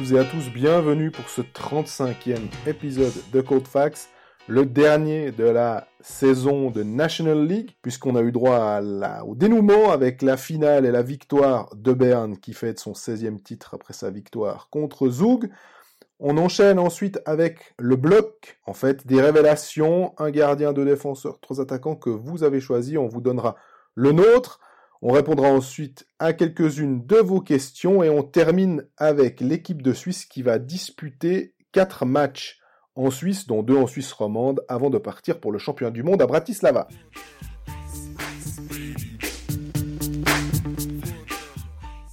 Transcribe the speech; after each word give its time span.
et 0.00 0.18
à 0.18 0.24
tous, 0.24 0.50
bienvenue 0.50 1.10
pour 1.10 1.28
ce 1.28 1.42
35e 1.42 2.48
épisode 2.66 3.12
de 3.32 3.42
Code 3.42 3.68
Facts, 3.68 4.08
le 4.48 4.64
dernier 4.64 5.30
de 5.30 5.44
la 5.44 5.88
saison 6.00 6.70
de 6.70 6.82
National 6.82 7.46
League, 7.46 7.76
puisqu'on 7.82 8.16
a 8.16 8.22
eu 8.22 8.32
droit 8.32 8.80
au 9.26 9.34
dénouement 9.34 9.90
avec 9.92 10.22
la 10.22 10.38
finale 10.38 10.86
et 10.86 10.90
la 10.90 11.02
victoire 11.02 11.68
de 11.76 11.92
Bern 11.92 12.38
qui 12.38 12.54
fête 12.54 12.78
son 12.78 12.92
16e 12.92 13.42
titre 13.42 13.74
après 13.74 13.92
sa 13.92 14.10
victoire 14.10 14.68
contre 14.70 15.10
Zug. 15.10 15.50
On 16.18 16.38
enchaîne 16.38 16.78
ensuite 16.78 17.20
avec 17.26 17.74
le 17.78 17.96
bloc, 17.96 18.58
en 18.64 18.74
fait, 18.74 19.06
des 19.06 19.20
révélations, 19.20 20.14
un 20.16 20.30
gardien, 20.30 20.72
deux 20.72 20.86
défenseurs, 20.86 21.40
trois 21.40 21.60
attaquants 21.60 21.96
que 21.96 22.10
vous 22.10 22.42
avez 22.42 22.60
choisi, 22.60 22.96
on 22.96 23.06
vous 23.06 23.20
donnera 23.20 23.54
le 23.94 24.12
nôtre. 24.12 24.60
On 25.02 25.12
répondra 25.12 25.48
ensuite 25.48 26.06
à 26.18 26.34
quelques-unes 26.34 27.06
de 27.06 27.16
vos 27.16 27.40
questions 27.40 28.02
et 28.02 28.10
on 28.10 28.22
termine 28.22 28.86
avec 28.98 29.40
l'équipe 29.40 29.80
de 29.80 29.94
Suisse 29.94 30.26
qui 30.26 30.42
va 30.42 30.58
disputer 30.58 31.54
quatre 31.72 32.04
matchs 32.04 32.58
en 32.96 33.10
Suisse, 33.10 33.46
dont 33.46 33.62
deux 33.62 33.76
en 33.76 33.86
Suisse 33.86 34.12
romande, 34.12 34.60
avant 34.68 34.90
de 34.90 34.98
partir 34.98 35.40
pour 35.40 35.52
le 35.52 35.58
championnat 35.58 35.90
du 35.90 36.02
monde 36.02 36.20
à 36.20 36.26
Bratislava. 36.26 36.86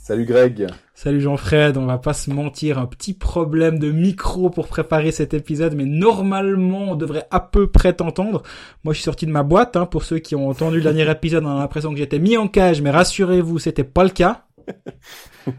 Salut 0.07 0.23
Greg. 0.23 0.67
Salut 0.93 1.19
Jean-Fred, 1.19 1.75
on 1.75 1.85
va 1.85 1.97
pas 1.97 2.13
se 2.13 2.29
mentir, 2.29 2.79
un 2.79 2.85
petit 2.85 3.13
problème 3.13 3.77
de 3.77 3.91
micro 3.91 4.49
pour 4.49 4.69
préparer 4.69 5.11
cet 5.11 5.33
épisode, 5.33 5.75
mais 5.75 5.83
normalement 5.83 6.91
on 6.91 6.95
devrait 6.95 7.27
à 7.29 7.41
peu 7.41 7.67
près 7.67 7.91
t'entendre. 7.91 8.41
Moi 8.85 8.93
je 8.93 8.99
suis 8.99 9.03
sorti 9.03 9.25
de 9.25 9.31
ma 9.31 9.43
boîte, 9.43 9.75
hein, 9.75 9.85
pour 9.85 10.03
ceux 10.03 10.19
qui 10.19 10.33
ont 10.33 10.47
entendu 10.47 10.77
le 10.77 10.83
dernier 10.83 11.11
épisode, 11.11 11.43
on 11.43 11.49
a 11.49 11.59
l'impression 11.59 11.91
que 11.91 11.97
j'étais 11.97 12.19
mis 12.19 12.37
en 12.37 12.47
cage, 12.47 12.81
mais 12.81 12.89
rassurez-vous, 12.89 13.59
c'était 13.59 13.83
pas 13.83 14.05
le 14.05 14.11
cas. 14.11 14.45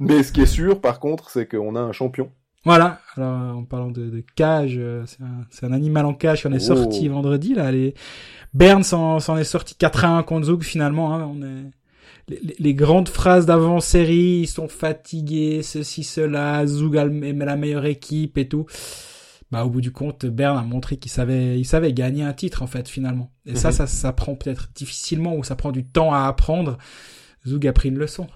mais 0.00 0.24
ce 0.24 0.32
qui 0.32 0.40
est 0.40 0.46
sûr 0.46 0.80
par 0.80 0.98
contre, 0.98 1.30
c'est 1.30 1.46
qu'on 1.46 1.76
a 1.76 1.80
un 1.80 1.92
champion. 1.92 2.32
Voilà, 2.64 2.98
alors 3.16 3.58
en 3.58 3.62
parlant 3.62 3.92
de, 3.92 4.24
cage, 4.34 4.74
euh, 4.76 5.04
c'est 5.50 5.66
un, 5.66 5.72
animal 5.72 6.04
en 6.04 6.14
cage 6.14 6.40
qui 6.40 6.48
en 6.48 6.52
est 6.52 6.58
sorti 6.58 7.08
oh. 7.08 7.14
vendredi, 7.14 7.54
là. 7.54 7.70
Les... 7.70 7.94
Bern 8.54 8.82
s'en 8.82 9.38
est 9.38 9.44
sorti 9.44 9.76
4 9.76 10.04
1 10.04 10.22
contre 10.24 10.46
Zug 10.46 10.64
finalement, 10.64 11.14
hein, 11.14 11.30
on 11.32 11.42
est 11.42 11.70
les, 12.28 12.74
grandes 12.74 13.08
phrases 13.08 13.46
d'avant-série, 13.46 14.40
ils 14.42 14.46
sont 14.46 14.68
fatigués, 14.68 15.62
ceci, 15.62 16.04
cela, 16.04 16.66
Zug 16.66 16.96
est 16.96 17.32
la 17.32 17.56
meilleure 17.56 17.86
équipe 17.86 18.38
et 18.38 18.48
tout. 18.48 18.66
Bah, 19.50 19.64
au 19.64 19.70
bout 19.70 19.80
du 19.80 19.92
compte, 19.92 20.26
Bern 20.26 20.58
a 20.58 20.62
montré 20.62 20.98
qu'il 20.98 21.10
savait, 21.10 21.58
il 21.58 21.64
savait 21.64 21.94
gagner 21.94 22.22
un 22.22 22.34
titre, 22.34 22.62
en 22.62 22.66
fait, 22.66 22.86
finalement. 22.88 23.32
Et 23.46 23.56
ça, 23.56 23.68
mhm. 23.68 23.74
ça, 23.74 23.86
ça 23.86 24.12
prend 24.12 24.34
peut-être 24.34 24.68
difficilement 24.74 25.34
ou 25.36 25.42
ça 25.42 25.56
prend 25.56 25.72
du 25.72 25.86
temps 25.86 26.12
à 26.12 26.26
apprendre. 26.26 26.76
Zug 27.46 27.66
a 27.66 27.72
pris 27.72 27.88
une 27.88 27.98
leçon. 27.98 28.26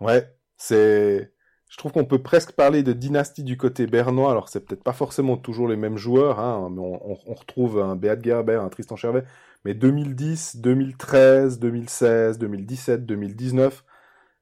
Ouais, 0.00 0.34
c'est, 0.56 1.32
je 1.68 1.76
trouve 1.76 1.92
qu'on 1.92 2.04
peut 2.04 2.22
presque 2.22 2.52
parler 2.52 2.82
de 2.82 2.92
dynastie 2.92 3.44
du 3.44 3.56
côté 3.56 3.86
bernois. 3.86 4.32
Alors, 4.32 4.48
c'est 4.48 4.66
peut-être 4.66 4.82
pas 4.82 4.92
forcément 4.92 5.36
toujours 5.36 5.68
les 5.68 5.76
mêmes 5.76 5.96
joueurs, 5.96 6.40
hein, 6.40 6.68
mais 6.72 6.80
on, 6.80 7.30
on 7.30 7.34
retrouve 7.34 7.78
un 7.80 7.94
Beat 7.94 8.24
Gerber, 8.24 8.56
un 8.56 8.68
Tristan 8.68 8.96
Chervet, 8.96 9.24
mais 9.68 9.74
2010, 9.74 10.56
2013, 10.56 11.58
2016, 11.58 12.38
2017, 12.38 13.04
2019, 13.04 13.84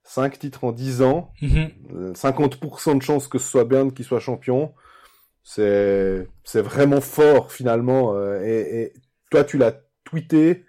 5 0.03 0.39
titres 0.39 0.63
en 0.63 0.71
10 0.71 1.01
ans, 1.01 1.33
50% 1.41 1.43
mhm. 1.43 1.75
euh, 1.93 2.93
de 2.95 3.01
chances 3.01 3.27
que 3.27 3.37
ce 3.37 3.45
soit 3.45 3.65
Bern 3.65 3.91
qui 3.91 4.05
soit 4.05 4.21
champion. 4.21 4.73
C'est 5.43 6.29
c'est 6.45 6.61
vraiment 6.61 7.01
fort 7.01 7.51
finalement. 7.51 8.15
Euh, 8.15 8.41
et, 8.41 8.83
et, 8.83 8.93
toi, 9.29 9.43
tu 9.43 9.57
l'as 9.57 9.73
tweeté. 10.05 10.63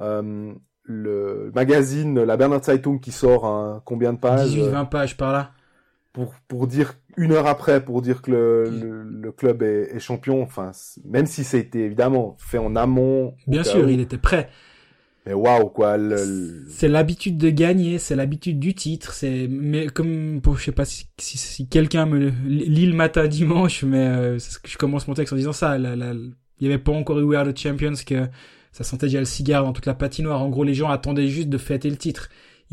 Euh, 0.00 0.54
le 0.82 1.52
magazine, 1.54 2.20
la 2.20 2.36
Berner 2.36 2.58
Zeitung 2.60 2.98
qui 2.98 3.12
sort 3.12 3.80
combien 3.84 4.12
de 4.12 4.18
pages? 4.18 4.48
18-20 4.48 4.88
pages 4.88 5.16
par 5.16 5.32
là 5.32 5.52
pour, 6.12 6.34
pour 6.48 6.66
dire 6.66 6.94
une 7.16 7.32
heure 7.32 7.46
après 7.46 7.84
pour 7.84 8.02
dire 8.02 8.22
que 8.22 8.30
le, 8.30 9.04
le, 9.04 9.32
club 9.32 9.62
est, 9.62 9.94
est, 9.94 10.00
champion. 10.00 10.42
Enfin, 10.42 10.72
même 11.04 11.26
si 11.26 11.44
c'était 11.44 11.80
évidemment 11.80 12.36
fait 12.38 12.58
en 12.58 12.76
amont. 12.76 13.34
Bien 13.46 13.64
sûr, 13.64 13.88
il 13.88 14.00
était 14.00 14.18
prêt. 14.18 14.48
Mais 15.26 15.34
waouh 15.34 15.68
quoi. 15.68 15.98
C'est 16.68 16.88
l'habitude 16.88 17.36
de 17.36 17.50
gagner, 17.50 17.98
c'est 17.98 18.16
l'habitude 18.16 18.58
du 18.58 18.74
titre. 18.74 19.12
C'est 19.12 19.48
mais 19.50 19.86
comme 19.88 20.40
je 20.56 20.62
sais 20.62 20.72
pas 20.72 20.86
si, 20.86 21.06
si, 21.18 21.36
si 21.36 21.68
quelqu'un 21.68 22.06
me 22.06 22.32
lit 22.46 22.86
le 22.86 22.94
matin 22.94 23.26
dimanche, 23.26 23.84
mais 23.84 24.06
euh, 24.06 24.38
je 24.64 24.78
commence 24.78 25.06
mon 25.08 25.14
texte 25.14 25.32
en 25.32 25.36
disant 25.36 25.52
ça. 25.52 25.76
La, 25.78 25.94
la, 25.94 26.12
il 26.12 26.66
y 26.66 26.66
avait 26.66 26.78
pas 26.78 26.92
encore 26.92 27.18
eu 27.18 27.22
We 27.22 27.38
Are 27.38 27.46
the 27.46 27.56
Champions 27.56 27.94
que 28.06 28.28
ça 28.72 28.84
sentait 28.84 29.06
déjà 29.06 29.18
le 29.18 29.24
cigare 29.24 29.64
dans 29.64 29.72
toute 29.72 29.86
la 29.86 29.94
patinoire. 29.94 30.42
En 30.42 30.48
gros, 30.48 30.64
les 30.64 30.74
gens 30.74 30.88
attendaient 30.88 31.28
juste 31.28 31.48
de 31.48 31.58
fêter 31.58 31.90
le 31.90 31.96
titre 31.96 32.28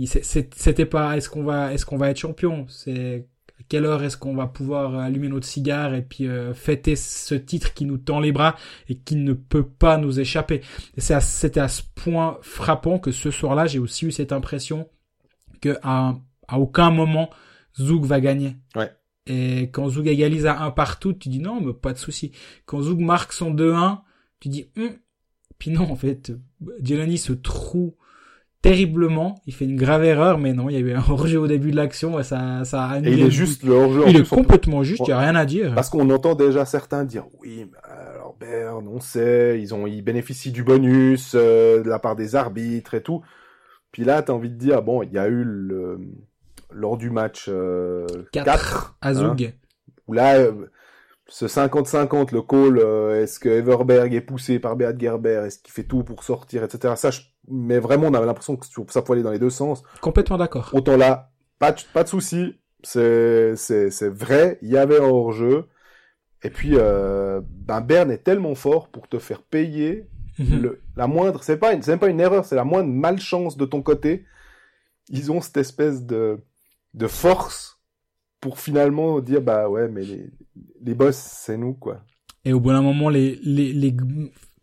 c'était 0.06 0.86
pas 0.86 1.18
est-ce 1.18 1.30
qu'on 1.30 1.44
va 1.44 1.74
est-ce 1.74 1.86
qu'on 1.86 1.98
va 1.98 2.10
être 2.10 2.20
champion? 2.20 2.66
C'est 2.70 3.28
à 3.60 3.64
quelle 3.68 3.86
heure 3.86 4.04
est-ce 4.04 4.16
qu'on 4.16 4.36
va 4.36 4.46
pouvoir 4.46 4.96
allumer 4.96 5.28
notre 5.28 5.48
cigare 5.48 5.96
et 5.96 6.04
puis 6.04 6.28
euh, 6.28 6.54
fêter 6.54 6.96
ce 6.96 7.34
titre 7.34 7.74
qui 7.74 7.86
nous 7.86 7.98
tend 7.98 8.20
les 8.20 8.32
bras 8.32 8.56
et 8.90 8.96
qui 8.96 9.16
ne 9.16 9.34
peut 9.34 9.66
pas 9.66 9.98
nous 9.98 10.20
échapper? 10.20 10.62
C'était 10.98 11.60
à 11.60 11.68
ce 11.68 11.82
point 11.96 12.38
frappant 12.42 13.00
que 13.00 13.12
ce 13.12 13.32
soir-là 13.32 13.66
j'ai 13.66 13.80
aussi 13.80 14.06
eu 14.06 14.12
cette 14.12 14.32
impression 14.32 14.88
que 15.62 15.78
à, 15.82 16.16
à 16.48 16.60
aucun 16.60 16.92
moment 16.92 17.32
Zouk 17.80 18.06
va 18.06 18.22
gagner. 18.22 18.56
Ouais. 18.76 18.92
Et 19.26 19.70
quand 19.72 19.90
Zouk 19.90 20.06
égalise 20.06 20.46
à 20.46 20.62
un 20.62 20.70
partout 20.70 21.14
tu 21.14 21.30
dis 21.30 21.40
non 21.40 21.60
mais 21.60 21.74
pas 21.74 21.94
de 21.94 21.98
souci. 21.98 22.32
Quand 22.68 22.84
Zouk 22.84 23.00
marque 23.00 23.34
son 23.34 23.52
2-1 23.52 24.02
tu 24.40 24.50
dis 24.50 24.70
hum. 24.78 24.92
puis 25.58 25.72
non 25.72 25.92
en 25.92 25.96
fait 25.96 26.34
Jelani 26.84 27.18
se 27.18 27.34
trouve 27.34 27.94
terriblement. 28.62 29.42
Il 29.46 29.54
fait 29.54 29.66
une 29.66 29.76
grave 29.76 30.04
erreur, 30.04 30.38
mais 30.38 30.54
non, 30.54 30.70
il 30.70 30.74
y 30.74 30.78
a 30.78 30.80
eu 30.80 30.94
un 30.94 31.04
hors-jeu 31.10 31.40
au 31.40 31.48
début 31.48 31.72
de 31.72 31.76
l'action, 31.76 32.22
ça, 32.24 32.64
ça 32.64 32.86
a 32.86 33.00
Et 33.00 33.12
il 33.12 33.22
est 33.22 33.32
juste 33.32 33.64
le 33.64 33.74
hors-jeu. 33.74 34.04
Il 34.08 34.18
est 34.18 34.30
complètement 34.30 34.84
juste, 34.84 35.04
il 35.08 35.10
y 35.10 35.14
a 35.14 35.20
rien 35.20 35.36
à 35.36 35.46
dire. 35.46 35.74
Parce 35.76 35.90
qu'on 35.90 36.10
entend 36.10 36.36
déjà 36.36 36.66
certains 36.66 37.04
dire, 37.04 37.26
oui, 37.40 37.70
alors 37.84 38.36
Bern, 38.40 38.88
on 38.88 39.00
sait, 39.00 39.60
ils 39.62 39.74
ont, 39.74 39.88
ils 39.88 40.02
bénéficient 40.02 40.52
du 40.52 40.64
bonus, 40.64 41.34
euh, 41.36 41.82
de 41.84 41.90
la 41.90 42.00
part 42.00 42.16
des 42.16 42.36
arbitres 42.36 42.94
et 42.94 43.02
tout. 43.02 43.22
Puis 43.92 44.04
là, 44.04 44.22
t'as 44.22 44.34
envie 44.34 44.50
de 44.50 44.58
dire, 44.58 44.82
bon, 44.82 45.02
il 45.02 45.12
y 45.12 45.18
a 45.18 45.28
eu 45.28 45.44
le, 45.44 46.00
lors 46.72 46.98
du 46.98 47.10
match, 47.10 47.46
euh, 47.50 48.06
4, 48.32 48.98
à 49.02 49.14
Zug. 49.14 49.44
Hein, 49.44 49.52
où 50.08 50.14
là, 50.14 50.38
euh, 50.38 50.70
ce 51.28 51.46
50-50, 51.46 52.34
le 52.34 52.42
call, 52.42 52.80
euh, 52.80 53.22
est-ce 53.22 53.40
que 53.40 53.50
Everberg 53.50 54.14
est 54.14 54.22
poussé 54.22 54.60
par 54.60 54.76
Beat 54.76 55.00
Gerber, 55.00 55.44
est-ce 55.46 55.60
qu'il 55.60 55.74
fait 55.74 55.84
tout 55.84 56.04
pour 56.04 56.24
sortir, 56.24 56.64
etc. 56.64 56.94
Ça, 56.96 57.10
mais 57.48 57.80
vraiment, 57.80 58.08
on 58.08 58.14
avait 58.14 58.26
l'impression 58.26 58.58
que 58.58 58.66
ça 58.90 59.02
pouvait 59.02 59.18
aller 59.18 59.24
dans 59.24 59.32
les 59.32 59.40
deux 59.40 59.50
sens. 59.50 59.84
Complètement 60.02 60.38
d'accord. 60.38 60.70
Autant 60.74 60.98
là, 60.98 61.32
pas 61.60 61.72
de, 61.72 61.82
pas 61.94 62.04
de 62.04 62.10
souci, 62.10 62.56
c'est, 62.84 64.10
vrai, 64.10 64.60
il 64.62 64.70
y 64.70 64.78
avait 64.78 65.00
un 65.00 65.06
hors-jeu. 65.06 65.66
Et 66.44 66.50
puis, 66.50 66.74
euh, 66.74 67.42
ben 67.46 67.82
Bern 67.82 68.12
est 68.12 68.24
tellement 68.24 68.56
fort 68.56 68.90
pour 68.90 69.08
te 69.08 69.18
faire 69.18 69.42
payer 69.42 70.08
mhm. 70.38 70.62
le, 70.62 70.82
la 70.96 71.08
moindre, 71.08 71.44
c'est 71.44 71.58
pas 71.58 71.72
c'est 71.82 71.92
même 71.92 72.00
pas 72.00 72.10
une 72.10 72.20
erreur, 72.20 72.46
c'est 72.46 72.56
la 72.56 72.64
moindre 72.64 72.90
malchance 72.90 73.58
de 73.58 73.66
ton 73.66 73.82
côté. 73.82 74.26
Ils 75.10 75.32
ont 75.32 75.42
cette 75.42 75.58
espèce 75.58 76.06
de, 76.06 76.40
de 76.94 77.08
force 77.08 77.80
pour 78.40 78.60
finalement 78.60 79.20
dire 79.20 79.42
bah 79.42 79.68
ouais 79.68 79.88
mais 79.88 80.04
les, 80.04 80.30
les 80.82 80.94
boss 80.94 81.16
c'est 81.16 81.58
nous 81.58 81.74
quoi. 81.74 82.02
Et 82.46 82.54
au 82.54 82.60
bout 82.60 82.70
d'un 82.70 82.84
moment 82.84 83.10
les 83.10 83.40
les, 83.44 83.74
les 83.74 83.96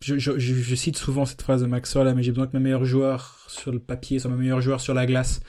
je, 0.05 0.19
je, 0.19 0.39
je, 0.39 0.75
cite 0.75 0.97
souvent 0.99 1.25
cette 1.25 1.41
phrase 1.41 1.63
de 1.63 1.67
Maxwell 1.67 2.13
mais 2.15 2.23
j'ai 2.23 2.31
besoin 2.31 2.47
que 2.47 2.57
mes 2.57 2.63
meilleurs 2.63 2.85
joueurs 2.85 3.47
sur 3.49 3.73
le 3.73 3.79
papier 3.79 4.19
soient 4.19 4.31
mes 4.31 4.37
meilleurs 4.37 4.61
joueurs 4.61 4.81
sur 4.81 4.93
la 4.93 5.07
glace. 5.07 5.41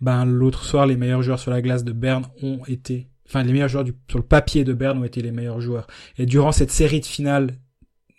Ben 0.00 0.24
l'autre 0.24 0.64
soir 0.64 0.86
les 0.86 0.96
meilleurs 0.96 1.22
joueurs 1.22 1.38
sur 1.38 1.50
la 1.50 1.60
glace 1.60 1.84
de 1.84 1.92
Berne 1.92 2.24
ont 2.42 2.60
été 2.66 3.08
enfin 3.26 3.42
les 3.42 3.52
meilleurs 3.52 3.68
joueurs 3.68 3.84
du, 3.84 3.94
sur 4.08 4.18
le 4.18 4.24
papier 4.24 4.64
de 4.64 4.72
Berne 4.72 4.98
ont 4.98 5.04
été 5.04 5.20
les 5.20 5.32
meilleurs 5.32 5.60
joueurs. 5.60 5.86
Et 6.16 6.24
durant 6.24 6.52
cette 6.52 6.70
série 6.70 7.00
de 7.00 7.06
finales 7.06 7.58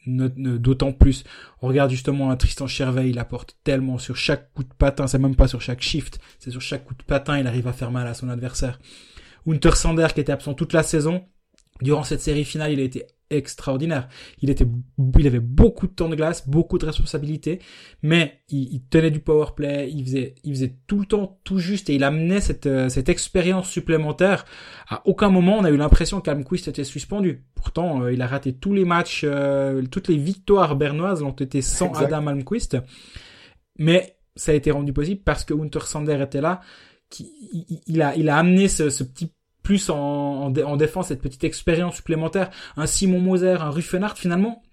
d'autant 0.08 0.92
plus. 0.92 1.24
On 1.62 1.68
regarde 1.68 1.92
justement 1.92 2.36
Tristan 2.36 2.68
Chervet, 2.68 3.10
il 3.10 3.20
apporte 3.20 3.58
tellement 3.64 3.98
sur 3.98 4.16
chaque 4.16 4.52
coup 4.54 4.64
de 4.64 4.74
patin, 4.74 5.06
c'est 5.06 5.20
même 5.20 5.36
pas 5.36 5.48
sur 5.48 5.62
chaque 5.62 5.82
shift, 5.82 6.20
c'est 6.40 6.52
sur 6.52 6.62
chaque 6.62 6.86
coup 6.86 6.96
de 6.96 7.04
patin, 7.04 7.38
il 7.38 7.46
arrive 7.46 7.68
à 7.68 7.74
faire 7.74 7.92
mal 7.92 8.08
à 8.08 8.14
son 8.14 8.30
adversaire. 8.30 8.80
Hunter 9.48 9.76
Sander 9.76 10.08
qui 10.14 10.22
était 10.22 10.32
absent 10.32 10.54
toute 10.54 10.74
la 10.74 10.84
saison. 10.84 11.26
Durant 11.82 12.04
cette 12.04 12.22
série 12.22 12.44
finale, 12.44 12.72
il 12.72 12.80
a 12.80 12.84
été 12.84 13.06
extraordinaire. 13.30 14.08
Il 14.42 14.50
était, 14.50 14.66
il 15.18 15.28
avait 15.28 15.40
beaucoup 15.40 15.88
de 15.88 15.94
temps 15.94 16.10
de 16.10 16.16
glace, 16.16 16.48
beaucoup 16.48 16.78
de 16.78 16.86
responsabilités, 16.86 17.60
mais 18.02 18.42
il, 18.50 18.82
tenait 18.90 19.12
du 19.12 19.20
power 19.20 19.48
play, 19.56 19.90
il 19.92 20.04
faisait, 20.04 20.36
il 20.44 20.54
faisait 20.54 20.76
tout 20.88 21.00
le 21.00 21.06
temps 21.06 21.40
tout 21.44 21.60
juste 21.60 21.90
et 21.90 21.96
il 21.96 22.04
amenait 22.04 22.42
cette, 22.42 22.66
euh, 22.66 22.90
cette 22.90 23.10
expérience 23.10 23.70
supplémentaire. 23.70 24.46
À 24.88 25.02
aucun 25.06 25.30
moment 25.30 25.58
on 25.60 25.64
a 25.64 25.70
eu 25.70 25.78
l'impression 25.78 26.22
qu'Almquist 26.22 26.68
était 26.68 26.84
suspendu. 26.84 27.44
Pourtant, 27.56 28.04
euh, 28.04 28.14
il 28.14 28.22
a 28.22 28.28
raté 28.28 28.54
tous 28.54 28.74
les 28.74 28.86
matchs, 28.86 29.22
euh, 29.24 29.84
toutes 29.84 30.08
les 30.08 30.18
victoires 30.18 30.76
bernoises 30.76 31.22
ont 31.22 31.32
été 31.32 31.62
sans 31.62 31.94
Adam 31.94 32.28
Almquist. 32.28 32.78
Mais 33.78 34.18
ça 34.36 34.52
a 34.52 34.56
été 34.56 34.72
rendu 34.72 34.94
possible 34.94 35.22
parce 35.24 35.44
que 35.44 35.54
Hunter 35.54 35.82
Sander 35.86 36.22
était 36.22 36.42
là, 36.42 36.62
qui, 37.10 37.32
il, 37.88 38.02
a, 38.02 38.16
il 38.16 38.30
a 38.30 38.38
amené 38.38 38.68
ce, 38.68 38.90
ce 38.90 39.04
petit 39.04 39.32
plus 39.70 39.92
en, 39.92 40.52
en, 40.52 40.78
défense, 40.78 41.10
cette 41.10 41.22
petite 41.22 41.44
expérience 41.44 41.98
supplémentaire. 41.98 42.50
Un 42.76 42.88
Simon 42.88 43.20
Moser, 43.20 43.62
un 43.62 43.70
Ruffenhardt, 43.70 44.18
finalement, 44.18 44.64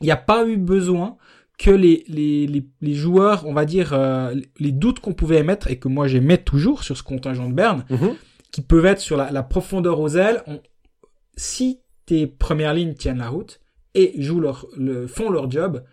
il 0.00 0.04
n'y 0.04 0.10
a 0.10 0.16
pas 0.16 0.48
eu 0.48 0.56
besoin 0.56 1.18
que 1.58 1.70
les, 1.70 2.02
les, 2.08 2.46
les, 2.46 2.66
les 2.80 2.94
joueurs, 2.94 3.46
on 3.46 3.52
va 3.52 3.66
dire, 3.66 3.92
euh, 3.92 4.34
les 4.58 4.72
doutes 4.72 5.00
qu'on 5.00 5.12
pouvait 5.12 5.40
émettre, 5.40 5.70
et 5.70 5.78
que 5.78 5.88
moi 5.88 6.08
j'émets 6.08 6.38
toujours 6.38 6.82
sur 6.82 6.96
ce 6.96 7.02
contingent 7.02 7.46
de 7.46 7.52
Berne, 7.52 7.84
mhm. 7.90 8.14
qui 8.50 8.62
peuvent 8.62 8.86
être 8.86 9.00
sur 9.00 9.18
la, 9.18 9.42
profondeur 9.42 10.00
aux 10.00 10.16
ailes. 10.16 10.42
si 11.36 11.80
tes 12.06 12.26
premières 12.26 12.72
lignes 12.72 12.94
tiennent 12.94 13.18
la 13.18 13.28
route 13.28 13.60
et 13.92 14.14
jouent 14.16 14.40
leur, 14.40 14.66
le, 14.78 15.06
font 15.06 15.28
leur 15.28 15.50
job, 15.50 15.84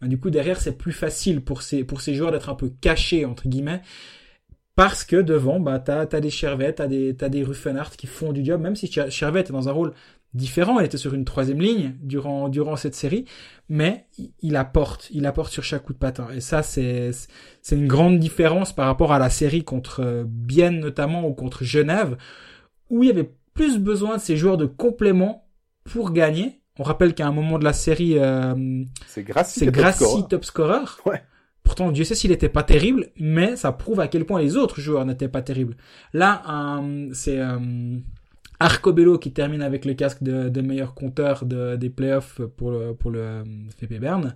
ben, 0.00 0.08
du 0.08 0.18
coup 0.18 0.30
derrière 0.30 0.60
c'est 0.60 0.76
plus 0.76 0.92
facile 0.92 1.42
pour 1.42 1.62
ces 1.62 1.84
pour 1.84 2.00
ces 2.00 2.14
joueurs 2.14 2.32
d'être 2.32 2.48
un 2.48 2.56
peu 2.56 2.70
cachés 2.80 3.24
entre 3.24 3.46
guillemets 3.46 3.82
parce 4.76 5.04
que 5.04 5.16
devant 5.16 5.60
bah 5.60 5.78
t'as 5.78 6.00
as 6.00 6.20
des 6.20 6.30
Chervet, 6.30 6.72
t'as 6.72 6.86
des 6.86 7.14
t'as 7.16 7.28
des 7.28 7.42
Ruffenhardt 7.42 7.96
qui 7.96 8.06
font 8.06 8.32
du 8.32 8.44
job 8.44 8.60
même 8.60 8.76
si 8.76 8.90
Chervet 8.90 9.40
est 9.40 9.52
dans 9.52 9.68
un 9.68 9.72
rôle 9.72 9.92
différent, 10.34 10.78
elle 10.78 10.86
était 10.86 10.96
sur 10.96 11.14
une 11.14 11.24
troisième 11.24 11.60
ligne 11.60 11.96
durant 12.02 12.48
durant 12.48 12.76
cette 12.76 12.94
série, 12.94 13.24
mais 13.68 14.06
il 14.42 14.56
apporte, 14.56 15.08
il 15.10 15.26
apporte 15.26 15.52
sur 15.52 15.64
chaque 15.64 15.84
coup 15.84 15.92
de 15.92 15.98
patin. 15.98 16.28
Et 16.34 16.40
ça, 16.40 16.62
c'est 16.62 17.10
c'est 17.62 17.76
une 17.76 17.88
grande 17.88 18.18
différence 18.18 18.72
par 18.72 18.86
rapport 18.86 19.12
à 19.12 19.18
la 19.18 19.30
série 19.30 19.64
contre 19.64 20.00
euh, 20.00 20.24
Bienne 20.26 20.80
notamment 20.80 21.26
ou 21.26 21.34
contre 21.34 21.64
Genève, 21.64 22.16
où 22.90 23.02
il 23.02 23.08
y 23.08 23.10
avait 23.10 23.32
plus 23.54 23.78
besoin 23.78 24.16
de 24.16 24.20
ces 24.20 24.36
joueurs 24.36 24.56
de 24.56 24.66
complément 24.66 25.48
pour 25.84 26.12
gagner. 26.12 26.60
On 26.78 26.82
rappelle 26.82 27.14
qu'à 27.14 27.26
un 27.26 27.32
moment 27.32 27.58
de 27.58 27.64
la 27.64 27.72
série, 27.72 28.18
euh, 28.18 28.84
c'est 29.06 29.66
Grassi, 29.70 30.24
top 30.28 30.44
scorer. 30.44 30.84
Ouais. 31.04 31.22
Pourtant, 31.70 31.92
Dieu 31.92 32.02
sait 32.02 32.16
s'il 32.16 32.32
n'était 32.32 32.48
pas 32.48 32.64
terrible, 32.64 33.10
mais 33.16 33.54
ça 33.54 33.70
prouve 33.70 34.00
à 34.00 34.08
quel 34.08 34.24
point 34.24 34.40
les 34.40 34.56
autres 34.56 34.80
joueurs 34.80 35.04
n'étaient 35.04 35.28
pas 35.28 35.40
terribles. 35.40 35.76
Là, 36.12 36.42
euh, 36.82 37.10
c'est 37.12 37.38
Arcobello 38.58 39.18
qui 39.18 39.32
termine 39.32 39.62
avec 39.62 39.84
le 39.84 39.94
casque 39.94 40.20
de, 40.20 40.60
meilleur 40.62 40.94
compteur 40.94 41.44
des 41.44 41.90
playoffs 41.90 42.40
pour 42.56 42.72
le, 42.72 42.92
pour 42.92 43.12
le 43.12 43.20
euh, 43.20 43.44
FP 43.80 44.00
Bern. 44.00 44.34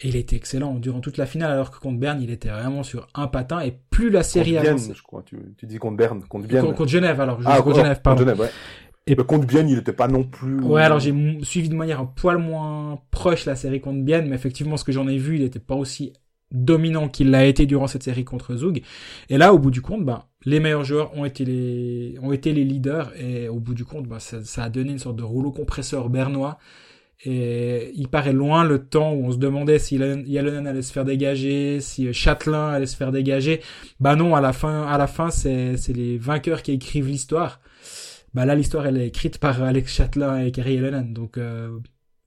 Et 0.00 0.08
il 0.08 0.16
était 0.16 0.34
excellent 0.34 0.76
durant 0.76 1.00
toute 1.00 1.18
la 1.18 1.26
finale, 1.26 1.52
alors 1.52 1.70
que 1.70 1.78
contre 1.78 2.00
Berne, 2.00 2.22
il 2.22 2.30
était 2.30 2.48
vraiment 2.48 2.84
sur 2.84 3.06
un 3.14 3.26
patin. 3.26 3.60
Et 3.60 3.78
plus 3.90 4.08
la 4.08 4.22
série 4.22 4.54
contre 4.54 4.66
avançait. 4.66 4.94
je 4.94 5.02
crois. 5.02 5.22
Tu, 5.22 5.36
dis 5.64 5.76
contre 5.76 5.98
Berne, 5.98 6.24
contre 6.26 6.48
Bienne. 6.48 6.64
Contre, 6.64 6.86
Genève, 6.86 7.20
alors. 7.20 7.38
Ah, 7.44 7.60
contre 7.60 7.76
Genève, 7.76 8.00
pardon. 8.00 8.24
Contre 8.24 8.30
Genève, 8.30 8.40
ouais. 8.40 8.50
Et 9.06 9.14
contre 9.14 9.46
Bienne, 9.46 9.68
il 9.68 9.76
n'était 9.76 9.92
pas 9.92 10.08
non 10.08 10.24
plus. 10.24 10.58
Ouais, 10.62 10.82
alors 10.82 11.00
j'ai 11.00 11.14
suivi 11.42 11.68
de 11.68 11.74
manière 11.74 12.00
un 12.00 12.06
poil 12.06 12.38
moins 12.38 12.98
proche 13.10 13.44
la 13.44 13.56
série 13.56 13.82
contre 13.82 14.02
Bienne, 14.02 14.26
mais 14.26 14.36
effectivement, 14.36 14.78
ce 14.78 14.84
que 14.84 14.92
j'en 14.92 15.06
ai 15.06 15.18
vu, 15.18 15.36
il 15.36 15.42
n'était 15.42 15.58
pas 15.58 15.74
aussi 15.74 16.14
dominant 16.52 17.08
qu'il 17.08 17.30
l'a 17.30 17.46
été 17.46 17.66
durant 17.66 17.86
cette 17.86 18.02
série 18.02 18.24
contre 18.24 18.56
Zug. 18.56 18.82
Et 19.28 19.38
là, 19.38 19.54
au 19.54 19.58
bout 19.58 19.70
du 19.70 19.82
compte, 19.82 20.04
ben, 20.04 20.24
les 20.44 20.60
meilleurs 20.60 20.84
joueurs 20.84 21.16
ont 21.16 21.24
été 21.24 21.44
les, 21.44 22.16
ont 22.22 22.32
été 22.32 22.52
les 22.52 22.64
leaders 22.64 23.12
et 23.16 23.48
au 23.48 23.60
bout 23.60 23.74
du 23.74 23.84
compte, 23.84 24.06
ben, 24.06 24.18
ça, 24.18 24.42
ça, 24.44 24.64
a 24.64 24.70
donné 24.70 24.92
une 24.92 24.98
sorte 24.98 25.16
de 25.16 25.22
rouleau 25.22 25.52
compresseur 25.52 26.08
bernois. 26.08 26.58
Et 27.22 27.92
il 27.96 28.08
paraît 28.08 28.32
loin 28.32 28.64
le 28.64 28.86
temps 28.86 29.12
où 29.12 29.26
on 29.26 29.32
se 29.32 29.36
demandait 29.36 29.78
si 29.78 29.96
Yalonen 29.96 30.66
allait 30.66 30.80
se 30.80 30.90
faire 30.90 31.04
dégager, 31.04 31.80
si 31.80 32.10
Châtelain 32.14 32.70
allait 32.70 32.86
se 32.86 32.96
faire 32.96 33.12
dégager. 33.12 33.60
Bah 34.00 34.16
non, 34.16 34.34
à 34.34 34.40
la 34.40 34.54
fin, 34.54 34.86
à 34.86 34.96
la 34.96 35.06
fin, 35.06 35.30
c'est, 35.30 35.76
c'est 35.76 35.92
les 35.92 36.16
vainqueurs 36.16 36.62
qui 36.62 36.72
écrivent 36.72 37.08
l'histoire. 37.08 37.60
Bah 38.32 38.46
là, 38.46 38.54
l'histoire, 38.54 38.86
elle 38.86 38.96
est 38.96 39.08
écrite 39.08 39.38
par 39.38 39.62
Alex 39.62 39.92
Châtelain 39.92 40.38
et 40.38 40.50
Kerry 40.50 40.76
Yalonen. 40.76 41.12
Donc, 41.12 41.36
euh, 41.36 41.78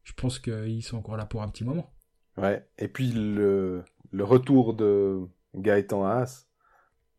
je 0.03 0.13
pense 0.13 0.37
qu'ils 0.37 0.83
sont 0.83 0.97
encore 0.97 1.17
là 1.17 1.25
pour 1.25 1.41
un 1.41 1.47
petit 1.47 1.63
moment. 1.63 1.91
Ouais. 2.37 2.63
Et 2.77 2.87
puis, 2.87 3.11
le, 3.11 3.83
le 4.13 4.24
retour 4.24 4.74
de 4.74 5.19
Gaëtan 5.56 6.06
Haas 6.06 6.48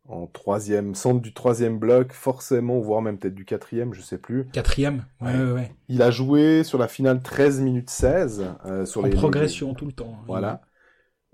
en 0.06 0.26
troisième, 0.26 0.94
centre 0.94 1.20
du 1.20 1.32
troisième 1.32 1.78
bloc, 1.78 2.12
forcément, 2.12 2.78
voire 2.78 3.00
même 3.00 3.18
peut-être 3.18 3.34
du 3.34 3.44
quatrième, 3.44 3.94
je 3.94 4.02
sais 4.02 4.18
plus. 4.18 4.46
Quatrième, 4.52 5.04
ouais, 5.20 5.34
ouais, 5.34 5.52
ouais. 5.52 5.74
Il 5.88 6.02
a 6.02 6.10
joué 6.10 6.62
sur 6.62 6.78
la 6.78 6.88
finale 6.88 7.22
13 7.22 7.60
minutes 7.62 7.90
16. 7.90 8.44
Euh, 8.66 8.84
sur 8.84 9.04
en 9.04 9.08
progression 9.08 9.72
tout 9.74 9.86
le 9.86 9.92
temps. 9.92 10.18
Hein. 10.20 10.24
Voilà. 10.26 10.60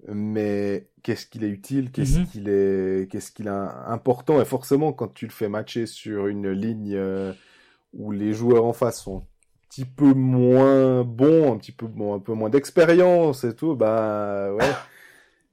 Mais 0.08 0.88
qu'est-ce 1.02 1.26
qu'il 1.26 1.44
est 1.44 1.48
utile, 1.48 1.90
qu'est-ce 1.90 2.20
mhm. 2.20 2.26
qu'il 2.26 2.48
est, 2.48 3.10
qu'est-ce 3.10 3.32
qu'il 3.32 3.48
est 3.48 3.50
important, 3.50 4.40
et 4.40 4.44
forcément, 4.44 4.92
quand 4.92 5.12
tu 5.12 5.26
le 5.26 5.32
fais 5.32 5.48
matcher 5.48 5.86
sur 5.86 6.28
une 6.28 6.50
ligne 6.50 6.94
euh, 6.94 7.32
où 7.92 8.12
les 8.12 8.32
joueurs 8.32 8.64
en 8.64 8.72
face 8.72 9.02
sont 9.02 9.18
un 9.18 9.24
petit 9.68 9.84
peu 9.84 10.14
moins 10.14 11.02
bons, 11.02 11.52
un 11.52 11.58
petit 11.58 11.72
peu, 11.72 11.86
bon, 11.86 12.14
un 12.14 12.20
peu 12.20 12.32
moins 12.32 12.50
d'expérience 12.50 13.44
et 13.44 13.54
tout, 13.54 13.74
bah, 13.74 14.54
ouais 14.54 14.64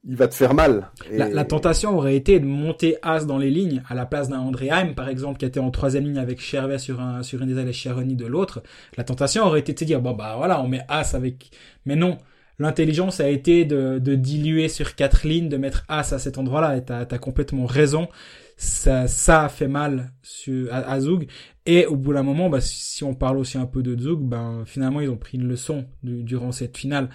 il 0.04 0.16
va 0.16 0.28
te 0.28 0.36
faire 0.36 0.54
mal. 0.54 0.90
La, 1.12 1.44
tentation 1.44 1.98
aurait 1.98 2.16
été 2.16 2.40
de 2.40 2.46
monter 2.46 2.98
As 3.02 3.26
dans 3.26 3.38
les 3.38 3.50
lignes 3.50 3.84
à 3.90 3.96
la 3.96 4.06
place 4.06 4.30
d'un 4.30 4.40
André 4.40 4.70
Heim, 4.70 4.96
par 4.96 5.10
exemple, 5.10 5.38
qui 5.38 5.46
était 5.46 5.60
en 5.60 5.72
troisième 5.72 6.06
ligne 6.06 6.18
avec 6.18 6.40
Chervet 6.40 6.78
sur 6.78 7.02
un 7.02 7.24
sur 7.24 7.42
une 7.42 7.54
des 7.54 7.60
ailes 7.60 7.68
et 7.68 7.74
Cheroni 7.74 8.16
de 8.16 8.26
l'autre. 8.26 8.64
La 8.96 9.04
tentation 9.04 9.46
aurait 9.46 9.60
été 9.60 9.74
de 9.74 9.80
se 9.80 9.86
dire 9.86 10.02
bon 10.02 10.14
bah 10.14 10.36
voilà, 10.38 10.62
on 10.62 10.68
met 10.68 10.82
As 10.88 11.14
avec. 11.14 11.52
Mais 11.86 11.96
non, 11.96 12.18
l'intelligence 12.58 13.20
a 13.20 13.28
été 13.28 13.66
de, 13.66 14.00
de 14.00 14.16
diluer 14.16 14.70
sur 14.70 14.96
quatre 14.96 15.28
lignes, 15.28 15.50
de 15.50 15.58
mettre 15.58 15.84
As 15.90 16.14
à 16.14 16.20
cet 16.20 16.38
endroit-là. 16.38 16.78
Et 16.78 16.86
t'as 16.86 17.00
as 17.00 17.18
complètement 17.20 17.66
raison. 17.66 18.08
Ça, 18.56 19.08
ça 19.08 19.46
a 19.46 19.50
fait 19.50 19.68
mal 19.68 20.14
sur, 20.24 20.74
à. 20.74 20.98
Et 21.66 21.86
au 21.86 21.96
bout 21.98 22.14
d'un 22.14 22.24
moment, 22.24 22.50
bah, 22.50 22.62
si 22.62 23.04
on 23.04 23.14
parle 23.14 23.38
aussi 23.38 23.58
un 23.58 23.66
peu 23.66 23.84
de 23.84 24.00
Zug, 24.00 24.22
ben 24.22 24.64
finalement 24.66 25.02
ils 25.02 25.10
ont 25.10 25.18
pris 25.18 25.38
une 25.38 25.48
leçon 25.48 25.86
durant 26.02 26.54
cette 26.54 26.78
finale 26.78 27.10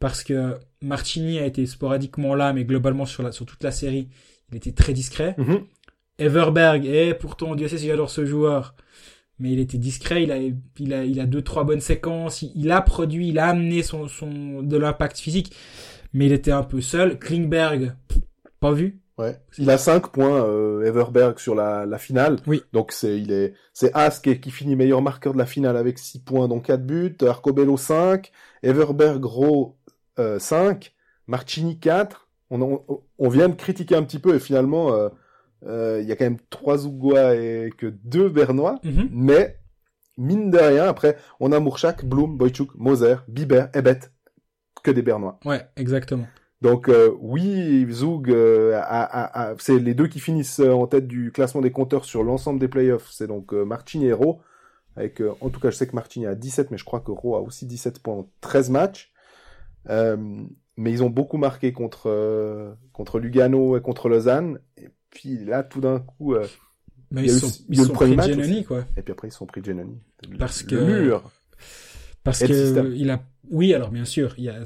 parce 0.00 0.24
que 0.24 0.58
Martini 0.82 1.38
a 1.38 1.46
été 1.46 1.66
sporadiquement 1.66 2.34
là, 2.34 2.52
mais 2.52 2.64
globalement 2.64 3.06
sur, 3.06 3.22
la, 3.22 3.30
sur 3.30 3.46
toute 3.46 3.62
la 3.62 3.70
série, 3.70 4.08
il 4.50 4.56
était 4.56 4.72
très 4.72 4.92
discret. 4.92 5.36
Mhm. 5.38 5.60
Everberg, 6.18 6.84
et 6.84 7.14
pourtant, 7.14 7.54
Dieu 7.54 7.68
sait 7.68 7.78
si 7.78 7.86
j'adore 7.86 8.10
ce 8.10 8.26
joueur, 8.26 8.74
mais 9.38 9.52
il 9.52 9.60
était 9.60 9.78
discret, 9.78 10.22
il 10.22 10.32
a, 10.32 10.38
il 10.78 10.92
a, 10.92 11.04
il 11.04 11.20
a 11.20 11.26
deux, 11.26 11.42
trois 11.42 11.64
bonnes 11.64 11.80
séquences, 11.80 12.42
il, 12.42 12.70
a 12.70 12.82
produit, 12.82 13.28
il 13.28 13.38
a 13.38 13.48
amené 13.48 13.82
son, 13.82 14.08
son, 14.08 14.62
de 14.62 14.76
l'impact 14.76 15.18
physique, 15.18 15.54
mais 16.12 16.26
il 16.26 16.32
était 16.32 16.50
un 16.50 16.62
peu 16.62 16.80
seul. 16.80 17.18
Klingberg, 17.18 17.94
pas 18.58 18.72
vu? 18.72 19.00
Ouais. 19.20 19.38
Il 19.58 19.68
a 19.68 19.76
5 19.76 20.12
points, 20.12 20.44
euh, 20.44 20.82
Everberg, 20.82 21.38
sur 21.38 21.54
la, 21.54 21.84
la 21.84 21.98
finale. 21.98 22.38
Oui. 22.46 22.62
Donc 22.72 22.90
c'est, 22.90 23.20
il 23.20 23.32
est, 23.32 23.52
c'est 23.74 23.92
Ask 23.92 24.40
qui, 24.40 24.50
finit 24.50 24.76
meilleur 24.76 25.02
marqueur 25.02 25.34
de 25.34 25.38
la 25.38 25.44
finale 25.44 25.76
avec 25.76 25.98
6 25.98 26.20
points, 26.20 26.48
donc 26.48 26.66
4 26.66 26.84
buts. 26.84 27.16
Arcobello 27.20 27.76
5. 27.76 28.30
Everberg, 28.62 29.24
gros, 30.20 30.38
5, 30.38 30.86
euh, 30.86 31.00
Marchini 31.26 31.78
4. 31.78 32.28
On, 32.50 32.82
on, 33.18 33.28
vient 33.28 33.48
de 33.48 33.54
critiquer 33.54 33.94
un 33.94 34.02
petit 34.02 34.18
peu 34.18 34.34
et 34.34 34.40
finalement, 34.40 34.92
euh, 34.92 35.08
euh, 35.66 36.00
il 36.02 36.08
y 36.08 36.12
a 36.12 36.16
quand 36.16 36.24
même 36.24 36.40
3 36.50 36.86
Ougois 36.86 37.36
et 37.36 37.70
que 37.76 37.86
2 37.86 38.28
Bernois. 38.28 38.80
Mhm. 38.82 39.08
Mais, 39.12 39.58
mine 40.18 40.50
de 40.50 40.58
rien, 40.58 40.88
après, 40.88 41.16
on 41.38 41.52
a 41.52 41.60
Mourchak, 41.60 42.04
Blum, 42.04 42.36
Boychuk, 42.36 42.74
Moser, 42.74 43.16
Biber, 43.28 43.68
Ebet, 43.72 44.00
que 44.82 44.90
des 44.90 45.02
Bernois. 45.02 45.38
Ouais, 45.44 45.64
exactement. 45.76 46.26
Donc 46.60 46.90
oui, 47.20 47.86
Zug, 47.90 48.26
c'est 49.58 49.78
les 49.78 49.94
deux 49.94 50.08
qui 50.08 50.20
finissent 50.20 50.60
en 50.60 50.86
tête 50.86 51.06
du 51.06 51.32
classement 51.32 51.62
des 51.62 51.70
compteurs 51.70 52.04
sur 52.04 52.22
l'ensemble 52.22 52.60
des 52.60 52.68
playoffs. 52.68 53.08
C'est 53.10 53.28
donc 53.28 53.52
Martini 53.52 54.08
et 54.08 54.12
Ro. 54.12 54.42
Avec, 54.94 55.22
en 55.40 55.48
tout 55.48 55.58
cas, 55.58 55.70
je 55.70 55.76
sais 55.76 55.86
que 55.86 55.96
Martini 55.96 56.26
a 56.26 56.34
17, 56.34 56.70
mais 56.70 56.76
je 56.76 56.84
crois 56.84 57.00
que 57.00 57.12
Ro 57.12 57.34
a 57.36 57.40
aussi 57.40 57.64
17 57.64 58.02
points 58.02 58.14
en 58.14 58.28
13 58.42 58.68
matchs. 58.68 59.10
Euh, 59.88 60.16
mais 60.76 60.92
ils 60.92 61.02
ont 61.02 61.10
beaucoup 61.10 61.36
marqué 61.36 61.72
contre, 61.72 62.08
euh, 62.08 62.74
contre 62.92 63.18
Lugano 63.18 63.76
et 63.76 63.80
contre 63.80 64.08
Lausanne. 64.08 64.58
Et 64.76 64.88
puis 65.10 65.44
là, 65.44 65.62
tout 65.62 65.80
d'un 65.80 66.00
coup, 66.00 66.34
euh, 66.34 66.46
ils, 67.16 67.30
sont, 67.30 67.50
ils 67.68 67.84
sont 67.84 67.92
pris 67.92 68.16
Genoni, 68.20 68.64
quoi. 68.64 68.84
Et 68.96 69.02
puis 69.02 69.12
après, 69.12 69.28
ils 69.28 69.32
sont 69.32 69.46
pris 69.46 69.62
Genoni. 69.62 69.98
Parce 70.38 70.62
que. 70.62 70.74
mur. 70.74 71.30
Parce 72.22 72.40
que 72.40 72.94
il 72.94 73.10
a, 73.10 73.22
oui, 73.50 73.72
alors 73.72 73.90
bien 73.90 74.04
sûr, 74.04 74.34
il 74.36 74.44
y 74.44 74.48
a, 74.50 74.62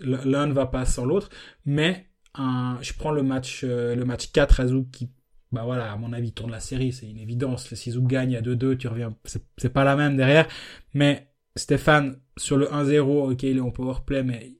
l'un 0.00 0.46
ne 0.46 0.52
va 0.54 0.66
pas 0.66 0.86
sans 0.86 1.04
l'autre, 1.04 1.28
mais 1.66 2.06
un, 2.34 2.78
je 2.80 2.94
prends 2.94 3.12
le 3.12 3.22
match, 3.22 3.62
le 3.62 4.02
match 4.04 4.32
4 4.32 4.60
à 4.60 4.66
Zouk 4.68 4.90
qui, 4.90 5.10
bah 5.52 5.64
voilà, 5.64 5.92
à 5.92 5.96
mon 5.96 6.14
avis, 6.14 6.32
tourne 6.32 6.50
la 6.50 6.60
série, 6.60 6.92
c'est 6.92 7.06
une 7.06 7.18
évidence. 7.18 7.74
Si 7.74 7.90
Zouk 7.90 8.06
gagne 8.06 8.36
à 8.36 8.40
2-2, 8.40 8.78
tu 8.78 8.88
reviens, 8.88 9.14
c'est 9.58 9.72
pas 9.72 9.84
la 9.84 9.96
même 9.96 10.16
derrière, 10.16 10.48
mais 10.94 11.28
Stéphane, 11.56 12.20
sur 12.36 12.56
le 12.56 12.66
1-0, 12.66 13.32
ok, 13.32 13.42
il 13.44 13.58
est 13.58 13.60
en 13.60 13.70
powerplay, 13.70 14.24
mais 14.24 14.54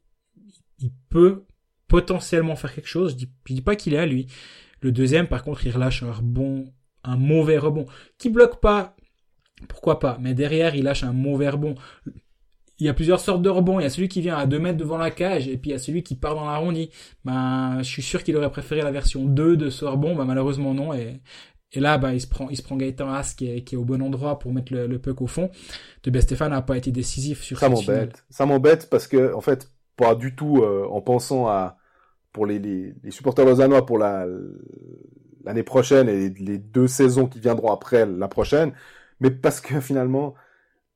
il 0.79 0.93
peut 1.11 1.45
potentiellement 1.89 2.57
faire 2.57 2.75
quelque 2.75 2.89
chose. 2.89 3.13
Je 3.13 3.17
dis, 3.17 3.31
dis 3.49 3.63
pas 3.63 3.77
qu'il 3.77 3.95
est 3.95 3.99
à 3.99 4.07
lui. 4.07 4.27
Le 4.81 4.93
deuxième, 4.93 5.27
par 5.27 5.43
contre, 5.43 5.67
il 5.67 5.73
relâche 5.73 6.03
un 6.03 6.13
rebond, 6.13 6.73
un 7.03 7.17
mauvais 7.17 7.59
rebond, 7.59 7.87
qui 8.19 8.31
bloque 8.31 8.61
pas. 8.61 8.97
Pourquoi 9.69 9.99
pas 9.99 10.19
Mais 10.21 10.35
derrière, 10.35 10.75
il 10.75 10.85
lâche 10.85 11.05
un 11.05 11.13
mauvais 11.13 11.49
rebond. 11.49 11.75
Il 12.79 12.87
y 12.87 12.89
a 12.89 12.95
plusieurs 12.95 13.21
sortes 13.21 13.43
de 13.43 13.49
rebonds. 13.49 13.81
Il 13.81 13.85
y 13.85 13.87
a 13.87 13.91
celui 13.91 14.09
qui 14.09 14.21
vient 14.21 14.37
à 14.37 14.47
2 14.47 14.59
mètres 14.59 14.77
devant 14.77 14.99
la 14.99 15.11
cage, 15.11 15.49
et 15.49 15.57
puis 15.57 15.71
il 15.71 15.73
y 15.73 15.77
a 15.77 15.79
celui 15.79 16.03
qui 16.03 16.17
part 16.17 16.35
dans 16.35 16.45
l'arrondi. 16.45 16.91
Ben, 17.25 17.79
je 17.79 17.89
suis 17.89 18.03
sûr 18.03 18.23
qu'il 18.23 18.37
aurait 18.37 18.51
préféré 18.51 18.83
la 18.83 18.91
version 18.91 19.25
2 19.25 19.57
de 19.57 19.71
ce 19.71 19.85
rebond. 19.85 20.15
Ben, 20.17 20.25
malheureusement, 20.25 20.75
non. 20.75 20.93
Et, 20.93 21.21
et 21.73 21.81
là, 21.81 21.99
bah, 21.99 22.15
il 22.15 22.21
se 22.21 22.27
prend, 22.27 22.49
il 22.51 22.57
se 22.57 22.63
prend 22.63 22.77
Gaëtan 22.77 23.13
Haas 23.13 23.35
qui 23.37 23.51
est, 23.51 23.65
qui 23.65 23.75
est 23.75 23.79
au 23.79 23.85
bon 23.85 24.01
endroit 24.03 24.39
pour 24.39 24.53
mettre 24.53 24.73
le, 24.73 24.87
le 24.87 24.99
puck 24.99 25.21
au 25.23 25.27
fond. 25.27 25.51
De 26.05 26.11
ben, 26.11 26.23
Stéphane 26.23 26.51
n'a 26.51 26.63
pas 26.63 26.77
été 26.77 26.93
décisif 26.93 27.43
sur 27.43 27.59
ça 27.59 27.69
m'embête. 27.69 28.25
Ça 28.31 28.47
m'embête 28.47 28.89
parce 28.91 29.09
que, 29.09 29.35
en 29.35 29.41
fait, 29.41 29.71
pas 29.97 30.15
du 30.15 30.35
tout 30.37 30.63
euh, 30.63 30.87
en 30.89 31.01
pensant 31.01 31.49
à 31.49 31.77
pour 32.33 32.47
les, 32.47 32.59
les, 32.59 32.95
les 33.03 33.11
supporters 33.11 33.45
lausannois 33.45 33.87
pour 33.87 33.99
la 33.99 34.27
l'année 35.45 35.63
prochaine 35.63 36.09
et 36.09 36.31
les 36.31 36.59
deux 36.59 36.87
saisons 36.87 37.27
qui 37.27 37.39
viendront 37.39 37.71
après 37.71 38.07
la 38.07 38.29
prochaine, 38.29 38.73
mais 39.21 39.31
parce 39.31 39.61
que 39.61 39.81
finalement, 39.81 40.35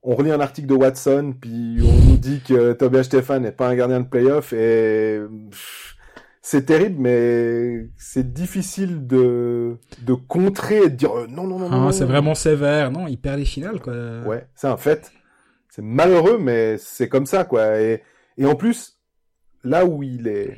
on 0.03 0.15
relit 0.15 0.31
un 0.31 0.41
article 0.41 0.69
de 0.69 0.75
Watson, 0.75 1.35
puis 1.39 1.79
on 1.83 2.11
nous 2.11 2.17
dit 2.17 2.41
que 2.41 2.73
Tobias 2.73 3.05
Stéphane 3.05 3.43
n'est 3.43 3.53
pas 3.53 3.69
un 3.69 3.75
gardien 3.75 4.01
de 4.01 4.07
playoff 4.07 4.53
et 4.53 5.21
c'est 6.43 6.67
terrible, 6.67 6.97
mais 7.01 7.89
c'est 7.97 8.33
difficile 8.33 9.07
de, 9.07 9.77
de 10.03 10.15
contrer 10.15 10.79
et 10.85 10.89
de 10.91 10.95
dire 10.97 11.17
euh, 11.17 11.27
non, 11.29 11.47
non, 11.47 11.59
non, 11.59 11.69
Ah, 11.71 11.77
non. 11.77 11.93
c'est 11.93 12.05
vraiment 12.05 12.35
sévère. 12.35 12.91
Non, 12.91 13.07
il 13.07 13.19
perd 13.19 13.39
les 13.39 13.45
finales, 13.45 13.81
quoi. 13.81 13.95
Ouais, 14.27 14.47
c'est 14.55 14.69
un 14.69 14.77
fait. 14.77 15.13
C'est 15.69 15.83
malheureux, 15.83 16.39
mais 16.39 16.77
c'est 16.79 17.09
comme 17.09 17.27
ça, 17.27 17.45
quoi. 17.45 17.81
Et, 17.81 18.03
et 18.37 18.47
en 18.47 18.55
plus, 18.55 18.99
là 19.65 19.85
où 19.85 20.03
il 20.03 20.27
est, 20.29 20.57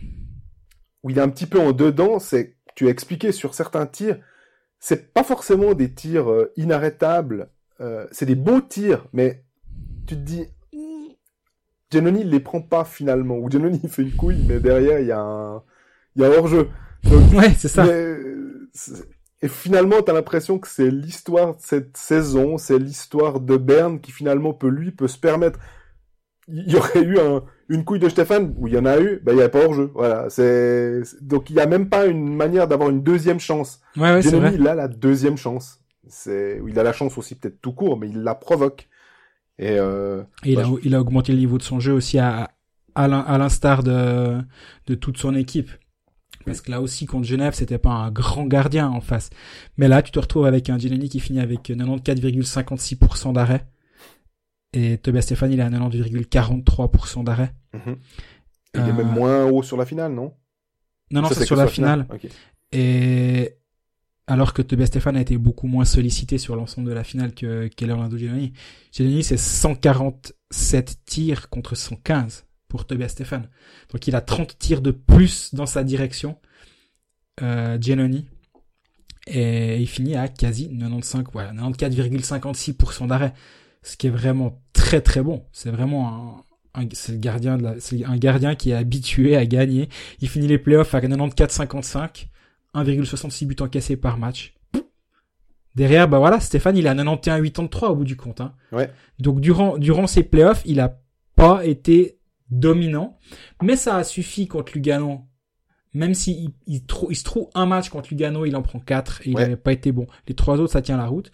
où 1.02 1.10
il 1.10 1.18
est 1.18 1.22
un 1.22 1.28
petit 1.30 1.46
peu 1.46 1.58
en 1.60 1.72
dedans, 1.72 2.18
c'est, 2.18 2.56
tu 2.74 2.86
as 2.86 2.90
expliqué 2.90 3.32
sur 3.32 3.54
certains 3.54 3.86
tirs, 3.86 4.18
c'est 4.78 5.12
pas 5.12 5.24
forcément 5.24 5.74
des 5.74 5.92
tirs 5.92 6.30
euh, 6.30 6.52
inarrêtables, 6.56 7.50
euh, 7.80 8.06
c'est 8.12 8.26
des 8.26 8.34
beaux 8.34 8.60
tirs, 8.60 9.06
mais 9.12 9.44
tu 10.06 10.14
te 10.14 10.20
dis, 10.20 10.46
Giannoni, 11.90 12.20
il 12.20 12.30
les 12.30 12.40
prend 12.40 12.62
pas 12.62 12.84
finalement, 12.84 13.36
ou 13.36 13.50
Giannoni, 13.50 13.80
fait 13.88 14.02
une 14.02 14.12
couille, 14.12 14.44
mais 14.46 14.60
derrière, 14.60 15.00
il 15.00 15.06
y 15.08 15.12
a 15.12 15.20
un, 15.20 15.62
il 16.16 16.22
y 16.22 16.24
a 16.24 16.30
hors-jeu. 16.30 16.68
Ouais, 17.32 17.54
c'est 17.56 17.68
ça. 17.68 17.84
mais, 17.84 18.16
et 19.42 19.48
finalement, 19.48 20.02
t'as 20.02 20.12
l'impression 20.12 20.58
que 20.58 20.68
c'est 20.68 20.90
l'histoire 20.90 21.56
de 21.56 21.60
cette 21.62 21.96
saison, 21.96 22.58
c'est 22.58 22.78
l'histoire 22.78 23.40
de 23.40 23.56
Berne 23.56 24.00
qui 24.00 24.12
finalement 24.12 24.52
peut 24.52 24.68
lui 24.68 24.90
peut 24.90 25.08
se 25.08 25.16
permettre. 25.18 25.58
Il 26.48 26.70
y 26.70 26.76
aurait 26.76 27.02
eu 27.02 27.18
un, 27.18 27.42
une 27.68 27.84
couille 27.84 28.00
de 28.00 28.08
Stéphane 28.08 28.54
où 28.58 28.66
il 28.66 28.74
y 28.74 28.78
en 28.78 28.84
a 28.84 29.00
eu, 29.00 29.20
ben 29.22 29.32
il 29.32 29.38
y 29.38 29.40
avait 29.40 29.50
pas 29.50 29.64
hors 29.64 29.72
jeu. 29.72 29.90
Voilà, 29.94 30.28
c'est 30.28 31.02
donc 31.22 31.48
il 31.48 31.56
y 31.56 31.60
a 31.60 31.66
même 31.66 31.88
pas 31.88 32.06
une 32.06 32.34
manière 32.34 32.68
d'avoir 32.68 32.90
une 32.90 33.02
deuxième 33.02 33.40
chance. 33.40 33.80
Ouais, 33.96 34.12
ouais, 34.12 34.20
vrai. 34.20 34.54
il 34.54 34.66
a 34.68 34.74
la 34.74 34.88
deuxième 34.88 35.36
chance. 35.38 35.78
C'est 36.08 36.60
il 36.66 36.78
a 36.78 36.82
la 36.82 36.92
chance 36.92 37.16
aussi 37.16 37.34
peut-être 37.36 37.60
tout 37.62 37.72
court, 37.72 37.98
mais 37.98 38.08
il 38.10 38.22
la 38.22 38.34
provoque. 38.34 38.88
Et 39.58 39.78
euh, 39.78 40.22
Et 40.44 40.52
il, 40.52 40.60
a, 40.60 40.64
Bah, 40.64 40.70
il 40.82 40.94
a 40.94 41.00
augmenté 41.00 41.32
le 41.32 41.38
niveau 41.38 41.56
de 41.56 41.62
son 41.62 41.80
jeu 41.80 41.92
aussi 41.92 42.18
à, 42.18 42.50
à 42.94 43.38
l'instar 43.38 43.82
de, 43.82 44.38
de 44.86 44.94
toute 44.94 45.18
son 45.18 45.34
équipe. 45.34 45.70
Parce 46.50 46.60
que 46.60 46.70
là 46.70 46.80
aussi, 46.80 47.06
contre 47.06 47.26
Genève, 47.26 47.54
c'était 47.54 47.78
pas 47.78 47.90
un 47.90 48.10
grand 48.10 48.44
gardien 48.46 48.88
en 48.88 49.00
face. 49.00 49.30
Mais 49.76 49.88
là, 49.88 50.02
tu 50.02 50.10
te 50.10 50.18
retrouves 50.18 50.46
avec 50.46 50.68
un 50.70 50.78
Giannini 50.78 51.08
qui 51.08 51.20
finit 51.20 51.40
avec 51.40 51.70
94,56% 51.70 53.32
d'arrêt. 53.32 53.66
Et 54.72 54.98
Tobias 54.98 55.22
Stéphane, 55.22 55.52
il 55.52 55.60
est 55.60 55.62
à 55.62 55.70
90,43% 55.70 57.24
d'arrêt. 57.24 57.52
mhm. 57.74 57.96
il 58.74 58.80
est 58.80 58.82
Euh, 58.84 58.92
même 58.92 59.12
moins 59.12 59.44
haut 59.44 59.62
sur 59.62 59.76
la 59.76 59.86
finale, 59.86 60.12
non? 60.12 60.32
Non, 61.10 61.22
non, 61.22 61.28
c'est 61.28 61.44
sur 61.44 61.56
la 61.56 61.66
finale. 61.66 62.06
Et 62.72 63.56
alors 64.28 64.52
que 64.52 64.62
Tobias 64.62 64.86
Stéphane 64.86 65.16
a 65.16 65.20
été 65.20 65.36
beaucoup 65.38 65.66
moins 65.66 65.84
sollicité 65.84 66.38
sur 66.38 66.54
l'ensemble 66.54 66.88
de 66.88 66.94
la 66.94 67.02
finale 67.02 67.34
que 67.34 67.66
qu'est 67.66 67.90
Orlando 67.90 68.16
Giannini. 68.16 68.52
Giannini, 68.92 69.24
c'est 69.24 69.36
147 69.36 71.00
tirs 71.04 71.48
contre 71.48 71.74
115 71.74 72.46
pour 72.70 72.86
Tobias 72.86 73.08
Stéphane. 73.10 73.48
Donc 73.92 74.06
il 74.06 74.16
a 74.16 74.22
30 74.22 74.56
tirs 74.58 74.80
de 74.80 74.90
plus 74.92 75.54
dans 75.54 75.66
sa 75.66 75.84
direction, 75.84 76.38
euh. 77.42 77.76
Et 79.26 79.76
il 79.78 79.86
finit 79.86 80.16
à 80.16 80.28
quasi 80.28 80.68
95, 80.70 81.24
voilà, 81.32 81.52
94,56% 81.52 83.06
d'arrêt. 83.06 83.34
Ce 83.82 83.96
qui 83.96 84.06
est 84.06 84.10
vraiment 84.10 84.60
très 84.72 85.00
très 85.02 85.22
bon. 85.22 85.44
C'est 85.52 85.70
vraiment 85.70 86.44
un, 86.74 86.80
un- 86.82 86.88
c'est 86.92 87.12
le 87.12 87.18
gardien 87.18 87.56
de 87.58 87.62
la, 87.62 87.80
c'est 87.80 88.04
un 88.04 88.16
gardien 88.16 88.54
qui 88.54 88.70
est 88.70 88.74
habitué 88.74 89.36
à 89.36 89.44
gagner. 89.46 89.88
Il 90.20 90.28
finit 90.28 90.46
les 90.48 90.58
playoffs 90.58 90.94
à 90.94 91.00
94,55. 91.00 92.26
1,66 92.74 93.46
buts 93.46 93.56
encaissés 93.60 93.96
par 93.96 94.16
match. 94.18 94.54
Derrière, 95.76 96.08
bah 96.08 96.18
voilà, 96.18 96.40
Stéphane, 96.40 96.76
il 96.76 96.86
est 96.86 96.88
à 96.88 96.94
91,83 96.94 97.86
au 97.88 97.96
bout 97.96 98.04
du 98.04 98.16
compte. 98.16 98.40
Hein. 98.40 98.54
Ouais. 98.72 98.90
Donc 99.18 99.40
durant 99.40 99.76
durant 99.78 100.06
ces 100.06 100.22
playoffs, 100.24 100.62
il 100.64 100.80
a 100.80 100.98
pas 101.36 101.64
été 101.66 102.18
dominant, 102.50 103.18
mais 103.62 103.76
ça 103.76 103.96
a 103.96 104.04
suffi 104.04 104.48
contre 104.48 104.72
Lugano. 104.74 105.22
Même 105.92 106.14
s'il 106.14 106.52
il, 106.66 106.82
il, 107.08 107.16
se 107.16 107.24
trouve 107.24 107.48
un 107.54 107.66
match 107.66 107.88
contre 107.88 108.10
Lugano, 108.10 108.44
il 108.46 108.54
en 108.54 108.62
prend 108.62 108.78
quatre 108.78 109.20
et 109.26 109.30
il 109.30 109.36
n'avait 109.36 109.56
pas 109.56 109.72
été 109.72 109.90
bon. 109.90 110.06
Les 110.28 110.34
trois 110.34 110.60
autres, 110.60 110.72
ça 110.72 110.82
tient 110.82 110.96
la 110.96 111.06
route. 111.06 111.32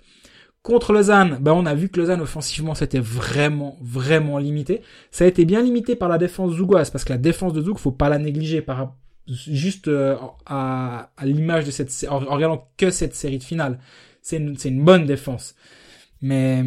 Contre 0.63 0.93
Lausanne, 0.93 1.39
bah 1.41 1.55
on 1.55 1.65
a 1.65 1.75
vu 1.75 1.89
que 1.89 2.01
Lausanne 2.01 2.21
offensivement 2.21 2.75
c'était 2.75 2.99
vraiment 2.99 3.77
vraiment 3.81 4.39
limité. 4.39 4.81
Ça 5.13 5.25
a 5.25 5.29
été 5.29 5.45
bien 5.45 5.63
limité 5.63 5.95
par 5.95 6.09
la 6.09 6.19
défense 6.19 6.55
zougoise 6.55 6.91
parce 6.91 7.05
que 7.05 7.13
la 7.13 7.19
défense 7.19 7.53
de 7.53 7.63
Zoug, 7.63 7.79
faut 7.79 7.93
pas 7.93 8.09
la 8.09 8.19
négliger 8.19 8.63
par 8.63 8.97
juste 9.29 9.87
euh, 9.89 10.17
à, 10.45 11.11
à 11.17 11.27
l'image 11.27 11.67
de 11.67 11.71
cette 11.71 12.07
en, 12.11 12.17
en 12.17 12.35
regardant 12.35 12.69
que 12.77 12.91
cette 12.91 13.15
série 13.15 13.39
de 13.39 13.45
finale. 13.45 13.79
C'est 14.23 14.39
une, 14.39 14.57
c'est 14.57 14.71
une 14.71 14.83
bonne 14.85 15.07
défense. 15.07 15.55
Mais 16.21 16.65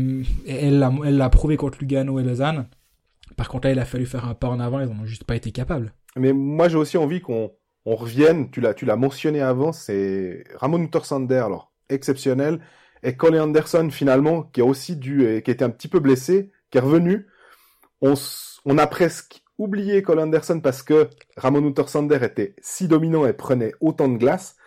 elle 0.48 0.80
l'a 0.80 0.94
elle 1.06 1.18
l'a 1.18 1.30
prouvé 1.30 1.58
contre 1.58 1.80
Lugano 1.82 2.20
et 2.20 2.24
Lausanne. 2.24 2.68
Par 3.40 3.48
contre 3.48 3.70
là, 3.70 3.72
il 3.72 3.80
a 3.80 3.86
fallu 3.86 4.06
faire 4.06 4.28
un 4.28 4.34
pas 4.34 4.50
en 4.50 4.60
avant, 4.60 4.82
ils 4.82 4.90
en 4.90 5.00
ont 5.00 5.06
juste 5.06 5.24
pas 5.24 5.38
été 5.38 5.54
capables. 5.54 5.94
Mais 6.18 6.34
moi, 6.34 6.68
j'ai 6.68 6.76
aussi 6.76 6.98
envie 6.98 7.22
qu'on 7.22 7.54
on 7.86 7.96
revienne. 7.96 8.52
Tu 8.52 8.60
l'as, 8.60 8.96
mentionné 8.98 9.40
avant. 9.40 9.72
C'est 9.72 10.44
Ramon 10.56 10.82
Uttersander, 10.82 11.38
alors 11.38 11.72
exceptionnel, 11.88 12.60
et 13.02 13.16
Colin 13.16 13.44
Anderson 13.44 13.90
finalement, 13.92 14.44
qui 14.44 14.60
a 14.60 14.66
aussi 14.66 14.98
dû, 14.98 15.42
qui 15.46 15.52
était 15.52 15.64
un 15.64 15.70
petit 15.70 15.88
peu 15.88 16.02
blessé, 16.02 16.52
qui 16.70 16.80
est 16.80 16.82
revenu. 16.82 17.28
On, 18.02 18.78
a 18.78 18.88
presque 18.88 19.42
oublié 19.58 20.04
Colin 20.04 20.24
Anderson 20.24 20.60
parce 20.60 20.84
que 20.84 21.10
Ramon 21.38 21.66
Untersander 21.66 22.20
était 22.22 22.56
si 22.60 22.90
dominant 22.90 23.26
et 23.26 23.32
prenait 23.32 23.72
autant 23.80 24.10
de 24.10 24.18
glace. 24.18 24.58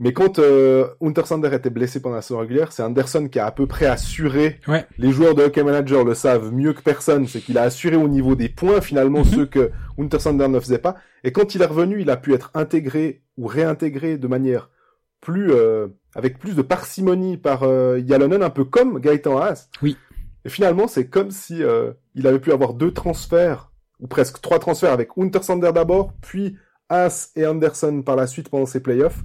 Mais 0.00 0.12
quand 0.12 0.38
euh, 0.40 0.88
Untersander 1.00 1.54
était 1.54 1.70
blessé 1.70 2.02
pendant 2.02 2.16
la 2.16 2.22
saison 2.22 2.40
régulière, 2.40 2.72
c'est 2.72 2.82
Anderson 2.82 3.28
qui 3.28 3.38
a 3.38 3.46
à 3.46 3.52
peu 3.52 3.66
près 3.66 3.86
assuré. 3.86 4.60
Ouais. 4.66 4.84
Les 4.98 5.12
joueurs 5.12 5.34
de 5.36 5.42
Hockey 5.44 5.62
Manager 5.62 6.04
le 6.04 6.14
savent 6.14 6.52
mieux 6.52 6.72
que 6.72 6.82
personne, 6.82 7.28
c'est 7.28 7.40
qu'il 7.40 7.58
a 7.58 7.62
assuré 7.62 7.94
au 7.96 8.08
niveau 8.08 8.34
des 8.34 8.48
points 8.48 8.80
finalement 8.80 9.20
Mhm. 9.20 9.24
ceux 9.24 9.46
que 9.46 9.70
Untersander 9.96 10.48
ne 10.48 10.58
faisait 10.58 10.78
pas. 10.78 10.96
Et 11.22 11.30
quand 11.32 11.54
il 11.54 11.62
est 11.62 11.66
revenu, 11.66 12.00
il 12.00 12.10
a 12.10 12.16
pu 12.16 12.34
être 12.34 12.50
intégré 12.54 13.22
ou 13.36 13.46
réintégré 13.46 14.18
de 14.18 14.26
manière 14.26 14.68
plus 15.20 15.52
euh, 15.52 15.86
avec 16.16 16.38
plus 16.38 16.54
de 16.56 16.62
parcimonie 16.62 17.36
par 17.36 17.62
euh, 17.62 18.00
Yalonen, 18.04 18.42
un 18.42 18.50
peu 18.50 18.64
comme 18.64 18.98
Gaëtan 19.00 19.38
Haas. 19.38 19.68
Oui. 19.80 19.96
Et 20.44 20.48
finalement, 20.48 20.88
c'est 20.88 21.08
comme 21.08 21.30
si 21.30 21.62
euh, 21.62 21.92
il 22.16 22.26
avait 22.26 22.40
pu 22.40 22.52
avoir 22.52 22.74
deux 22.74 22.92
transferts 22.92 23.70
ou 24.00 24.08
presque 24.08 24.40
trois 24.40 24.58
transferts 24.58 24.92
avec 24.92 25.10
Untersander 25.16 25.70
d'abord, 25.72 26.12
puis 26.20 26.56
Haas 26.88 27.30
et 27.36 27.46
Anderson 27.46 28.02
par 28.04 28.16
la 28.16 28.26
suite 28.26 28.48
pendant 28.50 28.66
ses 28.66 28.80
playoffs. 28.80 29.22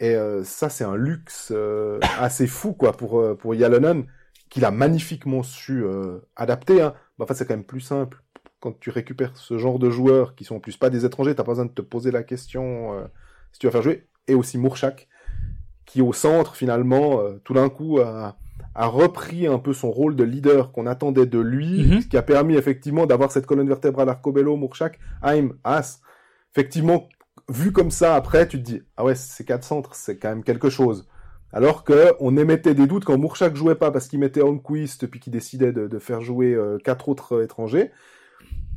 Et 0.00 0.14
euh, 0.14 0.44
ça, 0.44 0.68
c'est 0.68 0.84
un 0.84 0.96
luxe 0.96 1.52
euh, 1.54 1.98
assez 2.20 2.46
fou 2.46 2.72
quoi 2.74 2.92
pour 2.92 3.18
euh, 3.20 3.34
pour 3.34 3.54
Yalonen 3.54 4.04
qu'il 4.50 4.64
a 4.64 4.70
magnifiquement 4.70 5.42
su 5.42 5.84
euh, 5.84 6.18
adapter. 6.36 6.82
Hein. 6.82 6.94
Mais 7.18 7.24
enfin, 7.24 7.34
c'est 7.34 7.46
quand 7.46 7.54
même 7.54 7.64
plus 7.64 7.80
simple 7.80 8.22
quand 8.60 8.78
tu 8.78 8.90
récupères 8.90 9.36
ce 9.36 9.58
genre 9.58 9.78
de 9.78 9.90
joueurs 9.90 10.34
qui 10.34 10.44
sont 10.44 10.56
en 10.56 10.60
plus 10.60 10.76
pas 10.76 10.90
des 10.90 11.04
étrangers. 11.04 11.34
T'as 11.34 11.44
pas 11.44 11.52
besoin 11.52 11.64
de 11.66 11.70
te 11.70 11.82
poser 11.82 12.10
la 12.10 12.22
question 12.22 12.92
euh, 12.94 13.06
si 13.52 13.58
tu 13.58 13.66
vas 13.66 13.72
faire 13.72 13.82
jouer. 13.82 14.06
Et 14.28 14.34
aussi 14.34 14.58
Mourchak 14.58 15.08
qui 15.86 16.02
au 16.02 16.12
centre 16.12 16.56
finalement 16.56 17.20
euh, 17.20 17.40
tout 17.44 17.54
d'un 17.54 17.68
coup 17.68 18.00
a, 18.00 18.36
a 18.74 18.86
repris 18.86 19.46
un 19.46 19.58
peu 19.58 19.72
son 19.72 19.90
rôle 19.90 20.16
de 20.16 20.24
leader 20.24 20.72
qu'on 20.72 20.86
attendait 20.86 21.26
de 21.26 21.38
lui, 21.38 21.84
Mhm. 21.84 22.00
ce 22.02 22.06
qui 22.08 22.16
a 22.16 22.22
permis 22.22 22.56
effectivement 22.56 23.06
d'avoir 23.06 23.30
cette 23.32 23.46
colonne 23.46 23.68
vertébrale 23.68 24.08
Arcobello, 24.08 24.56
Mourchak, 24.56 24.98
Haim, 25.22 25.50
As. 25.64 26.00
Effectivement, 26.52 27.08
vu 27.48 27.72
comme 27.72 27.90
ça, 27.90 28.14
après, 28.14 28.48
tu 28.48 28.58
te 28.58 28.62
dis, 28.62 28.82
ah 28.96 29.04
ouais, 29.04 29.14
ces 29.14 29.44
quatre 29.44 29.64
centres, 29.64 29.94
c'est 29.94 30.18
quand 30.18 30.28
même 30.28 30.44
quelque 30.44 30.70
chose. 30.70 31.06
Alors 31.52 31.84
que 31.84 32.12
on 32.20 32.36
émettait 32.36 32.74
des 32.74 32.86
doutes 32.86 33.04
quand 33.04 33.16
Mourchak 33.16 33.56
jouait 33.56 33.76
pas 33.76 33.90
parce 33.90 34.08
qu'il 34.08 34.18
mettait 34.18 34.42
Onquist 34.42 35.06
puis 35.06 35.20
qu'il 35.20 35.32
décidait 35.32 35.72
de, 35.72 35.86
de 35.86 35.98
faire 35.98 36.20
jouer 36.20 36.54
euh, 36.54 36.78
quatre 36.82 37.08
autres 37.08 37.36
euh, 37.36 37.44
étrangers. 37.44 37.90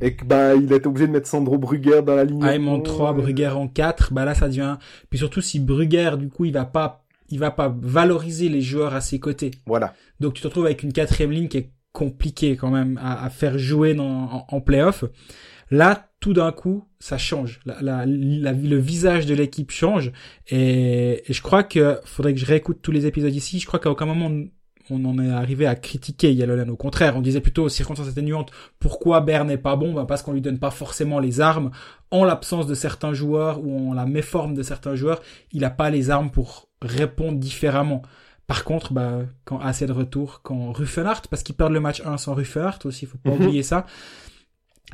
Et 0.00 0.16
que 0.16 0.24
ben 0.24 0.54
il 0.54 0.72
était 0.72 0.86
obligé 0.86 1.06
de 1.06 1.12
mettre 1.12 1.28
Sandro 1.28 1.58
Brugger 1.58 2.00
dans 2.02 2.14
la 2.14 2.24
ligne. 2.24 2.42
Haim 2.42 2.68
en 2.68 2.80
3, 2.80 3.12
Brugger 3.12 3.48
en 3.48 3.68
4, 3.68 4.14
bah 4.14 4.24
là 4.24 4.34
ça 4.34 4.48
devient 4.48 4.78
puis 5.10 5.18
surtout 5.18 5.42
si 5.42 5.60
Brugger 5.60 6.12
du 6.16 6.28
coup, 6.30 6.46
il 6.46 6.52
va 6.52 6.64
pas 6.64 7.04
il 7.28 7.38
va 7.38 7.50
pas 7.50 7.74
valoriser 7.80 8.48
les 8.48 8.62
joueurs 8.62 8.94
à 8.94 9.00
ses 9.00 9.20
côtés. 9.20 9.50
Voilà. 9.66 9.92
Donc 10.20 10.34
tu 10.34 10.42
te 10.42 10.46
retrouves 10.46 10.64
avec 10.64 10.82
une 10.82 10.92
quatrième 10.92 11.32
ligne 11.32 11.48
qui 11.48 11.58
est 11.58 11.70
compliquée 11.92 12.56
quand 12.56 12.70
même 12.70 12.98
à, 13.02 13.24
à 13.24 13.30
faire 13.30 13.58
jouer 13.58 13.94
dans, 13.94 14.06
en, 14.06 14.46
en 14.48 14.60
playoff. 14.60 15.04
Là, 15.70 16.08
tout 16.20 16.32
d'un 16.32 16.52
coup, 16.52 16.84
ça 16.98 17.16
change. 17.16 17.60
La, 17.64 17.80
la, 17.80 18.04
la- 18.06 18.52
le 18.52 18.76
visage 18.76 19.26
de 19.26 19.34
l'équipe 19.34 19.70
change. 19.70 20.12
Et, 20.48 21.22
et 21.30 21.32
je 21.32 21.42
crois 21.42 21.62
que 21.62 21.98
faudrait 22.04 22.34
que 22.34 22.40
je 22.40 22.46
réécoute 22.46 22.78
tous 22.82 22.92
les 22.92 23.06
épisodes 23.06 23.34
ici. 23.34 23.58
Je 23.60 23.66
crois 23.66 23.78
qu'à 23.78 23.90
aucun 23.90 24.06
moment 24.06 24.26
on- 24.90 25.04
en 25.04 25.18
est 25.20 25.30
arrivé 25.30 25.66
à 25.66 25.76
critiquer 25.76 26.32
Yalonen. 26.32 26.68
Au 26.68 26.76
contraire, 26.76 27.16
on 27.16 27.20
disait 27.20 27.40
plutôt 27.40 27.62
aux 27.62 27.68
circonstances 27.68 28.08
atténuantes 28.08 28.50
pourquoi 28.80 29.20
Berne 29.20 29.46
n'est 29.46 29.56
pas 29.56 29.76
bon? 29.76 29.94
Ben 29.94 30.04
Parce 30.04 30.22
qu'on 30.22 30.32
lui 30.32 30.40
donne 30.40 30.58
pas 30.58 30.72
forcément 30.72 31.20
les 31.20 31.40
armes. 31.40 31.70
En 32.10 32.24
l'absence 32.24 32.66
de 32.66 32.74
certains 32.74 33.14
joueurs 33.14 33.64
ou 33.64 33.90
en 33.90 33.94
la 33.94 34.04
méforme 34.04 34.54
de 34.54 34.64
certains 34.64 34.96
joueurs, 34.96 35.22
il 35.52 35.64
a 35.64 35.70
pas 35.70 35.90
les 35.90 36.10
armes 36.10 36.32
pour 36.32 36.68
répondre 36.82 37.38
différemment. 37.38 38.02
Par 38.48 38.64
contre, 38.64 38.92
bah, 38.92 39.20
quand 39.44 39.60
assez 39.60 39.86
de 39.86 39.92
retour, 39.92 40.40
quand 40.42 40.72
Ruffenhardt, 40.72 41.28
parce 41.30 41.44
qu'ils 41.44 41.54
perdent 41.54 41.72
le 41.72 41.78
match 41.78 42.02
1 42.04 42.16
sans 42.16 42.34
Ruffenhardt 42.34 42.80
aussi, 42.84 43.06
faut 43.06 43.16
pas 43.18 43.30
Mhm. 43.30 43.42
oublier 43.42 43.62
ça. 43.62 43.86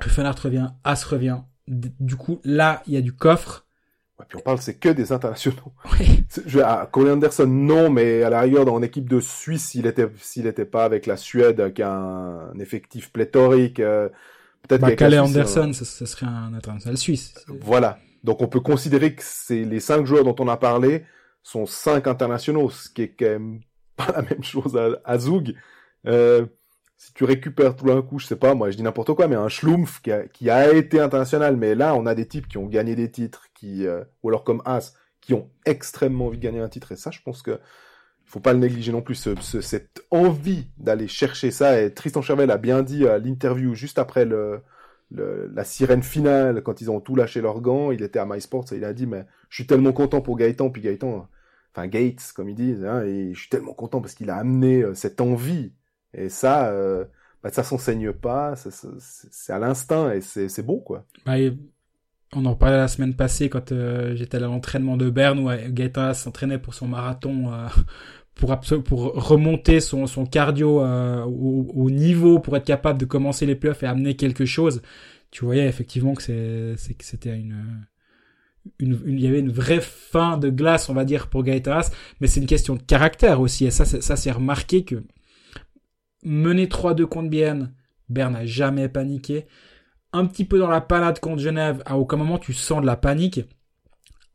Ruffenhardt 0.00 0.40
revient, 0.40 0.68
As 0.84 1.04
revient. 1.04 1.38
Du 1.68 2.16
coup, 2.16 2.40
là, 2.44 2.82
il 2.86 2.94
y 2.94 2.96
a 2.96 3.00
du 3.00 3.12
coffre. 3.12 3.66
Ouais, 4.18 4.24
puis 4.28 4.38
on 4.38 4.42
parle, 4.42 4.58
c'est 4.58 4.74
que 4.78 4.88
des 4.88 5.12
internationaux. 5.12 5.72
C'est- 6.28 6.48
Je, 6.48 6.60
ah, 6.60 6.88
Colin 6.90 7.14
Anderson, 7.14 7.46
non, 7.46 7.90
mais 7.90 8.22
à 8.22 8.30
la 8.30 8.40
rigueur, 8.40 8.64
dans 8.64 8.78
l'équipe 8.78 9.08
de 9.08 9.20
Suisse, 9.20 9.66
s'il 9.70 9.86
était, 9.86 10.08
s'il 10.18 10.46
était 10.46 10.64
pas 10.64 10.84
avec 10.84 11.06
la 11.06 11.16
Suède, 11.16 11.72
qui 11.74 11.82
a 11.82 11.92
un, 11.92 12.50
un 12.50 12.58
effectif 12.58 13.12
pléthorique, 13.12 13.80
euh, 13.80 14.08
peut-être 14.66 14.80
Bah, 14.80 14.92
Calais 14.96 15.18
Suisse, 15.18 15.36
Anderson, 15.36 15.72
ce, 15.72 15.84
ce 15.84 16.06
serait 16.06 16.26
un 16.26 16.54
international 16.54 16.96
suisse. 16.96 17.34
euh, 17.50 17.54
voilà. 17.60 17.98
Donc 18.24 18.40
on 18.42 18.48
peut 18.48 18.60
considérer 18.60 19.14
que 19.14 19.22
c'est 19.24 19.64
les 19.64 19.80
cinq 19.80 20.06
joueurs 20.06 20.24
dont 20.24 20.34
on 20.40 20.48
a 20.48 20.56
parlé 20.56 21.04
sont 21.42 21.66
cinq 21.66 22.06
internationaux, 22.08 22.70
ce 22.70 22.88
qui 22.88 23.02
est 23.02 23.14
quand 23.16 23.26
même 23.26 23.60
pas 23.96 24.12
la 24.16 24.22
même 24.22 24.42
chose 24.42 24.76
à, 24.76 24.88
à 25.04 25.18
Zug. 25.18 25.54
Euh, 26.06 26.46
si 26.96 27.12
tu 27.12 27.24
récupères 27.24 27.76
tout 27.76 27.86
d'un 27.86 28.02
coup, 28.02 28.18
je 28.18 28.26
sais 28.26 28.36
pas, 28.36 28.54
moi 28.54 28.70
je 28.70 28.76
dis 28.76 28.82
n'importe 28.82 29.14
quoi, 29.14 29.28
mais 29.28 29.36
un 29.36 29.48
Schlumpf 29.48 30.00
qui 30.00 30.10
a, 30.12 30.26
qui 30.28 30.48
a 30.50 30.72
été 30.72 30.98
international, 31.00 31.56
mais 31.56 31.74
là 31.74 31.94
on 31.94 32.06
a 32.06 32.14
des 32.14 32.26
types 32.26 32.48
qui 32.48 32.58
ont 32.58 32.66
gagné 32.66 32.94
des 32.94 33.10
titres, 33.10 33.46
qui 33.54 33.86
euh, 33.86 34.02
ou 34.22 34.28
alors 34.28 34.44
comme 34.44 34.62
As, 34.64 34.94
qui 35.20 35.34
ont 35.34 35.50
extrêmement 35.66 36.26
envie 36.26 36.38
de 36.38 36.42
gagner 36.42 36.60
un 36.60 36.68
titre, 36.68 36.92
et 36.92 36.96
ça 36.96 37.10
je 37.10 37.20
pense 37.22 37.42
que 37.42 37.60
faut 38.24 38.40
pas 38.40 38.52
le 38.52 38.58
négliger 38.58 38.92
non 38.92 39.02
plus, 39.02 39.14
ce, 39.14 39.34
ce, 39.40 39.60
cette 39.60 40.04
envie 40.10 40.68
d'aller 40.78 41.06
chercher 41.06 41.50
ça, 41.50 41.80
et 41.80 41.92
Tristan 41.94 42.22
Chervel 42.22 42.50
a 42.50 42.58
bien 42.58 42.82
dit 42.82 43.06
à 43.06 43.18
l'interview 43.18 43.74
juste 43.74 43.98
après 43.98 44.24
le, 44.24 44.62
le, 45.10 45.50
la 45.54 45.64
sirène 45.64 46.02
finale, 46.02 46.62
quand 46.62 46.80
ils 46.80 46.90
ont 46.90 47.00
tout 47.00 47.14
lâché 47.14 47.40
leurs 47.40 47.60
gants, 47.60 47.92
il 47.92 48.02
était 48.02 48.18
à 48.18 48.26
MySports, 48.26 48.72
et 48.72 48.76
il 48.76 48.84
a 48.84 48.92
dit, 48.92 49.06
mais 49.06 49.26
je 49.48 49.56
suis 49.56 49.66
tellement 49.66 49.92
content 49.92 50.20
pour 50.22 50.36
Gaëtan, 50.36 50.70
puis 50.70 50.82
Gaëtan, 50.82 51.28
enfin 51.72 51.86
Gates, 51.86 52.32
comme 52.34 52.48
ils 52.48 52.56
disent, 52.56 52.84
hein, 52.84 53.02
et 53.04 53.32
je 53.34 53.38
suis 53.38 53.48
tellement 53.48 53.74
content 53.74 54.00
parce 54.00 54.14
qu'il 54.14 54.30
a 54.30 54.36
amené 54.36 54.82
euh, 54.82 54.94
cette 54.94 55.20
envie 55.20 55.72
et 56.16 56.28
ça, 56.28 56.70
euh, 56.70 57.04
bah, 57.42 57.50
ça 57.52 57.62
s'enseigne 57.62 58.12
pas, 58.12 58.54
c'est 58.56 59.52
à 59.52 59.58
l'instinct 59.58 60.12
et 60.12 60.20
c'est 60.20 60.62
beau, 60.62 60.78
quoi. 60.78 61.04
Bah, 61.24 61.36
on 62.32 62.44
en 62.44 62.54
parlait 62.54 62.76
la 62.76 62.88
semaine 62.88 63.14
passée 63.14 63.48
quand 63.48 63.70
euh, 63.70 64.16
j'étais 64.16 64.38
à 64.38 64.40
l'entraînement 64.40 64.96
de 64.96 65.10
Berne 65.10 65.38
où 65.38 65.50
euh, 65.50 65.68
Gaëtan 65.68 66.12
s'entraînait 66.14 66.58
pour 66.58 66.74
son 66.74 66.88
marathon 66.88 67.52
euh, 67.52 67.68
pour 68.34 68.58
pour 68.84 69.00
remonter 69.14 69.80
son, 69.80 70.06
son 70.06 70.26
cardio 70.26 70.80
au, 70.80 71.66
au, 71.74 71.90
niveau 71.90 72.38
pour 72.38 72.56
être 72.56 72.66
capable 72.66 72.98
de 72.98 73.06
commencer 73.06 73.46
les 73.46 73.54
playoffs 73.54 73.82
et 73.82 73.86
amener 73.86 74.16
quelque 74.16 74.44
chose. 74.44 74.82
Tu 75.30 75.44
voyais 75.44 75.66
effectivement 75.66 76.14
que 76.14 76.22
c'était 76.76 77.36
une, 77.36 77.86
il 78.80 79.20
y 79.20 79.26
avait 79.26 79.40
une 79.40 79.52
vraie 79.52 79.80
fin 79.80 80.36
de 80.36 80.50
glace, 80.50 80.90
on 80.90 80.94
va 80.94 81.04
dire, 81.04 81.28
pour 81.28 81.44
Gaëtan 81.44 81.80
mais 82.20 82.26
c'est 82.26 82.40
une 82.40 82.46
question 82.46 82.74
de 82.74 82.82
caractère 82.82 83.40
aussi. 83.40 83.64
Et 83.64 83.70
ça, 83.70 83.84
ça 83.86 84.16
c'est 84.16 84.30
remarqué 84.30 84.84
que 84.84 85.02
Mener 86.22 86.66
3-2 86.66 87.04
contre 87.04 87.30
Berne, 87.30 87.72
Berne 88.08 88.32
n'a 88.32 88.46
jamais 88.46 88.88
paniqué. 88.88 89.46
Un 90.12 90.26
petit 90.26 90.44
peu 90.44 90.58
dans 90.58 90.70
la 90.70 90.80
panade 90.80 91.20
contre 91.20 91.40
Genève, 91.42 91.82
à 91.86 91.98
aucun 91.98 92.16
moment 92.16 92.38
tu 92.38 92.52
sens 92.52 92.80
de 92.80 92.86
la 92.86 92.96
panique. 92.96 93.40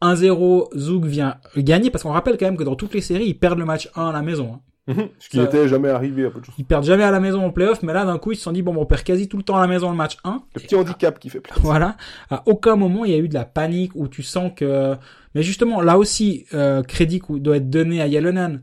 1-0, 0.02 0.76
Zouk 0.78 1.06
vient 1.06 1.38
gagner, 1.58 1.92
parce 1.92 2.04
qu'on 2.04 2.12
rappelle 2.12 2.38
quand 2.38 2.46
même 2.46 2.58
que 2.58 2.64
dans 2.64 2.76
toutes 2.76 2.94
les 2.94 3.02
séries, 3.02 3.28
ils 3.28 3.40
perdent 3.40 3.60
le 3.60 3.66
match 3.66 3.90
1 3.96 4.08
à 4.08 4.12
la 4.12 4.22
maison. 4.22 4.54
Hein. 4.56 4.60
Mhm. 4.88 5.10
Ce 5.20 5.30
qui 5.30 5.40
n'était 5.40 5.68
jamais 5.68 5.90
arrivé 5.90 6.26
à 6.26 6.32
peu 6.32 6.40
de 6.40 6.46
choses. 6.46 6.56
Ils 6.58 6.66
perdent 6.66 6.84
jamais 6.84 7.04
à 7.04 7.12
la 7.12 7.20
maison 7.20 7.46
en 7.46 7.52
playoff, 7.52 7.84
mais 7.84 7.94
là 7.94 8.04
d'un 8.04 8.18
coup 8.18 8.32
ils 8.32 8.36
se 8.36 8.42
sont 8.42 8.52
dit 8.52 8.64
bon, 8.64 8.76
on 8.76 8.86
perd 8.86 9.04
quasi 9.04 9.28
tout 9.28 9.38
le 9.38 9.44
temps 9.44 9.58
à 9.58 9.62
la 9.62 9.68
maison 9.68 9.92
le 9.92 9.96
match 9.96 10.18
1. 10.24 10.42
Le 10.56 10.62
petit 10.62 10.76
handicap 10.76 11.20
qui 11.20 11.30
fait 11.30 11.40
place. 11.40 11.60
Voilà. 11.62 11.98
À 12.30 12.42
aucun 12.48 12.76
moment 12.76 13.06
il 13.06 13.12
y 13.12 13.14
a 13.14 13.18
eu 13.18 13.28
de 13.28 13.34
la 13.34 13.46
panique 13.46 13.92
où 13.96 14.08
tu 14.08 14.24
sens 14.24 14.52
que. 14.56 14.96
Mais 15.36 15.44
justement 15.44 15.82
là 15.82 16.00
aussi 16.00 16.46
euh, 16.54 16.82
crédit 16.82 17.22
doit 17.30 17.58
être 17.58 17.70
donné 17.70 18.02
à 18.02 18.08
Yalonen 18.08 18.60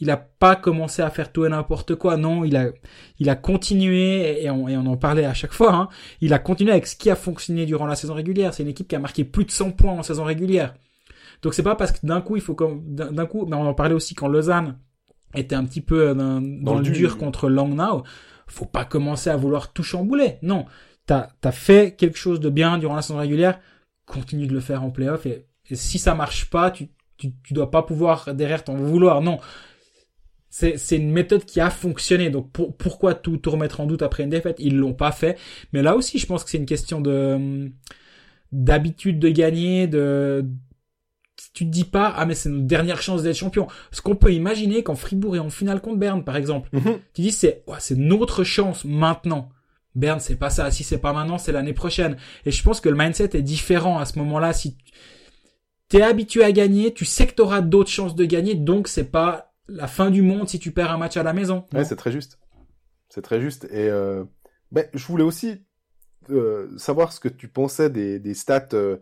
il 0.00 0.10
a 0.10 0.16
pas 0.16 0.56
commencé 0.56 1.02
à 1.02 1.10
faire 1.10 1.32
tout 1.32 1.44
et 1.44 1.48
n'importe 1.48 1.94
quoi. 1.96 2.16
Non, 2.16 2.44
il 2.44 2.56
a, 2.56 2.68
il 3.18 3.28
a 3.28 3.36
continué 3.36 4.42
et 4.42 4.50
on, 4.50 4.68
et 4.68 4.76
on 4.76 4.86
en 4.86 4.96
parlait 4.96 5.24
à 5.24 5.34
chaque 5.34 5.52
fois. 5.52 5.74
Hein, 5.74 5.88
il 6.20 6.32
a 6.32 6.38
continué 6.38 6.72
avec 6.72 6.86
ce 6.86 6.96
qui 6.96 7.10
a 7.10 7.16
fonctionné 7.16 7.66
durant 7.66 7.86
la 7.86 7.96
saison 7.96 8.14
régulière. 8.14 8.54
C'est 8.54 8.62
une 8.62 8.68
équipe 8.68 8.88
qui 8.88 8.96
a 8.96 9.00
marqué 9.00 9.24
plus 9.24 9.44
de 9.44 9.50
100 9.50 9.72
points 9.72 9.92
en 9.92 10.02
saison 10.02 10.24
régulière. 10.24 10.74
Donc 11.42 11.54
c'est 11.54 11.62
pas 11.62 11.74
parce 11.74 11.92
que 11.92 12.06
d'un 12.06 12.20
coup 12.20 12.36
il 12.36 12.42
faut 12.42 12.54
comme 12.54 12.82
d'un 12.94 13.26
coup, 13.26 13.46
mais 13.46 13.56
on 13.56 13.66
en 13.66 13.74
parlait 13.74 13.94
aussi 13.94 14.14
quand 14.14 14.28
Lausanne 14.28 14.78
était 15.34 15.54
un 15.54 15.64
petit 15.64 15.80
peu 15.80 16.14
dans, 16.14 16.40
dans, 16.40 16.78
le 16.78 16.82
dur, 16.82 17.18
contre 17.18 17.48
Langnau. 17.48 18.02
Faut 18.46 18.64
pas 18.66 18.84
commencer 18.84 19.30
à 19.30 19.36
vouloir 19.36 19.72
tout 19.72 19.82
chambouler. 19.82 20.38
Non, 20.42 20.66
t'as 21.06 21.28
as 21.44 21.52
fait 21.52 21.94
quelque 21.96 22.18
chose 22.18 22.40
de 22.40 22.50
bien 22.50 22.78
durant 22.78 22.96
la 22.96 23.02
saison 23.02 23.18
régulière. 23.18 23.60
Continue 24.06 24.46
de 24.46 24.54
le 24.54 24.60
faire 24.60 24.82
en 24.82 24.90
playoff 24.90 25.26
et, 25.26 25.46
et 25.68 25.76
si 25.76 25.98
ça 25.98 26.14
marche 26.14 26.48
pas, 26.50 26.70
tu 26.70 26.88
tu, 27.18 27.32
tu 27.42 27.52
dois 27.52 27.70
pas 27.70 27.82
pouvoir 27.82 28.32
derrière 28.34 28.64
t'en 28.64 28.76
vouloir. 28.76 29.20
Non, 29.20 29.38
c'est 30.50 30.96
une 30.96 31.10
méthode 31.10 31.44
qui 31.44 31.60
a 31.60 31.70
fonctionné. 31.70 32.30
Donc 32.30 32.50
pourquoi 32.52 33.14
tout, 33.14 33.36
tout 33.36 33.50
remettre 33.50 33.80
en 33.80 33.86
doute 33.86 34.02
après 34.02 34.22
une 34.22 34.30
défaite? 34.30 34.56
Ils 34.58 34.76
l'ont 34.76 34.94
pas 34.94 35.12
fait. 35.12 35.38
Mais 35.72 35.82
là 35.82 35.94
aussi, 35.96 36.18
je 36.18 36.26
pense 36.26 36.44
que 36.44 36.50
c'est 36.50 36.58
une 36.58 36.66
question 36.66 37.00
de 37.00 37.70
d'habitude 38.50 39.18
de 39.18 39.28
gagner, 39.28 39.86
de 39.86 40.46
tu 41.52 41.66
te 41.66 41.70
dis 41.70 41.84
pas 41.84 42.12
ah 42.16 42.24
mais 42.26 42.34
c'est 42.34 42.48
notre 42.48 42.66
dernière 42.66 43.02
chance 43.02 43.22
d'être 43.22 43.36
champion. 43.36 43.66
Ce 43.92 44.00
qu'on 44.00 44.16
peut 44.16 44.32
imaginer 44.32 44.82
quand 44.82 44.94
Fribourg 44.94 45.36
est 45.36 45.40
en 45.40 45.50
finale 45.50 45.80
contre 45.80 45.98
Berne 45.98 46.24
par 46.24 46.36
exemple. 46.36 46.70
Mhm. 46.72 46.98
Tu 47.14 47.22
dis 47.22 47.32
c'est 47.32 47.62
c'est 47.78 47.98
notre 47.98 48.42
chance 48.42 48.84
maintenant. 48.84 49.50
Berne 49.94 50.20
c'est 50.20 50.36
pas 50.36 50.50
ça. 50.50 50.70
Si 50.70 50.82
c'est 50.82 50.98
pas 50.98 51.12
maintenant, 51.12 51.38
c'est 51.38 51.52
l'année 51.52 51.74
prochaine. 51.74 52.16
Et 52.46 52.50
je 52.50 52.62
pense 52.62 52.80
que 52.80 52.88
le 52.88 52.96
mindset 52.96 53.30
est 53.34 53.42
différent 53.42 53.98
à 53.98 54.06
ce 54.06 54.18
moment-là. 54.18 54.52
Si 54.52 54.78
t'es 55.88 56.02
habitué 56.02 56.42
à 56.44 56.52
gagner, 56.52 56.92
tu 56.92 57.04
sais 57.04 57.26
que 57.26 57.34
t'auras 57.34 57.60
d'autres 57.60 57.90
chances 57.90 58.14
de 58.14 58.24
gagner, 58.24 58.54
donc 58.54 58.88
c'est 58.88 59.10
pas 59.10 59.47
la 59.68 59.86
fin 59.86 60.10
du 60.10 60.22
monde 60.22 60.48
si 60.48 60.58
tu 60.58 60.72
perds 60.72 60.90
un 60.90 60.98
match 60.98 61.16
à 61.16 61.22
la 61.22 61.32
maison. 61.32 61.64
Ouais, 61.72 61.84
c'est 61.84 61.96
très 61.96 62.10
juste. 62.10 62.40
C'est 63.08 63.22
très 63.22 63.40
juste. 63.40 63.64
Et 63.66 63.88
euh, 63.88 64.24
ben, 64.72 64.86
je 64.92 65.06
voulais 65.06 65.24
aussi 65.24 65.62
euh, 66.30 66.76
savoir 66.76 67.12
ce 67.12 67.20
que 67.20 67.28
tu 67.28 67.46
pensais 67.48 67.90
des, 67.90 68.18
des 68.18 68.34
stats 68.34 68.68
euh, 68.74 68.96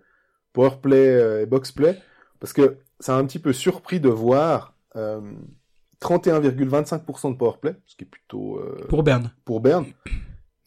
powerplay 0.52 1.42
et 1.42 1.46
boxplay, 1.46 1.98
parce 2.40 2.52
que 2.52 2.78
ça 3.00 3.16
a 3.16 3.18
un 3.18 3.26
petit 3.26 3.38
peu 3.38 3.52
surpris 3.52 4.00
de 4.00 4.08
voir 4.08 4.74
31,25% 4.94 7.32
de 7.32 7.36
powerplay, 7.36 7.76
ce 7.84 7.96
qui 7.96 8.04
est 8.04 8.08
plutôt 8.08 8.62
pour 8.88 9.02
Berne. 9.02 9.32
Pour 9.44 9.60
Berne. 9.60 9.84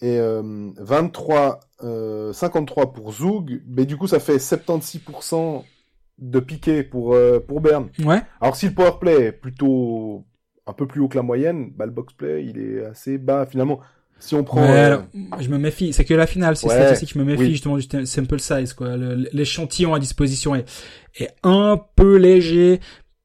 Et 0.02 0.20
23, 0.22 1.60
53 2.34 2.94
pour 2.94 3.14
Zoug, 3.14 3.64
mais 3.66 3.88
du 3.88 3.98
coup 3.98 4.06
ça 4.06 4.20
fait 4.20 4.38
76% 4.38 5.64
de 6.20 6.40
piqué 6.40 6.84
pour 6.84 7.14
euh, 7.14 7.40
pour 7.40 7.62
Berne. 7.62 7.90
Ouais. 8.04 8.22
Alors 8.42 8.56
si 8.56 8.68
le 8.68 8.74
power 8.74 8.94
play 9.00 9.26
est 9.26 9.32
plutôt 9.32 10.26
un 10.68 10.74
peu 10.74 10.88
plus 10.88 11.02
haut 11.02 11.08
que 11.08 11.16
la 11.16 11.24
moyenne, 11.24 11.72
bah 11.76 11.86
le 11.86 11.92
box 11.92 12.14
play 12.14 12.46
il 12.46 12.60
est 12.60 12.86
assez 12.86 13.18
bas 13.18 13.46
finalement. 13.46 13.80
Si 14.22 14.36
on 14.36 14.44
prend, 14.44 14.62
euh, 14.62 14.98
je 15.40 15.48
me 15.48 15.58
méfie. 15.58 15.94
C'est 15.94 16.04
que 16.04 16.14
la 16.14 16.28
finale, 16.28 16.58
c'est 16.58 16.68
ouais, 16.68 16.94
que 17.00 17.06
je 17.06 17.18
me 17.18 17.24
méfie 17.24 17.52
justement 17.52 17.78
du 17.78 17.88
sample 18.06 18.40
size 18.40 18.74
quoi. 18.74 18.98
L'échantillon 19.32 19.94
à 19.94 20.00
disposition 20.00 20.56
est 20.56 20.70
est 21.18 21.30
un 21.44 21.82
peu 21.96 22.18
léger 22.18 22.82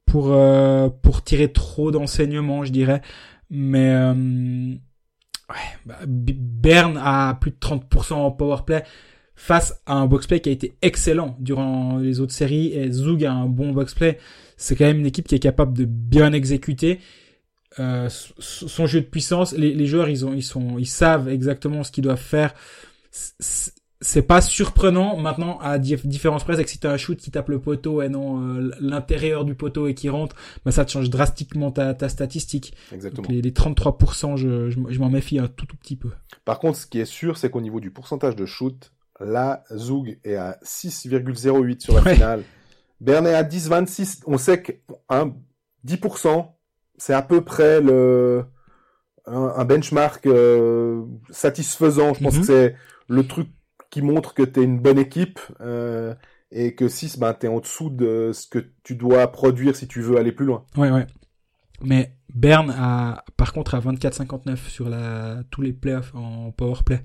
pour 0.06 0.28
euh, 0.30 0.88
pour 1.02 1.24
tirer 1.24 1.52
trop 1.52 1.90
d'enseignements, 1.90 2.64
je 2.64 2.70
dirais. 2.70 3.02
Mais 3.50 3.92
ouais, 5.50 5.56
bah, 5.84 5.98
Berne 6.06 6.96
a 7.02 7.34
plus 7.34 7.50
de 7.50 7.56
30% 7.56 8.14
en 8.14 8.30
power 8.30 8.58
play 8.64 8.84
face 9.36 9.80
à 9.86 9.94
un 9.94 10.06
boxplay 10.06 10.40
qui 10.40 10.48
a 10.48 10.52
été 10.52 10.76
excellent 10.82 11.36
durant 11.40 11.98
les 11.98 12.20
autres 12.20 12.32
séries 12.32 12.72
et 12.72 12.90
Zug 12.90 13.24
a 13.24 13.32
un 13.32 13.46
bon 13.46 13.72
boxplay. 13.72 14.18
C'est 14.56 14.76
quand 14.76 14.84
même 14.84 15.00
une 15.00 15.06
équipe 15.06 15.26
qui 15.26 15.34
est 15.34 15.40
capable 15.40 15.76
de 15.76 15.84
bien 15.84 16.32
exécuter 16.32 17.00
euh, 17.80 18.08
son 18.38 18.86
jeu 18.86 19.00
de 19.00 19.06
puissance. 19.06 19.52
Les, 19.52 19.74
les, 19.74 19.86
joueurs, 19.86 20.08
ils 20.08 20.24
ont, 20.24 20.32
ils 20.32 20.42
sont, 20.42 20.78
ils 20.78 20.86
savent 20.86 21.28
exactement 21.28 21.82
ce 21.82 21.90
qu'ils 21.90 22.04
doivent 22.04 22.18
faire. 22.20 22.54
C'est 23.10 24.22
pas 24.22 24.40
surprenant 24.40 25.16
maintenant 25.16 25.58
à 25.60 25.78
différence 25.78 26.44
près 26.44 26.62
que 26.62 26.68
si 26.68 26.78
t'as 26.78 26.92
un 26.92 26.96
shoot 26.96 27.18
qui 27.18 27.30
tape 27.30 27.48
le 27.48 27.58
poteau 27.58 28.02
et 28.02 28.08
non 28.08 28.42
euh, 28.42 28.70
l'intérieur 28.80 29.44
du 29.44 29.54
poteau 29.54 29.86
et 29.86 29.94
qui 29.94 30.08
rentre, 30.08 30.36
bah 30.64 30.72
ça 30.72 30.84
te 30.84 30.90
change 30.90 31.10
drastiquement 31.10 31.70
ta, 31.70 31.94
ta 31.94 32.08
statistique. 32.08 32.74
Exactement. 32.92 33.26
les, 33.30 33.40
les, 33.40 33.50
33%, 33.50 34.36
je, 34.36 34.68
je, 34.68 34.78
je 34.88 34.98
m'en 34.98 35.08
méfie 35.08 35.38
un 35.38 35.48
tout 35.48 35.64
tout 35.66 35.76
petit 35.76 35.96
peu. 35.96 36.10
Par 36.44 36.58
contre, 36.58 36.78
ce 36.78 36.86
qui 36.86 37.00
est 37.00 37.06
sûr, 37.06 37.38
c'est 37.38 37.50
qu'au 37.50 37.62
niveau 37.62 37.80
du 37.80 37.90
pourcentage 37.90 38.36
de 38.36 38.44
shoot, 38.44 38.92
Là, 39.20 39.64
Zug 39.74 40.18
est 40.24 40.36
à 40.36 40.58
6,08 40.64 41.80
sur 41.80 41.94
la 41.94 42.14
finale. 42.14 42.42
Berne 43.00 43.26
est 43.26 43.34
à 43.34 43.42
10,26. 43.42 44.22
On 44.26 44.38
sait 44.38 44.62
que 44.62 44.72
10%, 45.86 46.46
c'est 46.96 47.14
à 47.14 47.22
peu 47.22 47.42
près 47.42 47.80
le 47.80 48.44
un, 49.26 49.64
benchmark 49.64 50.26
euh, 50.26 51.04
satisfaisant. 51.30 52.14
Je 52.14 52.22
pense 52.22 52.34
mhm. 52.34 52.40
que 52.40 52.46
c'est 52.46 52.76
le 53.08 53.26
truc 53.26 53.48
qui 53.90 54.02
montre 54.02 54.34
que 54.34 54.42
tu 54.42 54.60
es 54.60 54.64
une 54.64 54.80
bonne 54.80 54.98
équipe 54.98 55.40
euh, 55.60 56.14
et 56.50 56.74
que 56.74 56.88
6, 56.88 57.18
ben, 57.18 57.34
tu 57.34 57.46
es 57.46 57.48
en 57.48 57.60
dessous 57.60 57.90
de 57.90 58.32
ce 58.32 58.46
que 58.46 58.58
tu 58.82 58.96
dois 58.96 59.26
produire 59.28 59.76
si 59.76 59.86
tu 59.86 60.00
veux 60.00 60.18
aller 60.18 60.32
plus 60.32 60.46
loin. 60.46 60.64
Ouais, 60.76 60.90
ouais. 60.90 61.06
Mais 61.82 62.13
Berne 62.34 62.70
a, 62.76 63.24
par 63.36 63.52
contre, 63.52 63.74
à 63.74 63.80
24-59 63.80 64.56
sur 64.68 64.88
la, 64.88 65.42
tous 65.50 65.62
les 65.62 65.72
playoffs 65.72 66.14
en 66.14 66.50
powerplay 66.50 67.02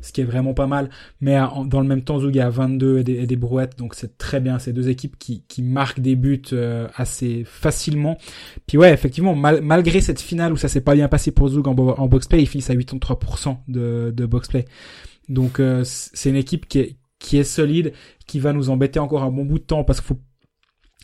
ce 0.00 0.12
qui 0.12 0.20
est 0.20 0.24
vraiment 0.24 0.54
pas 0.54 0.66
mal. 0.66 0.90
Mais 1.20 1.38
dans 1.66 1.80
le 1.80 1.86
même 1.86 2.02
temps, 2.02 2.18
Zug 2.20 2.38
a 2.38 2.50
22 2.50 2.98
et 2.98 3.26
des, 3.26 3.36
brouettes, 3.36 3.78
donc 3.78 3.94
c'est 3.94 4.18
très 4.18 4.40
bien. 4.40 4.58
Ces 4.58 4.72
deux 4.72 4.88
équipes 4.88 5.16
qui, 5.18 5.62
marquent 5.62 6.00
des 6.00 6.16
buts 6.16 6.42
euh, 6.52 6.88
assez 6.96 7.44
facilement. 7.44 8.16
Puis 8.66 8.78
ouais, 8.78 8.92
effectivement, 8.92 9.34
malgré 9.34 10.00
cette 10.00 10.20
finale 10.20 10.52
où 10.52 10.56
ça 10.56 10.68
s'est 10.68 10.80
pas 10.80 10.94
bien 10.94 11.08
passé 11.08 11.32
pour 11.32 11.48
Zug 11.48 11.68
en, 11.68 11.72
en 11.76 12.06
boxplay, 12.06 12.42
ils 12.42 12.46
finissent 12.46 12.70
à 12.70 12.74
83% 12.74 13.58
de, 13.68 14.12
de 14.14 14.26
boxplay. 14.26 14.64
Donc 15.28 15.60
euh, 15.60 15.82
c'est 15.84 16.30
une 16.30 16.36
équipe 16.36 16.66
qui 16.66 16.96
est, 17.36 17.44
solide, 17.44 17.92
qui 18.26 18.40
va 18.40 18.52
nous 18.52 18.70
embêter 18.70 18.98
encore 18.98 19.22
un 19.22 19.30
bon 19.30 19.44
bout 19.44 19.58
de 19.58 19.64
temps 19.64 19.84
parce 19.84 20.00
qu'il 20.00 20.08
faut 20.08 20.20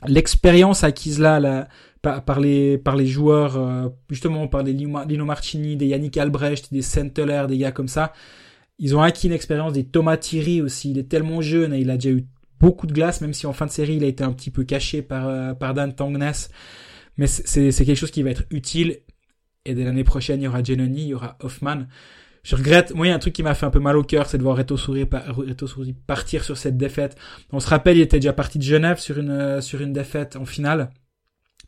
l'expérience 0.06 0.84
acquise 0.84 1.18
là, 1.18 1.40
là 1.40 1.68
par, 2.24 2.40
les 2.40 2.78
par 2.78 2.96
les 2.96 3.06
joueurs 3.06 3.56
euh, 3.56 3.88
justement 4.10 4.48
par 4.48 4.64
des 4.64 4.72
Lino 4.72 5.24
Marchini, 5.24 5.76
des 5.76 5.86
Yannick 5.86 6.16
Albrecht, 6.16 6.72
des 6.72 6.82
Senteler, 6.82 7.44
des 7.48 7.58
gars 7.58 7.72
comme 7.72 7.88
ça 7.88 8.12
ils 8.78 8.94
ont 8.94 9.02
acquis 9.02 9.26
une 9.26 9.32
expérience 9.32 9.72
des 9.72 9.84
Thomas 9.84 10.16
Thierry 10.16 10.60
aussi. 10.60 10.90
Il 10.90 10.98
est 10.98 11.08
tellement 11.08 11.40
jeune 11.40 11.72
et 11.72 11.80
il 11.80 11.90
a 11.90 11.96
déjà 11.96 12.10
eu 12.10 12.26
beaucoup 12.60 12.86
de 12.86 12.92
glace, 12.92 13.20
même 13.20 13.32
si 13.32 13.46
en 13.46 13.52
fin 13.52 13.66
de 13.66 13.70
série 13.70 13.96
il 13.96 14.04
a 14.04 14.06
été 14.06 14.24
un 14.24 14.32
petit 14.32 14.50
peu 14.50 14.64
caché 14.64 15.02
par 15.02 15.28
euh, 15.28 15.54
par 15.54 15.74
Dan 15.74 15.94
Tangnes. 15.94 16.32
Mais 17.16 17.26
c'est 17.26 17.72
quelque 17.72 17.96
chose 17.96 18.10
qui 18.10 18.22
va 18.22 18.30
être 18.30 18.44
utile. 18.50 18.98
Et 19.64 19.74
dès 19.74 19.84
l'année 19.84 20.04
prochaine, 20.04 20.40
il 20.40 20.44
y 20.44 20.48
aura 20.48 20.62
Genoni, 20.62 21.02
il 21.02 21.08
y 21.08 21.14
aura 21.14 21.38
Hoffman. 21.40 21.86
Je 22.42 22.54
regrette, 22.54 22.94
moi 22.94 23.06
il 23.06 23.08
y 23.08 23.12
a 23.12 23.16
un 23.16 23.18
truc 23.18 23.32
qui 23.32 23.42
m'a 23.42 23.54
fait 23.54 23.66
un 23.66 23.70
peu 23.70 23.80
mal 23.80 23.96
au 23.96 24.04
cœur, 24.04 24.26
c'est 24.28 24.38
de 24.38 24.42
voir 24.42 24.56
Reto 24.56 24.76
Souris 24.76 25.06
partir 26.06 26.44
sur 26.44 26.56
cette 26.56 26.76
défaite. 26.76 27.16
On 27.50 27.58
se 27.58 27.68
rappelle, 27.68 27.96
il 27.96 28.02
était 28.02 28.18
déjà 28.18 28.32
parti 28.32 28.58
de 28.58 28.62
Genève 28.62 28.98
sur 28.98 29.18
une 29.18 29.30
euh, 29.30 29.60
sur 29.60 29.80
une 29.80 29.92
défaite 29.92 30.36
en 30.36 30.44
finale. 30.44 30.90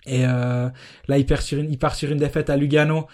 Et 0.06 0.24
euh, 0.24 0.68
là, 1.06 1.18
il, 1.18 1.26
perd 1.26 1.42
sur 1.42 1.58
une, 1.58 1.70
il 1.70 1.78
part 1.78 1.94
sur 1.94 2.10
une 2.10 2.18
défaite 2.18 2.50
à 2.50 2.56
Lugano. 2.56 3.06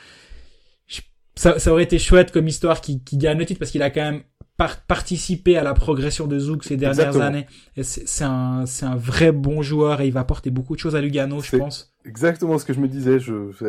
ça, 1.34 1.58
ça, 1.58 1.72
aurait 1.72 1.82
été 1.82 1.98
chouette 1.98 2.30
comme 2.30 2.46
histoire 2.46 2.80
qui, 2.80 3.02
qui 3.02 3.18
gagne 3.18 3.38
le 3.38 3.46
titre 3.46 3.58
parce 3.58 3.70
qu'il 3.70 3.82
a 3.82 3.90
quand 3.90 4.02
même 4.02 4.22
participé 4.56 5.56
à 5.56 5.64
la 5.64 5.74
progression 5.74 6.26
de 6.26 6.38
Zouk 6.38 6.62
ces 6.62 6.76
dernières 6.76 7.20
années. 7.20 7.46
C'est 7.82 8.24
un, 8.24 8.66
c'est 8.66 8.86
un 8.86 8.96
vrai 8.96 9.32
bon 9.32 9.62
joueur 9.62 10.00
et 10.00 10.06
il 10.06 10.12
va 10.12 10.20
apporter 10.20 10.50
beaucoup 10.50 10.74
de 10.74 10.80
choses 10.80 10.94
à 10.94 11.00
Lugano, 11.00 11.40
je 11.40 11.56
pense. 11.56 11.94
Exactement 12.04 12.58
ce 12.58 12.64
que 12.64 12.72
je 12.72 12.80
me 12.80 12.88
disais. 12.88 13.18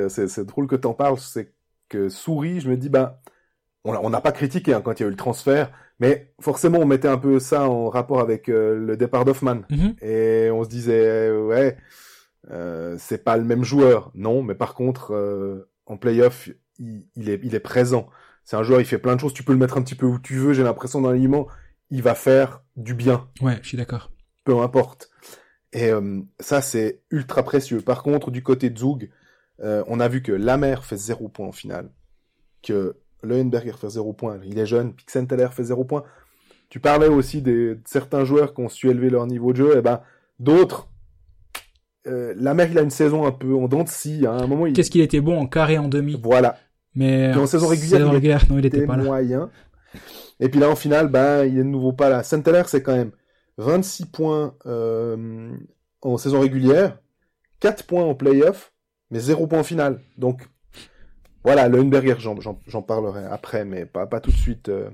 C'est 0.10 0.46
drôle 0.46 0.68
que 0.68 0.76
t'en 0.76 0.94
parles. 0.94 1.18
C'est 1.20 1.54
que 1.90 2.10
Souris, 2.10 2.62
je 2.62 2.70
me 2.70 2.78
dis, 2.78 2.90
bah, 2.90 3.22
on 3.84 4.10
n'a 4.10 4.22
pas 4.22 4.32
critiqué 4.32 4.74
hein, 4.74 4.82
quand 4.84 5.00
il 5.00 5.04
y 5.04 5.06
a 5.06 5.08
eu 5.08 5.12
le 5.12 5.16
transfert, 5.16 5.72
mais 6.00 6.34
forcément 6.40 6.80
on 6.80 6.86
mettait 6.86 7.08
un 7.08 7.18
peu 7.18 7.40
ça 7.40 7.70
en 7.70 7.90
rapport 7.90 8.20
avec 8.20 8.50
euh, 8.50 8.76
le 8.76 8.98
départ 8.98 9.26
d'Hoffman. 9.26 9.62
Mm-hmm. 9.70 10.04
Et 10.04 10.52
on 10.52 10.64
se 10.64 10.70
disait, 10.70 11.32
ouais, 11.32 11.78
euh, 12.52 12.96
c'est 13.00 13.24
pas 13.24 13.38
le 13.38 13.44
même 13.44 13.64
joueur. 13.64 14.12
Non, 14.14 14.44
mais 14.44 14.56
par 14.56 14.74
contre, 14.74 15.14
euh, 15.14 15.70
en 15.86 15.98
playoff, 15.98 16.50
il, 16.80 17.06
il, 17.16 17.30
est, 17.30 17.40
il 17.44 17.56
est 17.56 17.60
présent. 17.60 18.08
C'est 18.44 18.56
un 18.56 18.64
joueur, 18.64 18.80
il 18.80 18.86
fait 18.86 19.00
plein 19.00 19.16
de 19.16 19.20
choses. 19.20 19.34
Tu 19.34 19.44
peux 19.44 19.54
le 19.54 19.60
mettre 19.60 19.78
un 19.78 19.82
petit 19.82 19.96
peu 19.96 20.06
où 20.06 20.20
tu 20.20 20.36
veux. 20.36 20.54
J'ai 20.54 20.64
l'impression 20.64 21.02
dans 21.02 21.10
l'alignement, 21.10 21.48
il 21.90 22.02
va 22.02 22.16
faire 22.16 22.62
du 22.76 22.94
bien. 22.94 23.28
Ouais, 23.42 23.58
je 23.62 23.68
suis 23.68 23.78
d'accord. 23.78 24.12
Peu 24.44 24.60
importe. 24.60 25.10
Et 25.74 25.92
euh, 25.92 26.22
ça, 26.40 26.62
c'est 26.62 27.02
ultra 27.10 27.44
précieux. 27.44 27.82
Par 27.82 28.04
contre, 28.04 28.32
du 28.32 28.44
côté 28.44 28.70
de 28.70 28.78
Zug, 28.78 29.10
euh, 29.62 29.84
on 29.88 30.00
a 30.00 30.08
vu 30.08 30.22
que 30.22 30.32
Lamer 30.32 30.84
fait 30.86 30.98
zéro 30.98 31.28
point 31.28 31.48
en 31.48 31.52
finale, 31.52 31.90
que 32.62 32.98
Leuenberger 33.24 33.74
fait 33.74 33.90
zéro 33.90 34.14
point. 34.14 34.40
Il 34.46 34.60
est 34.60 34.66
jeune, 34.66 34.94
Pixenteller 34.94 35.50
fait 35.52 35.64
zéro 35.64 35.84
point. 35.84 36.04
Tu 36.70 36.80
parlais 36.80 37.08
aussi 37.08 37.42
des, 37.42 37.76
de 37.76 37.82
certains 37.86 38.24
joueurs 38.26 38.54
qui 38.54 38.62
ont 38.62 38.70
su 38.70 38.90
élever 38.90 39.10
leur 39.10 39.28
niveau 39.28 39.52
de 39.52 39.58
jeu. 39.58 39.76
Et 39.76 39.80
eh 39.80 39.82
ben, 39.82 40.02
d'autres, 40.40 40.88
euh, 42.08 42.34
Lamer, 42.38 42.68
il 42.72 42.78
a 42.78 42.82
une 42.82 42.90
saison 42.90 43.26
un 43.26 43.32
peu 43.32 43.54
en 43.56 43.68
dents 43.68 43.84
de 43.84 43.90
scie. 43.90 44.26
Hein. 44.28 44.38
À 44.38 44.44
un 44.44 44.48
moment, 44.48 44.72
Qu'est-ce 44.72 44.92
qu'il 44.92 45.02
était 45.02 45.22
bon 45.22 45.40
en 45.40 45.48
carré 45.48 45.78
en 45.78 45.88
demi? 45.88 46.20
Voilà. 46.22 46.58
Mais 46.96 47.34
en 47.34 47.46
saison 47.46 47.68
régulière, 47.68 48.00
il, 48.00 48.52
non, 48.52 48.60
il 48.60 48.66
était 48.66 48.86
pas 48.86 48.96
là. 48.96 49.04
moyen. 49.04 49.50
Et 50.40 50.50
puis 50.50 50.60
là, 50.60 50.70
en 50.70 50.76
finale, 50.76 51.08
ben, 51.10 51.46
il 51.46 51.56
est 51.56 51.64
de 51.64 51.64
nouveau 51.64 51.94
pas 51.94 52.10
là. 52.10 52.24
Saint-Heller, 52.24 52.68
c'est 52.68 52.82
quand 52.82 52.96
même 52.96 53.12
26 53.58 54.06
points 54.08 54.56
euh, 54.66 55.52
en 56.02 56.18
saison 56.18 56.40
régulière, 56.40 56.98
4 57.60 57.86
points 57.86 58.04
en 58.04 58.16
playoff, 58.16 58.74
mais 59.12 59.20
0 59.20 59.48
points 59.48 59.60
en 59.60 59.64
finale. 59.64 60.02
Donc, 60.18 60.48
voilà, 61.44 61.70
le 61.70 61.84
j'en 62.68 62.82
parlerai 62.82 63.26
après, 63.26 63.66
mais 63.66 63.86
pas, 63.86 64.08
pas 64.08 64.20
tout 64.20 64.32
de 64.32 64.36
suite 64.36 64.70
euh, 64.70 64.90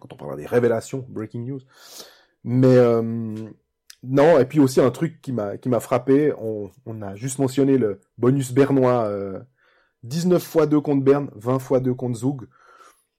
quand 0.00 0.12
on 0.12 0.16
parlera 0.16 0.36
des 0.36 0.46
révélations, 0.46 1.04
breaking 1.08 1.46
news. 1.46 1.60
Mais 2.44 2.76
euh, 2.76 3.34
non, 4.02 4.38
et 4.38 4.44
puis 4.44 4.58
aussi 4.58 4.80
un 4.80 4.90
truc 4.90 5.20
qui 5.22 5.32
m'a 5.32 5.56
qui 5.56 5.68
m'a 5.68 5.80
frappé, 5.80 6.32
on, 6.38 6.70
on, 6.86 7.02
a 7.02 7.14
juste 7.14 7.38
mentionné 7.38 7.78
le 7.78 8.00
bonus 8.18 8.52
bernois 8.52 9.04
euh, 9.04 9.38
19 10.02 10.42
fois 10.42 10.66
2 10.66 10.80
contre 10.80 11.04
Berne, 11.04 11.30
20 11.36 11.58
fois 11.60 11.80
2 11.80 11.94
contre 11.94 12.18
Zug. 12.18 12.48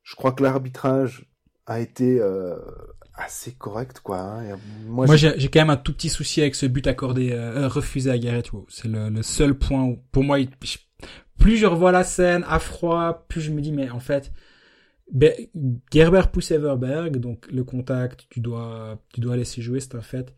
Je 0.03 0.15
crois 0.15 0.33
que 0.33 0.43
l'arbitrage 0.43 1.25
a 1.65 1.79
été 1.79 2.19
euh, 2.19 2.57
assez 3.13 3.53
correct, 3.53 4.01
quoi. 4.01 4.19
Hein. 4.19 4.57
Moi, 4.85 5.05
Moi 5.05 5.15
j'ai 5.15 5.47
quand 5.47 5.61
même 5.61 5.69
un 5.69 5.77
tout 5.77 5.93
petit 5.93 6.09
souci 6.09 6.41
avec 6.41 6.55
ce 6.55 6.65
but 6.65 6.85
accordé, 6.87 7.31
euh, 7.31 7.69
refusé 7.69 8.11
à 8.11 8.17
Garrett 8.17 8.49
C'est 8.67 8.89
le, 8.89 9.09
le, 9.09 9.23
seul 9.23 9.57
point 9.57 9.83
où, 9.83 9.99
pour 10.11 10.25
moi, 10.25 10.37
plus 11.37 11.55
je 11.55 11.65
revois 11.65 11.93
la 11.93 12.03
scène 12.03 12.43
à 12.49 12.59
froid, 12.59 13.25
plus 13.29 13.39
je 13.39 13.51
me 13.51 13.61
dis, 13.61 13.71
mais 13.71 13.89
en 13.89 14.01
fait, 14.01 14.33
Gerber 15.93 16.23
pousse 16.33 16.51
Everberg, 16.51 17.17
donc 17.17 17.47
le 17.49 17.63
contact, 17.63 18.25
tu 18.29 18.41
dois, 18.41 18.99
tu 19.13 19.21
dois 19.21 19.37
laisser 19.37 19.61
jouer, 19.61 19.79
c'est 19.79 19.95
un 19.95 20.01
fait 20.01 20.35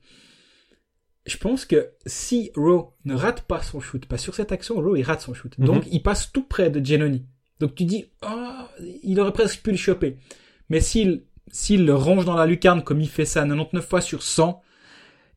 je 1.25 1.37
pense 1.37 1.65
que 1.65 1.89
si 2.05 2.51
Rowe 2.55 2.93
ne 3.05 3.15
rate 3.15 3.41
pas 3.41 3.61
son 3.61 3.79
shoot, 3.79 4.05
pas 4.05 4.17
sur 4.17 4.35
cette 4.35 4.51
action, 4.51 4.75
Rowe 4.75 4.97
il 4.97 5.03
rate 5.03 5.21
son 5.21 5.33
shoot. 5.33 5.57
Mhm. 5.57 5.65
Donc 5.65 5.83
il 5.91 6.01
passe 6.01 6.31
tout 6.31 6.43
près 6.43 6.69
de 6.69 6.85
Genoni. 6.85 7.25
Donc 7.59 7.75
tu 7.75 7.85
dis, 7.85 8.05
oh, 8.23 8.63
il 9.03 9.19
aurait 9.19 9.33
presque 9.33 9.61
pu 9.61 9.71
le 9.71 9.77
choper. 9.77 10.17
Mais 10.69 10.79
s'il 10.79 11.23
s'il 11.51 11.85
le 11.85 11.95
range 11.95 12.25
dans 12.25 12.35
la 12.35 12.45
lucarne 12.45 12.83
comme 12.83 13.01
il 13.01 13.09
fait 13.09 13.25
ça 13.25 13.41
99 13.41 13.87
fois 13.87 14.01
sur 14.01 14.23
100, 14.23 14.61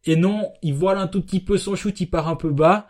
et 0.05 0.16
non, 0.16 0.53
il 0.62 0.74
voile 0.74 0.98
un 0.98 1.07
tout 1.07 1.22
petit 1.22 1.40
peu 1.40 1.59
son 1.59 1.74
shoot, 1.74 1.98
il 2.01 2.07
part 2.07 2.29
un 2.29 2.37
peu 2.37 2.51
bas, 2.51 2.88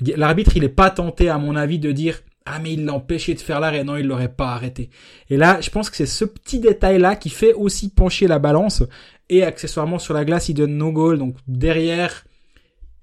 l'arbitre 0.00 0.56
il 0.56 0.64
est 0.64 0.68
pas 0.68 0.90
tenté 0.90 1.28
à 1.28 1.38
mon 1.38 1.56
avis 1.56 1.78
de 1.78 1.92
dire 1.92 2.20
ah 2.50 2.58
mais 2.58 2.72
il 2.72 2.84
l'a 2.84 2.94
empêché 2.94 3.34
de 3.34 3.40
faire 3.40 3.60
l'arrêt, 3.60 3.84
non 3.84 3.96
il 3.96 4.06
l'aurait 4.06 4.32
pas 4.32 4.50
arrêté. 4.50 4.90
Et 5.30 5.36
là, 5.36 5.60
je 5.60 5.70
pense 5.70 5.90
que 5.90 5.96
c'est 5.96 6.06
ce 6.06 6.24
petit 6.24 6.60
détail 6.60 6.98
là 6.98 7.16
qui 7.16 7.30
fait 7.30 7.52
aussi 7.52 7.90
pencher 7.90 8.26
la 8.26 8.38
balance. 8.38 8.82
Et 9.30 9.44
accessoirement 9.44 9.98
sur 9.98 10.14
la 10.14 10.24
glace 10.24 10.48
il 10.48 10.54
donne 10.54 10.76
no 10.76 10.90
goal. 10.90 11.18
Donc 11.18 11.36
derrière 11.46 12.24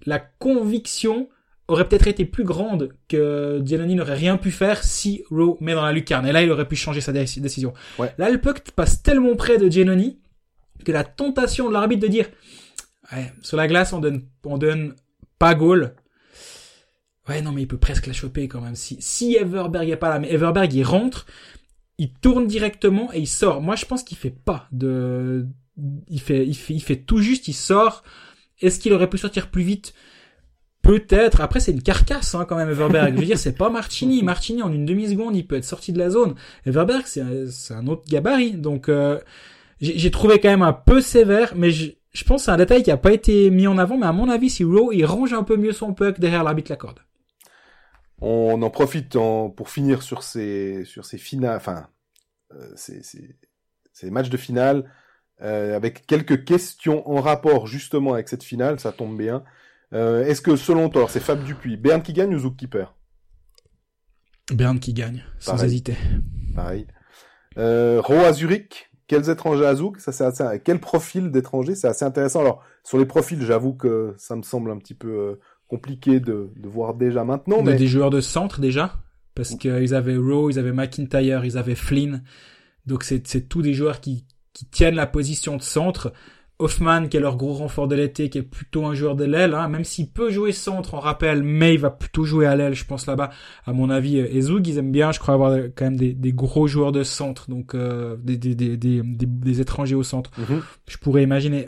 la 0.06 0.20
conviction 0.20 1.30
aurait 1.68 1.88
peut-être 1.88 2.08
été 2.08 2.26
plus 2.26 2.44
grande 2.44 2.90
que 3.08 3.62
Giannini 3.64 3.96
n'aurait 3.96 4.16
rien 4.16 4.38
pu 4.38 4.52
faire 4.52 4.84
si 4.84 5.24
Rowe 5.30 5.58
met 5.62 5.74
dans 5.74 5.86
la 5.86 5.92
lucarne. 5.92 6.26
Et 6.26 6.32
là 6.32 6.42
il 6.42 6.52
aurait 6.52 6.68
pu 6.68 6.76
changer 6.76 7.02
sa 7.02 7.12
décision. 7.12 7.74
Là 8.18 8.30
le 8.30 8.40
puck 8.40 8.62
passe 8.72 9.04
tellement 9.04 9.36
près 9.36 9.58
de 9.58 9.70
Giannini 9.70 10.20
que 10.84 10.92
la 10.92 11.04
tentation 11.04 11.68
de 11.68 11.74
l'arbitre 11.74 12.04
de 12.04 12.08
dire 12.08 12.28
ouais, 13.12 13.32
sur 13.42 13.58
la 13.58 13.68
glace 13.68 13.94
on 13.94 14.00
donne 14.00 14.24
on 14.44 14.58
donne 14.58 14.96
pas 15.38 15.54
goal 15.56 15.96
Ouais, 17.28 17.42
non, 17.42 17.52
mais 17.52 17.64
il 17.64 17.68
peut 17.68 17.78
presque 17.78 18.08
la 18.08 18.14
choper 18.14 18.48
quand 18.48 18.62
même. 18.62 18.76
Si, 18.76 18.98
si 19.00 19.36
Everberg 19.36 19.90
est 19.90 19.96
pas 19.96 20.10
là, 20.10 20.20
mais 20.20 20.32
Everberg, 20.32 20.72
il 20.74 20.84
rentre, 20.84 21.26
il 21.98 22.12
tourne 22.14 22.46
directement 22.48 23.12
et 23.14 23.20
il 23.20 23.28
sort. 23.28 23.62
Moi, 23.62 23.76
je 23.76 23.86
pense 23.86 24.04
qu'il 24.04 24.18
fait 24.18 24.30
pas 24.30 24.68
de, 24.72 25.48
il 26.08 26.22
fait, 26.22 26.46
il 26.46 26.56
fait, 26.56 26.74
il 26.74 26.82
fait 26.82 26.98
tout 26.98 27.20
juste, 27.20 27.48
il 27.48 27.54
sort. 27.54 28.04
Est-ce 28.62 28.80
qu'il 28.80 28.94
aurait 28.94 29.10
pu 29.10 29.18
sortir 29.18 29.50
plus 29.50 29.64
vite? 29.64 29.94
Peut-être. 30.84 31.42
Après, 31.42 31.60
c'est 31.60 31.72
une 31.72 31.82
carcasse, 31.82 32.36
hein, 32.36 32.46
quand 32.48 32.56
même, 32.56 32.70
Everberg. 32.70 33.16
Je 33.16 33.20
veux 33.20 33.26
dire, 33.26 33.40
c'est 33.40 33.58
pas 33.58 33.72
Martini. 33.72 34.22
Martini, 34.22 34.62
en 34.62 34.72
une 34.72 34.86
demi-seconde, 34.86 35.36
il 35.36 35.48
peut 35.48 35.56
être 35.56 35.66
sorti 35.66 35.92
de 35.92 35.98
la 35.98 36.12
zone. 36.12 36.36
Everberg, 36.68 37.04
c'est 37.06 37.22
un, 37.22 37.76
un 37.76 37.88
autre 37.88 38.04
gabarit. 38.08 38.52
Donc, 38.52 38.88
euh, 38.88 39.20
j'ai 39.82 40.12
trouvé 40.12 40.40
quand 40.40 40.50
même 40.50 40.62
un 40.62 40.74
peu 40.74 41.02
sévère, 41.02 41.54
mais 41.56 41.72
je, 41.72 41.90
je 42.14 42.24
pense 42.24 42.42
que 42.42 42.46
c'est 42.46 42.52
un 42.52 42.58
détail 42.58 42.84
qui 42.84 42.92
a 42.92 42.98
pas 42.98 43.14
été 43.14 43.50
mis 43.50 43.66
en 43.66 43.80
avant, 43.80 43.98
mais 43.98 44.06
à 44.06 44.14
mon 44.14 44.30
avis, 44.30 44.52
si 44.52 44.64
Rowe, 44.64 44.94
il 44.94 45.06
range 45.06 45.34
un 45.34 45.44
peu 45.44 45.58
mieux 45.58 45.74
son 45.74 45.94
puck 45.96 46.20
derrière 46.20 46.44
l'arbitre 46.44 46.72
la 46.72 46.78
corde. 46.78 47.00
On 48.22 48.62
en 48.62 48.70
profite 48.70 49.14
pour 49.14 49.70
finir 49.70 50.02
sur 50.02 50.24
ces, 50.24 50.86
sur 50.86 51.06
ces 51.06 51.18
finales, 51.18 51.58
enfin, 51.58 51.88
euh, 52.54 52.72
ces, 52.76 53.02
ces, 53.04 54.10
matchs 54.10 54.30
de 54.30 54.38
finale, 54.38 54.90
euh, 55.42 55.76
avec 55.76 56.06
quelques 56.08 56.46
questions 56.46 57.10
en 57.10 57.20
rapport 57.20 57.68
justement 57.68 58.14
avec 58.14 58.30
cette 58.30 58.44
finale, 58.44 58.80
ça 58.80 58.92
tombe 58.92 59.18
bien. 59.18 59.44
Euh, 59.94 60.26
est-ce 60.26 60.42
que 60.42 60.56
selon 60.56 60.90
toi, 60.90 61.08
c'est 61.10 61.20
Fab 61.20 61.44
Dupuis, 61.44 61.78
Bern 61.78 62.02
qui 62.02 62.14
gagne 62.14 62.34
ou 62.36 62.40
Zouk 62.40 62.56
qui 62.56 62.68
perd? 62.68 62.90
Bern 64.52 64.80
qui 64.80 64.94
gagne, 64.94 65.24
sans 65.40 65.62
hésiter. 65.64 65.96
Pareil. 66.56 66.88
Euh, 67.58 68.02
Roa 68.02 68.32
Zurich, 68.32 68.92
quels 69.08 69.30
étrangers 69.30 69.66
à 69.66 69.76
Zouk? 69.76 70.00
Ça 70.00 70.12
c'est 70.12 70.24
assez... 70.24 70.44
Quel 70.64 70.80
profil 70.80 71.32
d'étrangers? 71.32 71.76
C'est 71.76 71.88
assez 71.88 72.06
intéressant. 72.06 72.42
Alors 72.42 72.64
sur 72.84 72.98
les 72.98 73.06
profils, 73.06 73.42
j'avoue 73.42 73.74
que 73.74 74.14
ça 74.18 74.36
me 74.36 74.44
semble 74.44 74.72
un 74.72 74.78
petit 74.78 74.94
peu 74.94 75.40
compliqué 75.68 76.20
de, 76.20 76.52
de 76.56 76.68
voir 76.68 76.94
déjà 76.94 77.24
maintenant. 77.24 77.62
Mais... 77.62 77.76
Des 77.76 77.88
joueurs 77.88 78.10
de 78.10 78.22
centre 78.22 78.60
déjà, 78.60 78.96
parce 79.34 79.56
qu'ils 79.56 79.94
avaient 79.94 80.18
Rowe, 80.18 80.50
ils 80.52 80.60
avaient 80.60 80.74
McIntyre, 80.74 81.46
ils 81.46 81.58
avaient 81.58 81.76
Flynn. 81.76 82.24
Donc 82.86 83.04
c'est 83.04 83.26
c'est 83.28 83.48
tous 83.48 83.62
des 83.62 83.74
joueurs 83.74 84.00
qui, 84.00 84.26
qui 84.54 84.66
tiennent 84.66 84.96
la 84.96 85.08
position 85.08 85.58
de 85.58 85.62
centre. 85.62 86.14
Hoffman, 86.58 87.10
qui 87.10 87.18
est 87.18 87.20
leur 87.20 87.36
gros 87.36 87.54
renfort 87.54 87.90
de 87.90 87.96
l'été, 87.96 88.30
qui 88.30 88.38
est 88.38 88.44
plutôt 88.44 88.86
un 88.86 88.94
joueur 88.94 89.18
de 89.18 89.26
l'aile, 89.26 89.54
hein, 89.54 89.68
même 89.68 89.84
s'il 89.84 90.10
peut 90.10 90.32
jouer 90.32 90.54
centre, 90.54 90.94
en 90.94 91.02
rappel, 91.02 91.44
mais 91.44 91.74
il 91.74 91.82
va 91.82 91.90
plutôt 91.90 92.24
jouer 92.24 92.46
à 92.46 92.56
l'aile, 92.56 92.74
je 92.74 92.86
pense 92.86 93.08
là-bas. 93.08 93.32
À 93.66 93.74
mon 93.74 93.90
avis, 93.90 94.20
et 94.20 94.40
Zoug, 94.40 94.66
ils 94.66 94.78
aiment 94.78 94.92
bien, 94.94 95.12
je 95.12 95.20
crois, 95.20 95.34
avoir 95.34 95.58
quand 95.76 95.84
même 95.84 95.98
des, 95.98 96.14
des 96.14 96.32
gros 96.32 96.66
joueurs 96.66 96.94
de 96.94 97.04
centre, 97.04 97.50
donc 97.50 97.76
euh, 97.76 98.16
des, 98.24 98.38
des, 98.38 98.56
des, 98.56 98.78
des, 98.78 99.02
des, 99.04 99.62
étrangers 99.62 99.96
au 99.96 100.04
centre. 100.04 100.32
Mhm. 100.38 100.62
Je 100.88 100.98
pourrais 100.98 101.24
imaginer, 101.24 101.68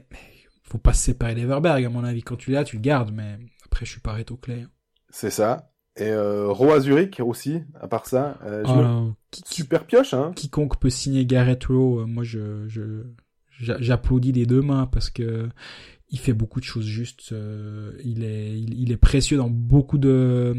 faut 0.63 0.77
pas 0.77 0.93
se 0.93 1.03
séparer 1.03 1.36
d'Everberg, 1.36 1.83
à 1.83 1.89
mon 1.89 2.05
avis. 2.05 2.23
Quand 2.23 2.38
tu 2.38 2.51
l'as, 2.51 2.63
tu 2.63 2.77
le 2.77 2.81
gardes, 2.81 3.12
mais 3.13 3.39
après, 3.77 3.85
je 3.85 3.91
suis 3.91 4.01
pas 4.01 4.13
réto 4.13 4.37
clé. 4.37 4.65
C'est 5.11 5.29
ça. 5.29 5.69
Et 5.97 6.09
euh, 6.09 6.47
Roa 6.47 6.79
Zurich 6.79 7.21
aussi, 7.23 7.61
à 7.79 7.87
part 7.87 8.07
ça. 8.07 8.39
Euh, 8.43 8.63
oh 8.65 9.13
super 9.45 9.85
pioche, 9.85 10.15
hein. 10.15 10.31
Quiconque 10.35 10.79
peut 10.79 10.89
signer 10.89 11.27
Garrett 11.27 11.63
Rowe, 11.65 11.99
euh, 11.99 12.05
moi 12.07 12.23
je, 12.23 12.67
je, 12.67 13.03
j'applaudis 13.59 14.31
des 14.31 14.47
deux 14.47 14.63
mains 14.63 14.87
parce 14.87 15.11
que 15.11 15.47
il 16.09 16.17
fait 16.17 16.33
beaucoup 16.33 16.59
de 16.59 16.65
choses 16.65 16.85
justes. 16.85 17.29
Euh, 17.33 17.91
il 18.03 18.23
est, 18.23 18.59
il, 18.59 18.91
est 18.91 18.97
précieux 18.97 19.37
dans 19.37 19.49
beaucoup 19.49 19.99
de 19.99 20.55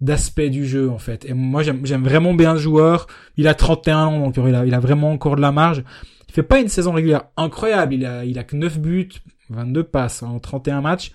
d'aspects 0.00 0.40
du 0.40 0.64
jeu 0.64 0.88
en 0.88 0.98
fait. 0.98 1.26
Et 1.26 1.34
moi 1.34 1.62
j'aime, 1.62 1.84
j'aime 1.84 2.04
vraiment 2.04 2.32
bien 2.32 2.56
ce 2.56 2.62
joueur. 2.62 3.06
Il 3.36 3.48
a 3.48 3.54
31 3.54 3.98
ans 4.06 4.30
donc 4.30 4.36
il 4.38 4.54
a, 4.54 4.64
il 4.64 4.72
a 4.72 4.80
vraiment 4.80 5.12
encore 5.12 5.36
de 5.36 5.42
la 5.42 5.52
marge 5.52 5.84
il 6.30 6.32
fait 6.32 6.44
pas 6.44 6.60
une 6.60 6.68
saison 6.68 6.92
régulière 6.92 7.24
incroyable. 7.36 7.92
Il 7.92 8.06
a, 8.06 8.24
il 8.24 8.38
a 8.38 8.44
que 8.44 8.54
9 8.54 8.78
buts, 8.78 9.08
22 9.48 9.82
passes 9.82 10.22
en 10.22 10.38
31 10.38 10.80
matchs, 10.80 11.10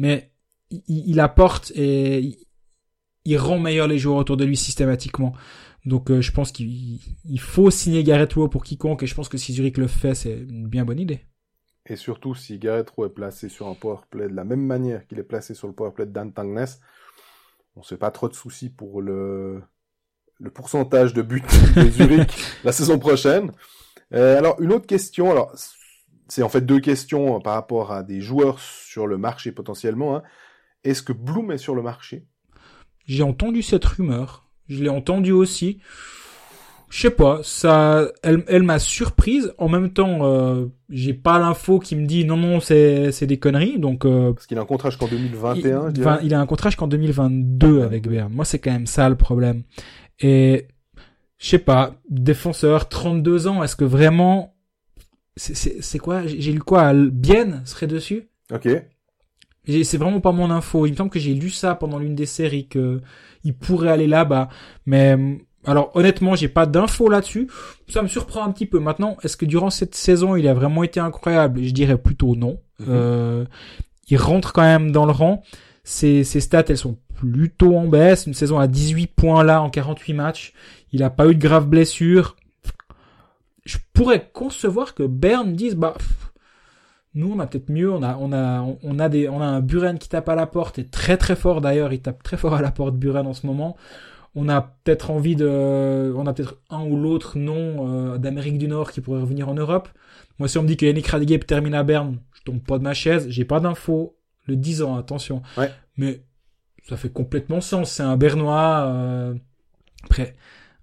mais 0.00 0.32
il, 0.70 1.20
apporte 1.20 1.72
et 1.74 2.38
il, 3.26 3.36
rend 3.36 3.58
meilleur 3.58 3.86
les 3.86 3.98
joueurs 3.98 4.16
autour 4.16 4.38
de 4.38 4.46
lui 4.46 4.56
systématiquement. 4.56 5.34
Donc 5.84 6.10
euh, 6.10 6.22
je 6.22 6.32
pense 6.32 6.52
qu'il 6.52 6.98
faut 7.38 7.70
signer 7.70 8.02
Gareth 8.02 8.32
Rowe 8.32 8.48
pour 8.48 8.64
quiconque 8.64 9.02
et 9.02 9.06
je 9.06 9.14
pense 9.14 9.28
que 9.28 9.36
si 9.36 9.52
Zurich 9.52 9.76
le 9.76 9.88
fait, 9.88 10.14
c'est 10.14 10.32
une 10.32 10.68
bien 10.68 10.86
bonne 10.86 10.98
idée. 10.98 11.26
Et 11.84 11.96
surtout 11.96 12.34
si 12.34 12.58
Gareth 12.58 12.88
Rowe 12.88 13.06
est 13.06 13.10
placé 13.10 13.50
sur 13.50 13.68
un 13.68 13.74
powerplay 13.74 14.28
de 14.28 14.34
la 14.34 14.44
même 14.44 14.64
manière 14.64 15.06
qu'il 15.06 15.18
est 15.18 15.22
placé 15.22 15.52
sur 15.52 15.68
le 15.68 15.74
powerplay 15.74 16.06
de 16.06 16.12
Dan 16.12 16.32
Tangnes, 16.32 16.64
on 17.76 17.82
se 17.82 17.94
fait 17.94 17.98
pas 17.98 18.10
trop 18.10 18.30
de 18.30 18.34
soucis 18.34 18.70
pour 18.70 19.02
le, 19.02 19.60
le 20.38 20.50
pourcentage 20.50 21.12
de 21.12 21.20
buts 21.20 21.42
de 21.76 21.90
Zurich 21.90 22.32
la 22.64 22.72
saison 22.72 22.98
prochaine. 22.98 23.52
Euh, 24.14 24.38
alors 24.38 24.58
une 24.62 24.72
autre 24.72 24.86
question, 24.86 25.30
alors 25.30 25.54
c'est 26.30 26.42
en 26.42 26.48
fait 26.48 26.62
deux 26.62 26.80
questions 26.80 27.40
par 27.40 27.54
rapport 27.54 27.92
à 27.92 28.02
des 28.02 28.20
joueurs 28.20 28.58
sur 28.58 29.06
le 29.06 29.18
marché 29.18 29.52
potentiellement. 29.52 30.16
Hein. 30.16 30.22
Est-ce 30.84 31.02
que 31.02 31.12
Bloom 31.12 31.52
est 31.52 31.58
sur 31.58 31.74
le 31.74 31.82
marché? 31.82 32.26
J'ai 33.06 33.22
entendu 33.22 33.62
cette 33.62 33.84
rumeur 33.84 34.50
je 34.70 34.82
l'ai 34.82 34.88
entendu 34.88 35.32
aussi. 35.32 35.78
Je 36.88 37.02
sais 37.02 37.10
pas, 37.10 37.40
ça, 37.44 38.08
elle, 38.22 38.42
elle 38.48 38.62
m'a 38.62 38.80
surprise. 38.80 39.52
En 39.58 39.68
même 39.68 39.92
temps, 39.92 40.20
euh, 40.22 40.66
j'ai 40.88 41.14
pas 41.14 41.38
l'info 41.38 41.78
qui 41.78 41.94
me 41.94 42.06
dit 42.06 42.24
non 42.24 42.36
non 42.36 42.58
c'est 42.58 43.12
c'est 43.12 43.26
des 43.26 43.38
conneries. 43.38 43.78
Donc 43.78 44.04
euh, 44.04 44.32
parce 44.32 44.46
qu'il 44.46 44.58
a 44.58 44.62
un 44.62 44.66
contrat 44.66 44.90
jusqu'en 44.90 45.06
2021. 45.06 45.92
Il, 45.94 46.26
il 46.26 46.34
a 46.34 46.40
un 46.40 46.46
contrat 46.46 46.70
jusqu'en 46.70 46.88
2022 46.88 47.82
avec 47.82 48.08
Berne. 48.08 48.32
Moi 48.32 48.44
c'est 48.44 48.58
quand 48.58 48.72
même 48.72 48.86
ça 48.86 49.08
le 49.08 49.14
problème. 49.14 49.62
Et 50.18 50.66
je 51.38 51.48
sais 51.48 51.58
pas, 51.58 51.94
défenseur, 52.08 52.88
32 52.88 53.46
ans, 53.46 53.62
est-ce 53.62 53.76
que 53.76 53.84
vraiment 53.84 54.56
c'est 55.40 55.98
quoi? 55.98 56.26
J'ai 56.26 56.52
lu 56.52 56.60
quoi? 56.60 56.92
Bien 56.92 57.62
serait 57.64 57.86
dessus? 57.86 58.28
Ok. 58.52 58.68
C'est 59.66 59.96
vraiment 59.98 60.20
pas 60.20 60.32
mon 60.32 60.50
info. 60.50 60.86
Il 60.86 60.92
me 60.92 60.96
semble 60.96 61.10
que 61.10 61.18
j'ai 61.18 61.34
lu 61.34 61.50
ça 61.50 61.74
pendant 61.74 61.98
l'une 61.98 62.14
des 62.14 62.26
séries 62.26 62.66
que 62.66 63.00
il 63.44 63.54
pourrait 63.54 63.90
aller 63.90 64.06
là-bas. 64.06 64.48
Mais 64.84 65.16
alors 65.64 65.90
honnêtement, 65.94 66.34
j'ai 66.34 66.48
pas 66.48 66.66
d'infos 66.66 67.08
là-dessus. 67.08 67.48
Ça 67.88 68.02
me 68.02 68.08
surprend 68.08 68.44
un 68.44 68.52
petit 68.52 68.66
peu. 68.66 68.80
Maintenant, 68.80 69.16
est-ce 69.22 69.36
que 69.36 69.46
durant 69.46 69.70
cette 69.70 69.94
saison, 69.94 70.36
il 70.36 70.46
a 70.48 70.54
vraiment 70.54 70.82
été 70.82 71.00
incroyable? 71.00 71.62
Je 71.62 71.70
dirais 71.70 71.96
plutôt 71.96 72.36
non. 72.36 72.60
Mhm. 72.80 72.86
euh, 72.90 73.44
il 74.08 74.16
rentre 74.18 74.52
quand 74.52 74.62
même 74.62 74.90
dans 74.92 75.06
le 75.06 75.12
rang. 75.12 75.42
Ses, 75.84 76.24
ses 76.24 76.40
stats, 76.40 76.64
elles 76.68 76.76
sont 76.76 76.98
plutôt 77.14 77.76
en 77.76 77.86
baisse. 77.86 78.26
Une 78.26 78.34
saison 78.34 78.58
à 78.58 78.66
18 78.66 79.06
points 79.14 79.44
là 79.44 79.62
en 79.62 79.70
48 79.70 80.12
matchs. 80.14 80.52
Il 80.92 81.02
a 81.02 81.10
pas 81.10 81.28
eu 81.28 81.34
de 81.34 81.40
graves 81.40 81.68
blessures. 81.68 82.36
Je 83.64 83.78
pourrais 83.92 84.30
concevoir 84.32 84.94
que 84.94 85.02
Bern 85.02 85.54
dise 85.54 85.74
bah 85.74 85.94
nous, 87.14 87.32
on 87.32 87.40
a 87.40 87.46
peut-être 87.46 87.70
mieux. 87.70 87.92
On 87.92 88.02
a, 88.02 88.16
on 88.16 88.32
a, 88.32 88.64
on 88.82 88.98
a 88.98 89.08
des, 89.08 89.28
on 89.28 89.40
a 89.40 89.44
un 89.44 89.60
Buren 89.60 89.98
qui 89.98 90.08
tape 90.08 90.28
à 90.28 90.34
la 90.34 90.46
porte 90.46 90.78
et 90.78 90.86
très 90.86 91.16
très 91.16 91.34
fort 91.34 91.60
d'ailleurs. 91.60 91.92
Il 91.92 92.00
tape 92.00 92.22
très 92.22 92.36
fort 92.36 92.54
à 92.54 92.62
la 92.62 92.70
porte 92.70 92.96
Buren 92.96 93.26
en 93.26 93.34
ce 93.34 93.46
moment. 93.46 93.76
On 94.36 94.48
a 94.48 94.60
peut-être 94.60 95.10
envie 95.10 95.34
de, 95.34 96.12
on 96.16 96.26
a 96.26 96.32
peut-être 96.32 96.58
un 96.70 96.84
ou 96.84 96.96
l'autre 96.96 97.36
nom 97.36 97.88
euh, 97.88 98.18
d'Amérique 98.18 98.58
du 98.58 98.68
Nord 98.68 98.92
qui 98.92 99.00
pourrait 99.00 99.20
revenir 99.20 99.48
en 99.48 99.54
Europe. 99.54 99.88
Moi, 100.38 100.46
si 100.46 100.56
on 100.58 100.62
me 100.62 100.68
dit 100.68 100.76
que 100.76 100.86
Yannick 100.86 101.08
Radiguet 101.08 101.40
termine 101.40 101.74
à 101.74 101.82
Berne, 101.82 102.18
je 102.32 102.42
tombe 102.42 102.60
pas 102.60 102.78
de 102.78 102.84
ma 102.84 102.94
chaise. 102.94 103.26
J'ai 103.28 103.44
pas 103.44 103.58
d'infos. 103.58 104.16
Le 104.46 104.56
10 104.56 104.82
ans, 104.82 104.96
attention. 104.96 105.42
Ouais. 105.56 105.70
Mais 105.96 106.22
ça 106.88 106.96
fait 106.96 107.10
complètement 107.10 107.60
sens. 107.60 107.90
C'est 107.90 108.02
un 108.02 108.16
Bernois. 108.16 108.84
Euh... 108.86 109.34
Après, 110.04 110.34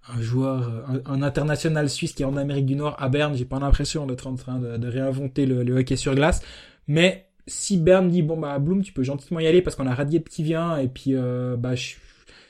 un 0.09 0.21
joueur, 0.21 0.69
euh, 0.69 0.99
un, 1.05 1.21
international 1.21 1.89
suisse 1.89 2.13
qui 2.13 2.23
est 2.23 2.25
en 2.25 2.37
Amérique 2.37 2.65
du 2.65 2.75
Nord 2.75 2.95
à 2.99 3.09
Berne, 3.09 3.35
j'ai 3.35 3.45
pas 3.45 3.59
l'impression 3.59 4.05
d'être 4.05 4.27
en 4.27 4.35
train 4.35 4.59
de, 4.59 4.87
réinventer 4.87 5.45
le, 5.45 5.77
hockey 5.77 5.95
sur 5.95 6.15
glace. 6.15 6.41
Mais 6.87 7.29
si 7.45 7.77
Berne 7.77 8.09
dit 8.09 8.21
bon 8.21 8.37
bah 8.37 8.59
Bloom 8.59 8.81
tu 8.81 8.93
peux 8.93 9.03
gentiment 9.03 9.39
y 9.39 9.47
aller 9.47 9.61
parce 9.61 9.75
qu'on 9.75 9.87
a 9.87 9.95
Radier 9.95 10.21
qui 10.21 10.43
vient 10.43 10.77
et 10.77 10.89
puis 10.89 11.15
euh, 11.15 11.55
bah 11.55 11.73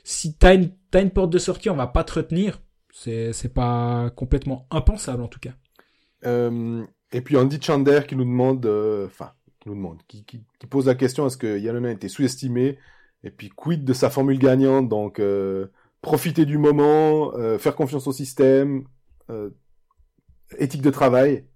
si 0.02 0.34
t'as 0.34 0.54
une 0.54 0.70
t'as 0.90 1.02
une 1.02 1.10
porte 1.10 1.30
de 1.30 1.38
sortie 1.38 1.70
on 1.70 1.76
va 1.76 1.86
pas 1.86 2.02
te 2.02 2.14
retenir 2.14 2.60
c'est 2.92 3.32
c'est 3.32 3.52
pas 3.52 4.10
complètement 4.16 4.66
impensable 4.70 5.22
en 5.22 5.28
tout 5.28 5.38
cas. 5.38 5.52
Euh, 6.26 6.84
et 7.12 7.20
puis 7.20 7.36
Andy 7.36 7.60
Chander 7.62 8.00
qui 8.08 8.16
nous 8.16 8.24
demande 8.24 8.66
enfin 9.06 9.32
qui 9.60 9.68
nous 9.68 9.76
demande 9.76 10.02
qui, 10.08 10.24
qui, 10.24 10.40
pose 10.68 10.86
la 10.86 10.96
question 10.96 11.26
est-ce 11.26 11.36
que 11.36 11.58
Yalona 11.58 11.88
a 11.88 11.92
été 11.92 12.08
sous-estimé? 12.08 12.78
Et 13.24 13.30
puis 13.30 13.50
quid 13.50 13.84
de 13.84 13.92
sa 13.92 14.10
formule 14.10 14.38
gagnante? 14.38 14.88
Donc 14.88 15.20
profiter 16.00 16.44
du 16.44 16.58
moment, 16.58 17.32
euh, 17.34 17.58
faire 17.58 17.74
confiance 17.74 18.06
au 18.06 18.12
système, 18.12 18.84
euh, 19.30 19.50
éthique 20.58 20.82
de 20.82 20.90
travail. 20.90 21.46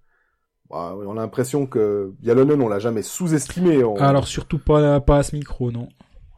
Bah, 0.70 0.94
on 0.96 1.12
a 1.12 1.20
l'impression 1.20 1.66
que 1.66 2.14
Yalonen, 2.22 2.60
on 2.60 2.68
l'a 2.68 2.78
jamais 2.78 3.02
sous-estimé. 3.02 3.82
Alors 3.98 4.26
surtout 4.26 4.58
pas, 4.58 5.00
pas 5.00 5.18
à 5.18 5.22
ce 5.22 5.36
micro, 5.36 5.70
non. 5.70 5.88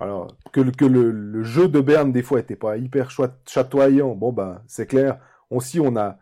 Alors 0.00 0.36
que, 0.52 0.60
que 0.60 0.84
le, 0.84 1.10
le, 1.10 1.42
jeu 1.44 1.68
de 1.68 1.80
Berne 1.80 2.12
des 2.12 2.22
fois 2.22 2.40
était 2.40 2.56
pas 2.56 2.76
hyper 2.76 3.10
chatoyant. 3.46 4.14
Bon 4.14 4.32
bah 4.32 4.62
c'est 4.66 4.86
clair. 4.86 5.18
Aussi 5.50 5.78
on 5.80 5.96
a 5.96 6.18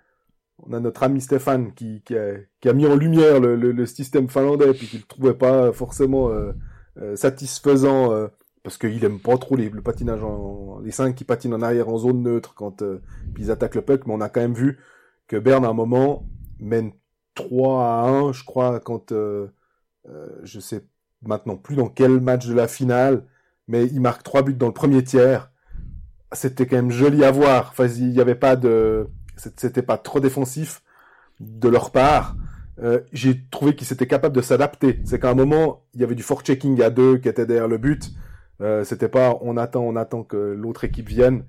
on 0.65 0.73
a 0.73 0.81
notre 0.81 1.03
ami 1.03 1.21
Stéphane 1.21 1.73
qui, 1.75 2.03
qui, 2.03 2.17
a, 2.17 2.35
qui 2.61 2.69
a 2.69 2.73
mis 2.73 2.87
en 2.87 2.95
lumière 2.95 3.41
le, 3.41 3.57
le, 3.57 3.73
le 3.73 3.87
système 3.87 4.29
finlandais 4.29 4.75
puis 4.75 4.87
qu'il 4.87 5.05
trouvait 5.07 5.35
pas 5.35 5.73
forcément 5.73 6.29
euh, 6.29 6.53
euh 6.99 7.17
satisfaisant 7.17 8.13
euh, 8.13 8.29
parce 8.63 8.79
qu'il 8.79 9.05
aime 9.05 9.19
pas 9.19 9.37
trop 9.39 9.57
les, 9.57 9.69
le 9.69 9.83
patinage 9.83 10.23
en, 10.23 10.81
les 10.81 10.93
cinq 10.93 11.15
qui 11.15 11.25
patinent 11.25 11.55
en 11.55 11.63
arrière 11.63 11.89
en 11.89 11.99
zone 11.99 12.23
neutre 12.23 12.55
quand 12.55 12.83
euh, 12.83 13.01
ils 13.39 13.51
attaquent 13.51 13.75
le 13.75 13.83
puck, 13.83 14.07
mais 14.07 14.15
on 14.15 14.21
a 14.21 14.29
quand 14.29 14.41
même 14.41 14.55
vu 14.55 14.79
que 15.27 15.37
Berne 15.37 15.65
à 15.65 15.69
un 15.69 15.75
moment 15.75 16.29
mène 16.59 16.93
3 17.35 17.85
à 17.85 18.09
1, 18.09 18.33
je 18.33 18.45
crois, 18.45 18.81
quand 18.81 19.13
euh, 19.13 19.49
euh, 20.09 20.29
je 20.43 20.61
sais 20.61 20.85
maintenant 21.23 21.57
plus 21.57 21.77
dans 21.77 21.89
quel 21.89 22.21
match 22.21 22.47
de 22.47 22.55
la 22.55 22.69
finale, 22.69 23.25
mais 23.69 23.87
il 23.87 24.01
marque 24.01 24.23
trois 24.23 24.43
buts 24.43 24.55
dans 24.55 24.67
le 24.67 24.73
premier 24.73 25.03
tiers. 25.05 25.51
C'était 26.33 26.67
quand 26.67 26.77
même 26.77 26.91
joli 26.91 27.25
à 27.25 27.31
voir. 27.31 27.69
Enfin, 27.71 27.87
il 27.87 28.11
y 28.11 28.21
avait 28.21 28.35
pas 28.35 28.57
de, 28.57 29.09
c'était 29.37 29.83
pas 29.83 29.99
trop 29.99 30.21
défensif 30.21 30.83
de 31.41 31.69
leur 31.69 31.91
part. 31.91 32.37
Euh, 32.83 33.01
j'ai 33.13 33.47
trouvé 33.51 33.75
qu'ils 33.75 33.93
étaient 33.93 34.07
capables 34.07 34.35
de 34.35 34.43
s'adapter. 34.43 35.01
C'est 35.05 35.21
qu'à 35.21 35.31
un 35.31 35.35
moment, 35.35 35.85
il 35.95 36.01
y 36.01 36.05
avait 36.05 36.15
du 36.15 36.23
fort-checking 36.23 36.81
à 36.83 36.91
deux 36.91 37.19
qui 37.19 37.29
était 37.29 37.47
derrière 37.47 37.69
le 37.69 37.79
but. 37.79 38.11
Euh, 38.63 38.85
c'était 38.85 39.09
pas 39.09 39.39
on 39.43 39.57
attend, 39.57 39.83
on 39.83 39.97
attend 39.97 40.23
que 40.23 40.37
l'autre 40.37 40.85
équipe 40.85 41.09
vienne. 41.09 41.45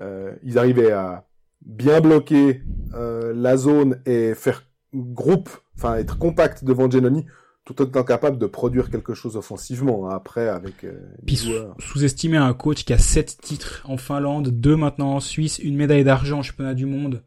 Euh, 0.00 0.32
ils 0.42 0.58
arrivaient 0.58 0.92
à 0.92 1.26
bien 1.64 2.00
bloquer 2.00 2.62
euh, 2.94 3.32
la 3.34 3.56
zone 3.56 4.00
et 4.06 4.34
faire 4.34 4.64
groupe, 4.94 5.50
enfin 5.76 5.96
être 5.96 6.18
compact 6.18 6.64
devant 6.64 6.90
Genoni, 6.90 7.26
tout 7.64 7.80
en 7.80 7.86
étant 7.86 8.04
capable 8.04 8.38
de 8.38 8.46
produire 8.46 8.90
quelque 8.90 9.14
chose 9.14 9.36
offensivement 9.36 10.08
hein, 10.08 10.14
après 10.14 10.48
avec 10.48 10.84
euh, 10.84 10.98
Puis 11.26 11.40
sous-estimer 11.78 12.36
un 12.36 12.52
coach 12.54 12.84
qui 12.84 12.92
a 12.92 12.98
sept 12.98 13.38
titres 13.40 13.82
en 13.84 13.96
Finlande, 13.96 14.48
deux 14.48 14.76
maintenant 14.76 15.14
en 15.14 15.20
Suisse, 15.20 15.58
une 15.58 15.76
médaille 15.76 16.04
d'argent 16.04 16.40
au 16.40 16.42
championnat 16.42 16.74
du 16.74 16.86
monde. 16.86 17.22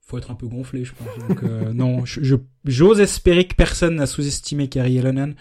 Faut 0.00 0.18
être 0.18 0.30
un 0.30 0.36
peu 0.36 0.46
gonflé, 0.46 0.84
je 0.84 0.92
pense. 0.94 1.28
Donc, 1.28 1.42
euh, 1.42 1.72
non, 1.74 2.04
j'ose 2.04 3.00
espérer 3.00 3.46
que 3.46 3.56
personne 3.56 3.96
n'a 3.96 4.06
sous-estimé 4.06 4.68
Kari 4.68 4.98
Elonen. 4.98 5.34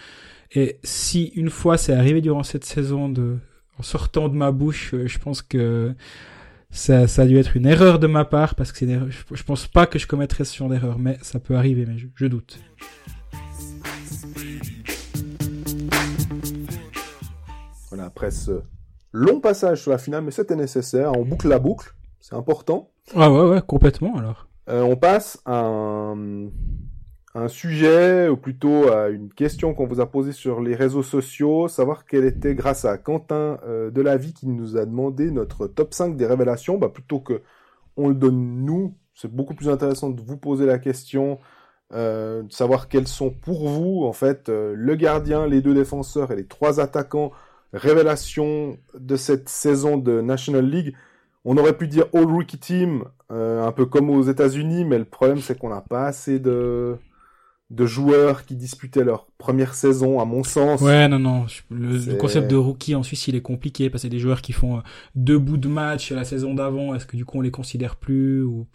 Et 0.57 0.79
si 0.83 1.33
une 1.35 1.49
fois 1.49 1.77
c'est 1.77 1.93
arrivé 1.93 2.21
durant 2.21 2.43
cette 2.43 2.63
saison 2.63 3.09
de, 3.09 3.37
en 3.77 3.83
sortant 3.83 4.29
de 4.29 4.35
ma 4.35 4.51
bouche, 4.51 4.93
euh, 4.93 5.05
je 5.05 5.19
pense 5.19 5.41
que 5.41 5.93
ça, 6.71 7.09
ça 7.09 7.23
a 7.23 7.25
dû 7.25 7.37
être 7.37 7.57
une 7.57 7.65
erreur 7.65 7.99
de 7.99 8.07
ma 8.07 8.23
part 8.23 8.55
parce 8.55 8.71
que 8.71 8.79
c'est 8.79 8.87
je, 9.33 9.43
pense 9.43 9.67
pas 9.67 9.85
que 9.85 9.99
je 9.99 10.07
commettrais 10.07 10.45
ce 10.45 10.55
genre 10.55 10.69
d'erreur, 10.69 10.97
mais 10.97 11.17
ça 11.21 11.39
peut 11.41 11.57
arriver, 11.57 11.85
mais 11.85 11.97
je, 11.97 12.25
doute. 12.27 12.57
Voilà, 17.89 18.05
après 18.05 18.31
ce 18.31 18.61
long 19.11 19.41
passage 19.41 19.81
sur 19.81 19.91
la 19.91 19.97
finale, 19.97 20.23
mais 20.23 20.31
c'était 20.31 20.55
nécessaire, 20.55 21.11
on 21.17 21.25
boucle 21.25 21.49
la 21.49 21.59
boucle, 21.59 21.93
c'est 22.21 22.35
important. 22.35 22.91
Ah 23.13 23.29
ouais, 23.29 23.49
ouais, 23.49 23.61
complètement 23.61 24.15
alors. 24.17 24.47
Euh, 24.69 24.81
on 24.81 24.95
passe 24.95 25.37
à 25.45 25.59
un, 25.59 26.47
un 27.35 27.49
sujet, 27.49 28.29
ou 28.29 28.37
plutôt 28.37 28.89
à 28.91 29.09
une 29.09 29.29
question 29.29 29.73
qu'on 29.73 29.87
vous 29.87 29.99
a 29.99 30.09
posée 30.09 30.31
sur 30.31 30.61
les 30.61 30.73
réseaux 30.73 31.03
sociaux, 31.03 31.67
savoir 31.67 32.05
quelle 32.05 32.25
était 32.25 32.55
grâce 32.55 32.85
à 32.85 32.97
Quentin 32.97 33.59
euh, 33.67 33.91
Delavie 33.91 34.33
qui 34.33 34.47
nous 34.47 34.77
a 34.77 34.85
demandé 34.85 35.31
notre 35.31 35.67
top 35.67 35.93
5 35.93 36.15
des 36.15 36.25
révélations, 36.25 36.77
bah, 36.77 36.89
plutôt 36.89 37.19
que 37.19 37.41
on 37.97 38.07
le 38.09 38.15
donne 38.15 38.65
nous, 38.65 38.95
c'est 39.13 39.33
beaucoup 39.33 39.53
plus 39.53 39.69
intéressant 39.69 40.09
de 40.09 40.21
vous 40.21 40.37
poser 40.37 40.65
la 40.65 40.79
question, 40.79 41.39
euh, 41.93 42.43
de 42.43 42.51
savoir 42.51 42.87
quels 42.87 43.07
sont 43.07 43.31
pour 43.31 43.67
vous, 43.67 44.05
en 44.05 44.13
fait, 44.13 44.49
euh, 44.49 44.73
le 44.75 44.95
gardien, 44.95 45.45
les 45.45 45.61
deux 45.61 45.73
défenseurs 45.73 46.31
et 46.31 46.35
les 46.35 46.47
trois 46.47 46.79
attaquants 46.79 47.31
révélations 47.73 48.77
de 48.97 49.15
cette 49.17 49.49
saison 49.49 49.97
de 49.97 50.21
National 50.21 50.65
League. 50.65 50.95
On 51.43 51.57
aurait 51.57 51.77
pu 51.77 51.87
dire 51.87 52.05
All 52.13 52.25
Rookie 52.25 52.57
Team, 52.57 53.03
euh, 53.31 53.61
un 53.63 53.71
peu 53.71 53.85
comme 53.85 54.09
aux 54.09 54.23
États-Unis, 54.23 54.85
mais 54.85 54.97
le 54.97 55.05
problème 55.05 55.39
c'est 55.39 55.57
qu'on 55.57 55.69
n'a 55.69 55.81
pas 55.81 56.05
assez 56.05 56.39
de 56.39 56.97
de 57.71 57.86
joueurs 57.86 58.45
qui 58.45 58.56
disputaient 58.56 59.04
leur 59.04 59.25
première 59.38 59.73
saison, 59.73 60.19
à 60.19 60.25
mon 60.25 60.43
sens. 60.43 60.82
Ouais, 60.82 61.08
non, 61.08 61.19
non. 61.19 61.45
Le, 61.71 62.15
concept 62.15 62.49
de 62.49 62.56
rookie 62.56 62.93
en 62.93 63.04
Suisse, 63.04 63.28
il 63.28 63.36
est 63.36 63.41
compliqué 63.41 63.89
parce 63.89 64.04
que 64.04 64.08
des 64.08 64.19
joueurs 64.19 64.41
qui 64.41 64.54
font 64.54 64.78
euh, 64.78 64.82
deux 65.15 65.39
bouts 65.39 65.58
de 65.58 65.67
match 65.67 66.12
la 66.12 66.25
saison 66.25 66.54
d'avant. 66.54 66.93
Est-ce 66.93 67.06
que 67.06 67.17
du 67.17 67.25
coup 67.25 67.39
on 67.39 67.41
les 67.41 67.51
considère 67.51 67.95
plus 67.95 68.43
ou 68.43 68.67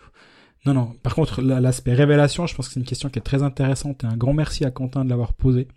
Non, 0.66 0.74
non. 0.74 0.92
Par 1.02 1.14
contre, 1.14 1.40
l'aspect 1.40 1.94
révélation, 1.94 2.46
je 2.46 2.54
pense 2.54 2.66
que 2.66 2.74
c'est 2.74 2.80
une 2.80 2.86
question 2.86 3.08
qui 3.08 3.18
est 3.18 3.22
très 3.22 3.42
intéressante 3.42 4.02
et 4.02 4.06
un 4.08 4.16
grand 4.16 4.34
merci 4.34 4.64
à 4.64 4.70
Quentin 4.72 5.04
de 5.04 5.10
l'avoir 5.10 5.34
posé. 5.34 5.68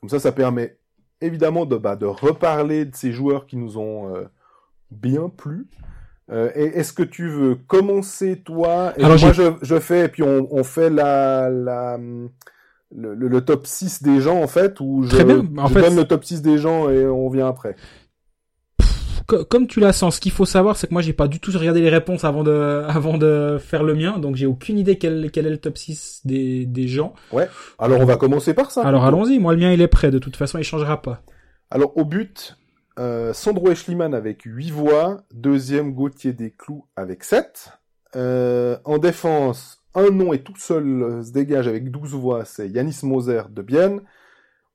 Comme 0.00 0.08
ça, 0.08 0.20
ça 0.20 0.30
permet 0.32 0.78
évidemment 1.20 1.66
de, 1.66 1.76
bah, 1.76 1.96
de 1.96 2.06
reparler 2.06 2.84
de 2.84 2.94
ces 2.94 3.12
joueurs 3.12 3.46
qui 3.46 3.56
nous 3.56 3.76
ont 3.78 4.14
euh, 4.14 4.24
bien 4.90 5.28
plu. 5.28 5.66
Euh, 6.32 6.50
Est-ce 6.54 6.92
que 6.92 7.02
tu 7.02 7.28
veux 7.28 7.56
commencer 7.66 8.36
toi? 8.36 8.94
Et 8.96 9.04
Alors, 9.04 9.18
Moi, 9.20 9.32
je, 9.32 9.42
je, 9.60 9.78
fais 9.78 10.06
et 10.06 10.08
puis 10.08 10.22
on, 10.22 10.48
on 10.50 10.64
fait 10.64 10.88
la, 10.88 11.50
la 11.50 11.98
le, 12.94 13.14
le, 13.14 13.40
top 13.40 13.66
6 13.66 14.02
des 14.02 14.20
gens 14.20 14.42
en 14.42 14.46
fait 14.46 14.80
ou 14.80 15.04
je, 15.04 15.10
Très 15.10 15.24
bien. 15.24 15.46
En 15.58 15.66
je 15.66 15.74
fait, 15.74 15.80
donne 15.80 15.96
le 15.96 16.04
top 16.04 16.24
6 16.24 16.42
des 16.42 16.58
gens 16.58 16.90
et 16.90 17.06
on 17.06 17.28
vient 17.28 17.48
après? 17.48 17.76
Comme 19.48 19.66
tu 19.66 19.80
la 19.80 19.92
sens, 19.92 20.16
ce 20.16 20.20
qu'il 20.20 20.32
faut 20.32 20.44
savoir, 20.44 20.76
c'est 20.76 20.88
que 20.88 20.92
moi 20.92 21.00
j'ai 21.00 21.12
pas 21.12 21.28
du 21.28 21.40
tout 21.40 21.50
regardé 21.54 21.80
les 21.80 21.88
réponses 21.88 22.24
avant 22.24 22.42
de, 22.42 22.82
avant 22.88 23.16
de 23.18 23.58
faire 23.58 23.82
le 23.82 23.94
mien, 23.94 24.18
donc 24.18 24.36
j'ai 24.36 24.46
aucune 24.46 24.78
idée 24.78 24.98
quel, 24.98 25.30
quel 25.30 25.46
est 25.46 25.50
le 25.50 25.58
top 25.58 25.78
6 25.78 26.22
des, 26.24 26.66
des 26.66 26.88
gens. 26.88 27.14
Ouais. 27.32 27.48
Alors 27.78 28.00
on 28.00 28.04
va 28.04 28.16
commencer 28.16 28.52
par 28.52 28.70
ça. 28.70 28.82
Alors 28.82 29.04
allons-y, 29.04 29.38
moi 29.38 29.54
le 29.54 29.60
mien 29.60 29.72
il 29.72 29.80
est 29.80 29.88
prêt, 29.88 30.10
de 30.10 30.18
toute 30.18 30.36
façon 30.36 30.58
il 30.58 30.64
changera 30.64 31.00
pas. 31.00 31.22
Alors 31.70 31.96
au 31.96 32.04
but, 32.04 32.58
euh, 32.98 33.32
Sandro 33.32 33.70
Eschliman 33.70 34.14
avec 34.14 34.42
8 34.42 34.70
voix, 34.70 35.22
deuxième 35.32 35.92
Gauthier 35.92 36.32
Desclous 36.32 36.86
avec 36.96 37.24
7. 37.24 37.70
Euh, 38.16 38.76
en 38.84 38.98
défense, 38.98 39.82
un 39.94 40.10
nom 40.10 40.32
et 40.32 40.42
tout 40.42 40.56
seul 40.56 41.24
se 41.24 41.32
dégage 41.32 41.68
avec 41.68 41.90
12 41.90 42.14
voix, 42.14 42.44
c'est 42.44 42.68
Yanis 42.68 43.00
Moser 43.02 43.42
de 43.50 43.62
Bienne. 43.62 44.02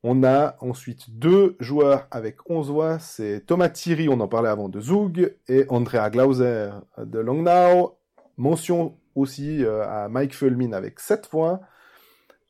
On 0.04 0.24
a 0.24 0.56
ensuite 0.62 1.18
deux 1.20 1.56
joueurs 1.60 2.08
avec 2.12 2.50
11 2.50 2.70
voix, 2.70 3.00
c'est 3.00 3.44
Thomas 3.46 3.70
Thierry, 3.70 4.10
on 4.10 4.20
en 4.20 4.28
parlait 4.28 4.50
avant, 4.50 4.70
de 4.70 4.80
Zug, 4.80 5.36
et 5.48 5.66
Andrea 5.70 6.10
Glauser 6.10 6.70
de 6.98 7.20
Longnau. 7.20 7.98
Mention 8.38 8.96
aussi 9.16 9.64
euh, 9.66 9.84
à 9.88 10.08
Mike 10.10 10.36
Fulmin 10.36 10.74
avec 10.74 11.00
7 11.00 11.30
voix. 11.32 11.62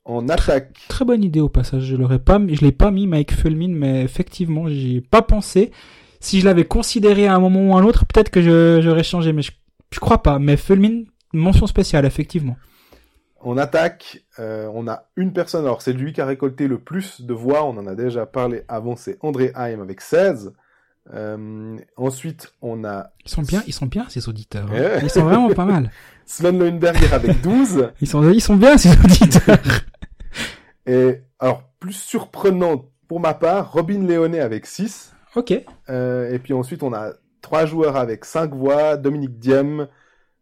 En 0.08 0.30
attaque. 0.30 0.86
Très, 0.88 1.04
bonne 1.04 1.22
idée 1.22 1.42
au 1.42 1.50
passage, 1.50 1.84
je 1.84 1.98
l'aurais 1.98 2.20
pas, 2.20 2.40
je 2.48 2.62
l'ai 2.62 2.72
pas 2.72 2.92
mis 2.92 3.08
Mike 3.08 3.34
Fulmin, 3.34 3.74
mais 3.76 4.04
effectivement, 4.04 4.70
j'y 4.70 4.98
ai 4.98 5.02
pas 5.02 5.22
pensé. 5.22 5.72
Si 6.22 6.40
je 6.40 6.46
l'avais 6.46 6.64
considéré 6.64 7.28
à 7.28 7.36
un 7.36 7.40
moment 7.40 7.60
ou 7.68 7.76
à 7.76 7.82
un 7.82 7.84
autre, 7.84 8.06
peut-être 8.06 8.30
que 8.30 8.80
j'aurais 8.82 9.04
changé, 9.04 9.34
mais 9.34 9.42
je, 9.42 9.52
je 9.92 10.00
crois 10.00 10.24
pas. 10.24 10.40
Mais 10.40 10.56
Fulmin, 10.56 11.04
mention 11.34 11.68
spéciale, 11.68 12.06
effectivement. 12.06 12.56
En 13.42 13.58
attaque, 13.58 14.24
euh, 14.40 14.72
on 14.74 14.88
a 14.88 15.10
une 15.18 15.34
personne, 15.34 15.66
alors 15.66 15.82
c'est 15.82 15.92
lui 15.92 16.14
qui 16.14 16.22
a 16.22 16.26
récolté 16.26 16.70
le 16.70 16.80
plus 16.80 17.22
de 17.22 17.34
voix, 17.34 17.66
on 17.66 17.78
en 17.78 17.86
a 17.86 17.94
déjà 17.94 18.26
parlé 18.26 18.64
avant, 18.70 18.96
c'est 18.96 19.18
André 19.22 19.52
Haim 19.56 19.82
avec 19.82 20.00
16. 20.00 20.54
Euh, 21.14 21.78
ensuite, 21.98 22.54
on 22.62 22.86
a... 22.86 23.12
Ils 23.26 23.30
sont 23.30 23.42
bien, 23.42 23.62
ils 23.68 23.74
sont 23.74 23.86
bien 23.86 24.06
ces 24.08 24.30
auditeurs. 24.30 24.70
Hein. 24.72 25.00
Ils 25.04 25.10
sont 25.10 25.24
vraiment 25.24 25.50
pas 25.50 25.66
mal. 25.66 25.92
Sven 26.26 26.58
Leuenberger 26.58 27.14
avec 27.14 27.42
12. 27.42 27.90
ils, 28.02 28.08
sont, 28.08 28.30
ils 28.32 28.42
sont 28.42 28.56
bien 28.56 28.78
ces 28.78 28.92
auditeurs. 28.92 29.60
Et 30.88 31.22
alors, 31.40 31.64
plus 31.80 31.94
surprenant 31.94 32.90
pour 33.08 33.20
ma 33.20 33.34
part, 33.34 33.72
Robin 33.74 34.06
Léonet 34.06 34.40
avec 34.40 34.66
6. 34.66 35.14
Ok. 35.36 35.54
Euh, 35.90 36.32
et 36.32 36.40
puis 36.40 36.54
ensuite, 36.54 36.82
on 36.82 36.94
a 36.94 37.14
trois 37.42 37.66
joueurs 37.66 37.96
avec 37.96 38.26
5 38.26 38.54
voix, 38.54 38.98
Dominique 38.98 39.38
Diem, 39.38 39.88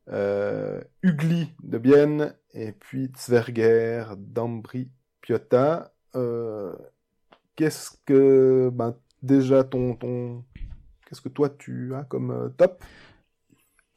euh, 0.10 0.82
Ugly 1.04 1.54
de 1.64 1.78
Bienne, 1.78 2.34
et 2.54 2.72
puis 2.72 3.12
Zwerger, 3.18 4.06
Dambri, 4.18 4.90
Piotta. 5.22 5.94
Euh, 6.16 6.74
qu'est-ce 7.56 7.92
que, 8.06 8.70
ben, 8.74 8.96
déjà 9.22 9.64
ton, 9.64 9.96
ton, 9.96 10.44
qu'est-ce 11.08 11.22
que 11.22 11.30
toi 11.30 11.50
tu 11.50 11.94
as 11.96 12.04
comme 12.04 12.32
euh, 12.32 12.50
top? 12.50 12.84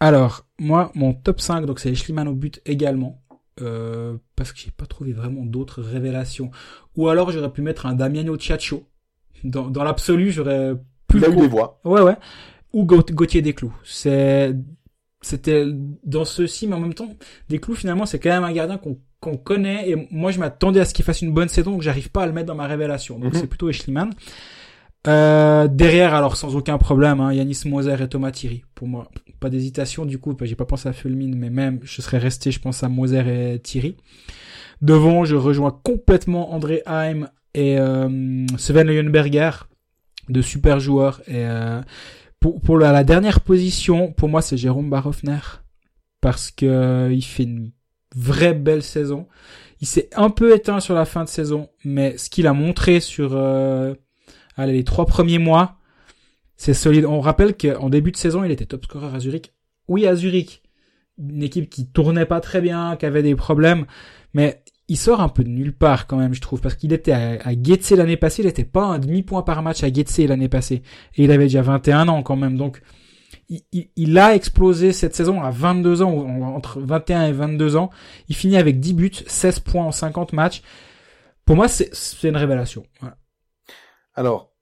Alors, 0.00 0.46
moi, 0.58 0.90
mon 0.94 1.12
top 1.12 1.40
5, 1.40 1.66
donc 1.66 1.80
c'est 1.80 1.94
Schliemann 1.94 2.28
au 2.28 2.34
but 2.34 2.60
également. 2.64 3.20
Euh, 3.62 4.16
parce 4.36 4.52
que 4.52 4.58
j'ai 4.58 4.70
pas 4.70 4.86
trouvé 4.86 5.12
vraiment 5.12 5.44
d'autres 5.44 5.82
révélations. 5.82 6.50
Ou 6.96 7.08
alors 7.08 7.30
j'aurais 7.30 7.52
pu 7.52 7.62
mettre 7.62 7.86
un 7.86 7.94
Damiano 7.94 8.38
Ciaccio. 8.38 8.84
Dans, 9.44 9.68
dans 9.68 9.84
l'absolu, 9.84 10.30
j'aurais 10.30 10.74
plus. 11.06 11.20
Il 11.20 11.24
a 11.24 11.28
eu 11.28 11.36
des 11.36 11.48
voix. 11.48 11.80
Ouais, 11.84 12.00
ouais. 12.00 12.16
Ou 12.72 12.84
Gauthier 12.84 13.42
Desclous. 13.42 13.72
C'est 13.84 14.54
c'était 15.20 15.66
dans 16.04 16.24
ceci, 16.24 16.66
mais 16.66 16.74
en 16.74 16.80
même 16.80 16.94
temps, 16.94 17.08
Desclous 17.48 17.74
finalement 17.74 18.06
c'est 18.06 18.20
quand 18.20 18.30
même 18.30 18.44
un 18.44 18.52
gardien 18.52 18.78
qu'on 18.78 18.98
qu'on 19.20 19.36
connaît 19.36 19.90
et 19.90 20.08
moi 20.10 20.30
je 20.30 20.38
m'attendais 20.38 20.80
à 20.80 20.84
ce 20.84 20.94
qu'il 20.94 21.04
fasse 21.04 21.22
une 21.22 21.32
bonne 21.32 21.48
saison 21.48 21.72
donc 21.72 21.82
j'arrive 21.82 22.10
pas 22.10 22.22
à 22.22 22.26
le 22.26 22.32
mettre 22.32 22.46
dans 22.46 22.54
ma 22.54 22.66
révélation 22.68 23.18
donc 23.18 23.34
mhm. 23.34 23.40
c'est 23.40 23.46
plutôt 23.48 23.68
Eschliman 23.68 24.10
euh, 25.08 25.66
derrière 25.66 26.14
alors 26.14 26.36
sans 26.36 26.54
aucun 26.54 26.78
problème 26.78 27.20
hein, 27.20 27.32
Yanis 27.32 27.62
Moser 27.66 27.96
et 28.00 28.08
Thomas 28.08 28.30
Thierry 28.30 28.62
pour 28.74 28.86
moi 28.86 29.08
pas 29.40 29.50
d'hésitation 29.50 30.04
du 30.04 30.18
coup 30.18 30.36
j'ai 30.42 30.54
pas 30.54 30.64
pensé 30.64 30.88
à 30.88 30.92
Fulmin 30.92 31.32
mais 31.34 31.50
même 31.50 31.80
je 31.82 32.00
serais 32.00 32.18
resté 32.18 32.50
je 32.50 32.60
pense 32.60 32.84
à 32.84 32.88
Moser 32.88 33.54
et 33.54 33.58
Thierry 33.58 33.96
devant 34.82 35.24
je 35.24 35.34
rejoins 35.34 35.76
complètement 35.82 36.52
André 36.52 36.82
Heim 36.86 37.28
et 37.54 37.78
euh, 37.78 38.46
Sven 38.56 38.86
Leuenberger 38.86 39.50
de 40.28 40.42
super 40.42 40.78
joueurs 40.78 41.22
et 41.26 41.46
euh, 41.46 41.80
pour, 42.40 42.60
pour 42.60 42.78
la, 42.78 43.04
dernière 43.04 43.40
position, 43.40 44.12
pour 44.12 44.28
moi, 44.28 44.42
c'est 44.42 44.56
Jérôme 44.56 44.90
Barofner. 44.90 45.40
Parce 46.20 46.50
que 46.50 46.66
euh, 46.66 47.12
il 47.12 47.22
fait 47.22 47.44
une 47.44 47.72
vraie 48.14 48.54
belle 48.54 48.82
saison. 48.82 49.26
Il 49.80 49.86
s'est 49.86 50.08
un 50.16 50.30
peu 50.30 50.54
éteint 50.54 50.80
sur 50.80 50.94
la 50.94 51.04
fin 51.04 51.24
de 51.24 51.28
saison, 51.28 51.68
mais 51.84 52.18
ce 52.18 52.28
qu'il 52.30 52.46
a 52.46 52.52
montré 52.52 52.98
sur 52.98 53.30
allez, 54.58 54.74
les 54.74 54.84
trois 54.84 55.06
premiers 55.06 55.38
mois, 55.38 55.76
c'est 56.56 56.74
solide. 56.74 57.06
On 57.06 57.20
rappelle 57.20 57.56
qu'en 57.56 57.88
début 57.88 58.12
de 58.12 58.16
saison, 58.16 58.44
il 58.44 58.50
était 58.50 58.66
top 58.66 58.84
scorer 58.84 59.14
à 59.14 59.20
Zurich. 59.20 59.54
Oui, 59.86 60.06
à 60.06 60.14
Zurich. 60.14 60.62
Une 61.18 61.42
équipe 61.42 61.70
qui 61.70 61.86
tournait 61.86 62.26
pas 62.26 62.40
très 62.40 62.60
bien, 62.60 62.96
qui 62.96 63.06
avait 63.06 63.22
des 63.22 63.34
problèmes, 63.34 63.86
mais 64.34 64.62
il 64.88 64.96
sort 64.96 65.20
un 65.20 65.28
peu 65.28 65.44
de 65.44 65.48
nulle 65.48 65.74
part 65.74 66.06
quand 66.06 66.16
même, 66.16 66.34
je 66.34 66.40
trouve, 66.40 66.60
parce 66.60 66.74
qu'il 66.74 66.92
était 66.92 67.12
à, 67.12 67.38
à 67.44 67.96
l'année 67.96 68.16
passée, 68.16 68.42
il 68.42 68.48
était 68.48 68.64
pas 68.64 68.84
un 68.84 68.98
demi-point 68.98 69.42
par 69.42 69.62
match 69.62 69.82
à 69.82 69.92
Getse 69.92 70.18
l'année 70.20 70.48
passée, 70.48 70.82
et 71.16 71.24
il 71.24 71.30
avait 71.30 71.44
déjà 71.44 71.60
21 71.60 72.08
ans 72.08 72.22
quand 72.22 72.36
même, 72.36 72.56
donc 72.56 72.80
il, 73.48 73.62
il, 73.72 73.88
il, 73.96 74.18
a 74.18 74.34
explosé 74.34 74.92
cette 74.92 75.14
saison 75.14 75.42
à 75.42 75.50
22 75.50 76.02
ans, 76.02 76.12
entre 76.54 76.80
21 76.80 77.26
et 77.26 77.32
22 77.32 77.76
ans, 77.76 77.90
il 78.28 78.36
finit 78.36 78.56
avec 78.56 78.80
10 78.80 78.94
buts, 78.94 79.10
16 79.26 79.60
points 79.60 79.84
en 79.84 79.92
50 79.92 80.32
matchs. 80.32 80.62
Pour 81.44 81.56
moi, 81.56 81.68
c'est 81.68 81.90
une 82.22 82.36
révélation. 82.36 82.84
Voilà. 83.00 83.16
Alors, 84.18 84.52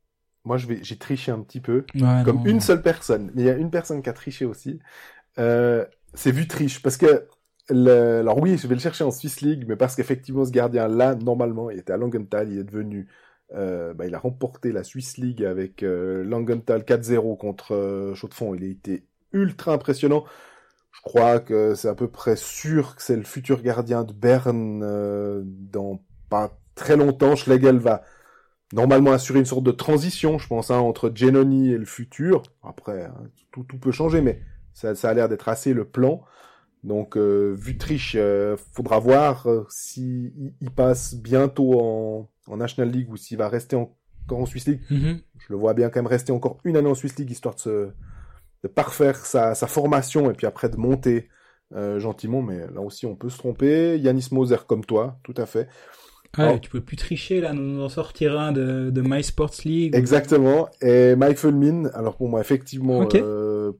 moi, 0.44 0.58
je 0.58 0.66
vais, 0.66 0.80
j'ai 0.82 0.98
triché 0.98 1.32
un 1.32 1.40
petit 1.40 1.60
peu, 1.60 1.86
ouais, 1.94 2.22
comme 2.26 2.36
non, 2.36 2.44
une 2.44 2.52
non. 2.54 2.60
seule 2.60 2.82
personne, 2.82 3.32
mais 3.34 3.42
il 3.42 3.46
y 3.46 3.50
a 3.50 3.54
une 3.54 3.70
personne 3.70 4.02
qui 4.02 4.10
a 4.10 4.12
triché 4.12 4.44
aussi. 4.44 4.80
Euh, 5.38 5.86
c'est 6.12 6.30
Vutriche, 6.30 6.82
parce 6.82 6.98
que 6.98 7.26
le... 7.70 8.18
Alors 8.20 8.38
oui, 8.38 8.58
je 8.58 8.66
vais 8.68 8.74
le 8.74 8.80
chercher 8.80 9.02
en 9.02 9.10
Swiss 9.10 9.40
League, 9.40 9.64
mais 9.66 9.76
parce 9.76 9.96
qu'effectivement, 9.96 10.44
ce 10.44 10.50
gardien-là, 10.50 11.14
normalement, 11.14 11.70
il 11.70 11.78
était 11.78 11.94
à 11.94 11.96
Langenthal, 11.96 12.52
il 12.52 12.58
est 12.58 12.64
devenu... 12.64 13.08
Euh, 13.54 13.94
bah, 13.94 14.06
il 14.06 14.14
a 14.14 14.18
remporté 14.18 14.72
la 14.72 14.84
Swiss 14.84 15.16
League 15.16 15.42
avec 15.42 15.82
euh, 15.82 16.22
Langenthal 16.22 16.82
4-0 16.82 17.38
contre 17.38 17.74
euh, 17.74 18.14
Chaux-de-Fonds. 18.14 18.54
Il 18.56 18.64
a 18.64 18.66
été 18.66 19.06
ultra 19.32 19.72
impressionnant. 19.72 20.24
Je 20.92 21.00
crois 21.00 21.40
que 21.40 21.74
c'est 21.74 21.88
à 21.88 21.94
peu 21.94 22.08
près 22.08 22.36
sûr 22.36 22.94
que 22.94 23.02
c'est 23.02 23.16
le 23.16 23.22
futur 23.22 23.62
gardien 23.62 24.04
de 24.04 24.12
Berne 24.12 24.80
dans 25.70 26.02
pas 26.28 26.58
très 26.74 26.96
longtemps. 26.96 27.36
Schlegel 27.36 27.78
va 27.78 28.02
normalement 28.72 29.12
assurer 29.12 29.38
une 29.38 29.44
sorte 29.46 29.64
de 29.64 29.70
transition, 29.72 30.38
je 30.38 30.48
pense, 30.48 30.70
hein, 30.70 30.78
entre 30.78 31.12
Genoni 31.14 31.70
et 31.72 31.78
le 31.78 31.84
futur. 31.84 32.42
Après, 32.62 33.04
hein, 33.04 33.14
tout, 33.52 33.64
tout 33.64 33.78
peut 33.78 33.92
changer, 33.92 34.20
mais 34.20 34.40
ça, 34.74 34.94
ça 34.94 35.10
a 35.10 35.14
l'air 35.14 35.28
d'être 35.28 35.48
assez 35.48 35.72
le 35.72 35.84
plan. 35.84 36.24
Donc, 36.84 37.16
euh, 37.16 37.54
Vutriche, 37.58 38.14
euh, 38.18 38.56
faudra 38.72 38.98
voir 38.98 39.46
euh, 39.48 39.66
s'il 39.70 40.54
il 40.60 40.70
passe 40.70 41.14
bientôt 41.14 41.80
en, 41.80 42.30
en 42.46 42.56
National 42.56 42.92
League 42.92 43.10
ou 43.10 43.16
s'il 43.16 43.38
va 43.38 43.48
rester 43.48 43.76
encore 43.76 44.40
en 44.40 44.46
Swiss 44.46 44.66
League. 44.66 44.82
Mm 44.90 44.96
-hmm. 44.96 45.20
Je 45.38 45.46
le 45.50 45.56
vois 45.58 45.74
bien 45.74 45.88
quand 45.90 46.00
même 46.00 46.06
rester 46.06 46.32
encore 46.32 46.58
une 46.64 46.76
année 46.76 46.90
en 46.90 46.94
Swiss 46.94 47.16
League, 47.18 47.30
histoire 47.30 47.54
de, 47.54 47.60
se, 47.60 47.88
de 48.62 48.68
parfaire 48.68 49.16
sa, 49.16 49.54
sa 49.54 49.66
formation 49.66 50.30
et 50.30 50.34
puis 50.34 50.46
après 50.46 50.68
de 50.68 50.76
monter 50.76 51.28
euh, 51.74 51.98
gentiment. 51.98 52.42
Mais 52.42 52.58
là 52.74 52.80
aussi, 52.80 53.06
on 53.06 53.16
peut 53.16 53.30
se 53.30 53.38
tromper. 53.38 53.98
Yanis 53.98 54.28
Moser 54.32 54.58
comme 54.68 54.84
toi, 54.84 55.18
tout 55.22 55.34
à 55.36 55.46
fait. 55.46 55.68
Ah, 56.36 56.42
Alors, 56.42 56.60
tu 56.60 56.70
peux 56.70 56.80
plus 56.80 56.96
tricher 56.96 57.40
là, 57.40 57.52
nous 57.52 57.82
en 57.82 57.88
sortir 57.88 58.38
un 58.38 58.52
de, 58.52 58.90
de 58.90 59.02
My 59.04 59.22
Sports 59.22 59.54
League. 59.64 59.94
Exactement. 59.94 60.68
Ou... 60.82 60.86
Et 60.86 61.16
Mike 61.16 61.38
Fulmin, 61.38 61.88
alors 61.94 62.16
pour 62.16 62.28
moi, 62.28 62.40
effectivement, 62.40 62.98
okay. 62.98 63.20
euh, 63.22 63.72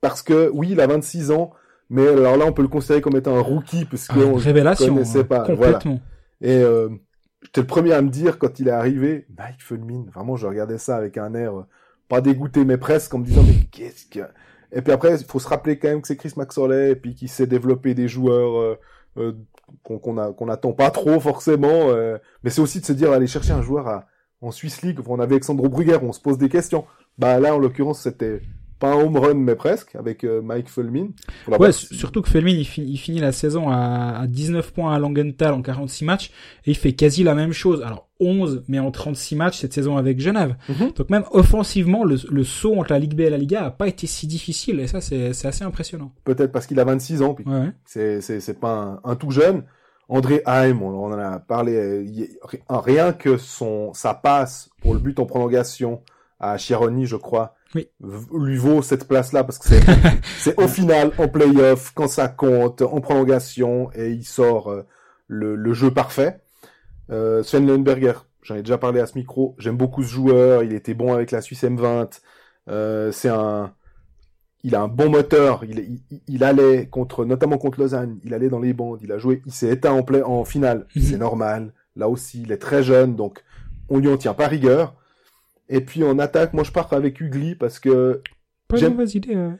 parce 0.00 0.22
que 0.22 0.50
oui, 0.52 0.68
il 0.72 0.80
a 0.80 0.86
26 0.86 1.30
ans, 1.30 1.52
mais 1.90 2.06
alors 2.06 2.36
là, 2.36 2.46
on 2.46 2.52
peut 2.52 2.62
le 2.62 2.68
considérer 2.68 3.00
comme 3.00 3.16
étant 3.16 3.36
un 3.36 3.40
rookie 3.40 3.84
parce 3.84 4.08
ah, 4.10 4.14
qu'on 4.14 4.34
révélation, 4.34 4.86
ne 4.86 4.90
connaissait 4.90 5.24
pas. 5.24 5.40
Complètement. 5.40 6.00
Voilà. 6.40 6.54
Et 6.56 6.62
euh, 6.62 6.88
j'étais 7.42 7.60
le 7.60 7.66
premier 7.66 7.92
à 7.92 8.02
me 8.02 8.10
dire 8.10 8.38
quand 8.38 8.58
il 8.60 8.68
est 8.68 8.72
arrivé, 8.72 9.26
Mike 9.36 9.62
Fulmin, 9.62 10.04
vraiment, 10.12 10.36
je 10.36 10.46
regardais 10.46 10.78
ça 10.78 10.96
avec 10.96 11.18
un 11.18 11.34
air 11.34 11.58
euh, 11.58 11.66
pas 12.08 12.20
dégoûté, 12.20 12.64
mais 12.64 12.76
presque 12.76 13.14
en 13.14 13.18
me 13.18 13.24
disant 13.24 13.42
mais 13.42 13.66
qu'est-ce 13.70 14.06
que. 14.06 14.24
Et 14.72 14.82
puis 14.82 14.92
après, 14.92 15.20
il 15.20 15.24
faut 15.24 15.38
se 15.38 15.48
rappeler 15.48 15.78
quand 15.78 15.88
même 15.88 16.02
que 16.02 16.08
c'est 16.08 16.16
Chris 16.16 16.32
Maxorley 16.36 16.92
et 16.92 16.96
puis 16.96 17.14
qu'il 17.14 17.28
s'est 17.28 17.46
développé 17.46 17.94
des 17.94 18.08
joueurs 18.08 18.58
euh, 18.58 18.78
euh 19.18 19.32
qu'on 19.82 19.98
qu'on 19.98 20.32
qu'on 20.32 20.48
attend 20.48 20.72
pas 20.72 20.90
trop 20.90 21.20
forcément. 21.20 21.90
Euh, 21.90 22.18
mais 22.42 22.50
c'est 22.50 22.60
aussi 22.60 22.80
de 22.80 22.86
se 22.86 22.92
dire 22.92 23.12
aller 23.12 23.26
chercher 23.26 23.52
un 23.52 23.62
joueur 23.62 23.88
à, 23.88 24.06
en 24.40 24.50
Swiss 24.50 24.82
League. 24.82 24.98
On 25.06 25.20
avait 25.20 25.34
Alexandre 25.34 25.66
Brugger, 25.68 25.98
on 26.02 26.12
se 26.12 26.20
pose 26.20 26.38
des 26.38 26.48
questions. 26.48 26.84
Bah 27.18 27.38
là, 27.40 27.54
en 27.54 27.58
l'occurrence, 27.58 28.00
c'était 28.00 28.40
pas 28.84 28.92
un 28.92 29.02
home 29.02 29.16
run, 29.16 29.34
mais 29.34 29.54
presque, 29.54 29.94
avec 29.94 30.24
euh, 30.24 30.42
Mike 30.42 30.68
Fulmin. 30.68 31.08
Ouais, 31.48 31.72
surtout 31.72 32.22
que 32.22 32.28
Fulmin, 32.28 32.50
il, 32.50 32.66
il, 32.78 32.98
finit 32.98 33.20
la 33.20 33.32
saison 33.32 33.68
à, 33.70 34.18
à 34.20 34.26
19 34.26 34.72
points 34.72 34.94
à 34.94 34.98
Langenthal 34.98 35.54
en 35.54 35.62
46 35.62 36.04
matchs, 36.04 36.30
et 36.66 36.72
il 36.72 36.76
fait 36.76 36.92
quasi 36.92 37.22
la 37.22 37.34
même 37.34 37.52
chose. 37.52 37.82
Alors, 37.82 38.08
11, 38.20 38.64
mais 38.68 38.78
en 38.78 38.90
36 38.90 39.36
matchs 39.36 39.58
cette 39.60 39.72
saison 39.72 39.96
avec 39.96 40.20
Genève. 40.20 40.56
Mhm. 40.68 40.92
Donc 40.92 41.10
même 41.10 41.24
offensivement, 41.30 42.04
le, 42.04 42.16
le, 42.30 42.44
saut 42.44 42.78
entre 42.78 42.92
la 42.92 42.98
Ligue 42.98 43.14
B 43.14 43.20
et 43.20 43.30
la 43.30 43.38
Liga 43.38 43.64
a 43.64 43.70
pas 43.70 43.88
été 43.88 44.06
si 44.06 44.26
difficile, 44.26 44.80
et 44.80 44.86
ça, 44.86 45.00
c'est 45.00 45.28
assez 45.28 45.64
impressionnant. 45.64 46.12
Peut-être 46.24 46.52
parce 46.52 46.66
qu'il 46.66 46.78
a 46.80 46.84
26 46.84 47.22
ans, 47.22 47.34
puis 47.34 47.44
ouais. 47.46 47.72
c'est 47.84 48.60
pas 48.60 49.00
un, 49.04 49.10
un, 49.10 49.16
tout 49.16 49.30
jeune. 49.30 49.64
André 50.08 50.42
Haim, 50.44 50.82
on, 50.82 51.12
en 51.12 51.18
a 51.18 51.38
parlé, 51.38 52.28
rien 52.68 53.12
que 53.12 53.38
son 53.38 53.94
sa 53.94 54.12
passe 54.12 54.68
pour 54.82 54.92
le 54.92 55.00
but 55.00 55.18
en 55.18 55.24
prolongation 55.24 56.02
à 56.38 56.58
Chironi, 56.58 57.06
je 57.06 57.16
crois, 57.16 57.54
oui. 57.74 57.88
lui 58.32 58.56
vaut 58.56 58.82
cette 58.82 59.08
place-là 59.08 59.44
parce 59.44 59.58
que 59.58 59.68
c'est 60.38 60.58
au 60.60 60.68
final 60.68 61.12
en 61.18 61.28
playoff 61.28 61.92
quand 61.94 62.08
ça 62.08 62.28
compte 62.28 62.82
en 62.82 63.00
prolongation 63.00 63.90
et 63.94 64.10
il 64.10 64.24
sort 64.24 64.70
euh, 64.70 64.82
le, 65.26 65.56
le, 65.56 65.72
jeu 65.72 65.90
parfait. 65.90 66.40
Euh, 67.10 67.42
Sven 67.42 67.66
Lundberger, 67.66 68.14
j'en 68.42 68.54
ai 68.54 68.60
déjà 68.62 68.78
parlé 68.78 69.00
à 69.00 69.06
ce 69.06 69.18
micro, 69.18 69.54
j'aime 69.58 69.76
beaucoup 69.76 70.02
ce 70.02 70.08
joueur, 70.08 70.62
il 70.62 70.72
était 70.72 70.94
bon 70.94 71.12
avec 71.12 71.30
la 71.30 71.40
Suisse 71.40 71.62
M20, 71.62 72.20
euh, 72.68 73.12
c'est 73.12 73.28
un 73.28 73.72
il 74.66 74.74
a 74.74 74.80
un 74.80 74.88
bon 74.88 75.10
moteur, 75.10 75.62
il, 75.64 76.00
il, 76.10 76.20
il, 76.26 76.42
allait 76.42 76.86
contre 76.86 77.26
notamment 77.26 77.58
contre 77.58 77.78
Lausanne, 77.80 78.18
il 78.24 78.32
allait 78.32 78.48
dans 78.48 78.60
les 78.60 78.72
bandes, 78.72 79.00
il 79.02 79.12
a 79.12 79.18
joué, 79.18 79.42
il 79.44 79.52
s'est 79.52 79.68
éteint 79.68 79.92
en 79.92 80.02
play, 80.02 80.22
en 80.22 80.44
finale, 80.46 80.86
mhm. 80.96 81.02
c'est 81.02 81.18
normal. 81.18 81.74
Là 81.96 82.08
aussi, 82.08 82.42
il 82.42 82.50
est 82.50 82.56
très 82.58 82.82
jeune 82.82 83.14
donc 83.14 83.44
on 83.88 83.98
lui 83.98 84.08
en 84.08 84.16
tient 84.16 84.34
pas 84.34 84.48
rigueur. 84.48 84.94
Et 85.68 85.80
puis 85.80 86.04
en 86.04 86.18
attaque, 86.18 86.52
moi 86.52 86.64
je 86.64 86.72
pars 86.72 86.92
avec 86.92 87.20
Ugly 87.20 87.54
parce 87.54 87.78
que 87.78 88.22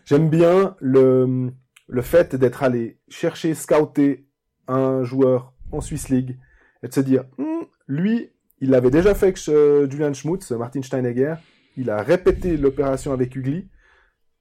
j'aime 0.05 0.29
bien 0.29 0.77
le, 0.81 1.51
le 1.89 2.03
fait 2.03 2.35
d'être 2.37 2.63
allé 2.63 2.99
chercher, 3.09 3.55
scouter 3.55 4.27
un 4.69 5.05
joueur 5.05 5.53
en 5.73 5.81
Swiss 5.81 6.09
League 6.09 6.39
et 6.83 6.89
de 6.89 6.93
se 6.93 7.01
dire, 7.01 7.25
hm, 7.39 7.65
lui, 7.87 8.31
il 8.61 8.71
l'avait 8.71 8.91
déjà 8.91 9.15
fait 9.15 9.27
avec 9.27 9.41
euh, 9.49 9.89
Julian 9.91 10.13
Schmutz, 10.13 10.51
Martin 10.53 10.83
Steinegger, 10.83 11.35
il 11.77 11.91
a 11.91 12.03
répété 12.03 12.57
l'opération 12.57 13.13
avec 13.13 13.35
Ugly. 13.35 13.69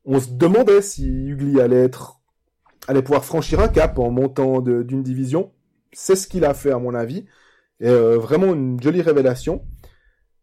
On 0.06 0.20
se 0.20 0.32
demandait 0.32 0.82
si 0.82 1.08
Ugly 1.08 1.60
allait 1.60 1.84
être, 1.84 2.22
allait 2.88 3.02
pouvoir 3.02 3.26
franchir 3.26 3.60
un 3.60 3.68
cap 3.68 3.98
en 3.98 4.12
montant 4.12 4.62
d'une 4.62 5.04
division. 5.04 5.52
C'est 5.94 6.16
ce 6.16 6.28
qu'il 6.28 6.46
a 6.46 6.54
fait 6.54 6.72
à 6.72 6.78
mon 6.78 6.94
avis. 6.94 7.26
Et 7.80 7.88
euh, 7.88 8.18
vraiment 8.18 8.54
une 8.54 8.82
jolie 8.82 9.02
révélation. 9.02 9.66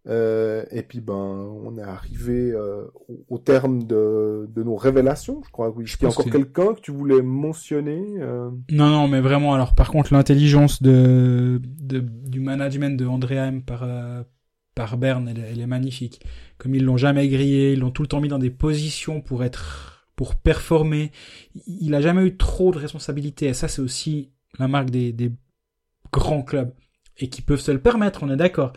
Euh, 0.08 0.64
et 0.70 0.82
puis 0.82 1.00
ben, 1.00 1.14
on 1.14 1.76
est 1.76 1.82
arrivé 1.82 2.52
euh, 2.52 2.84
au, 3.28 3.38
terme 3.38 3.82
de, 3.84 4.48
de, 4.48 4.62
nos 4.62 4.76
révélations. 4.76 5.42
Je 5.44 5.50
crois. 5.50 5.70
Oui. 5.70 5.84
Qu'il 5.84 6.02
y 6.02 6.06
a 6.06 6.08
encore 6.08 6.24
quelqu'un 6.24 6.74
que 6.74 6.80
tu 6.80 6.90
voulais 6.90 7.20
mentionner 7.20 8.02
euh... 8.18 8.50
Non, 8.70 8.88
non, 8.88 9.08
mais 9.08 9.20
vraiment. 9.20 9.54
Alors, 9.54 9.74
par 9.74 9.90
contre, 9.90 10.14
l'intelligence 10.14 10.82
de, 10.82 11.60
de, 11.80 12.00
du 12.00 12.40
management 12.40 12.96
de 12.96 13.06
Andréheim 13.06 13.60
par 13.60 13.82
euh, 13.82 14.22
par 14.74 14.96
Berne, 14.96 15.28
elle, 15.28 15.44
elle, 15.44 15.60
est 15.60 15.66
magnifique. 15.66 16.24
Comme 16.56 16.74
ils 16.74 16.84
l'ont 16.84 16.96
jamais 16.96 17.28
grillé, 17.28 17.74
ils 17.74 17.80
l'ont 17.80 17.90
tout 17.90 18.02
le 18.02 18.08
temps 18.08 18.20
mis 18.20 18.28
dans 18.28 18.38
des 18.38 18.50
positions 18.50 19.20
pour 19.20 19.44
être 19.44 20.06
pour 20.16 20.34
performer. 20.34 21.12
Il 21.66 21.94
a 21.94 22.00
jamais 22.00 22.24
eu 22.24 22.36
trop 22.36 22.72
de 22.72 22.78
responsabilités. 22.78 23.46
Et 23.46 23.54
ça, 23.54 23.68
c'est 23.68 23.82
aussi 23.82 24.30
la 24.58 24.68
marque 24.68 24.90
des, 24.90 25.12
des 25.12 25.32
grands 26.12 26.42
clubs 26.42 26.72
et 27.18 27.28
qui 27.28 27.42
peuvent 27.42 27.60
se 27.60 27.70
le 27.70 27.80
permettre. 27.80 28.22
On 28.22 28.30
est 28.30 28.36
d'accord. 28.36 28.72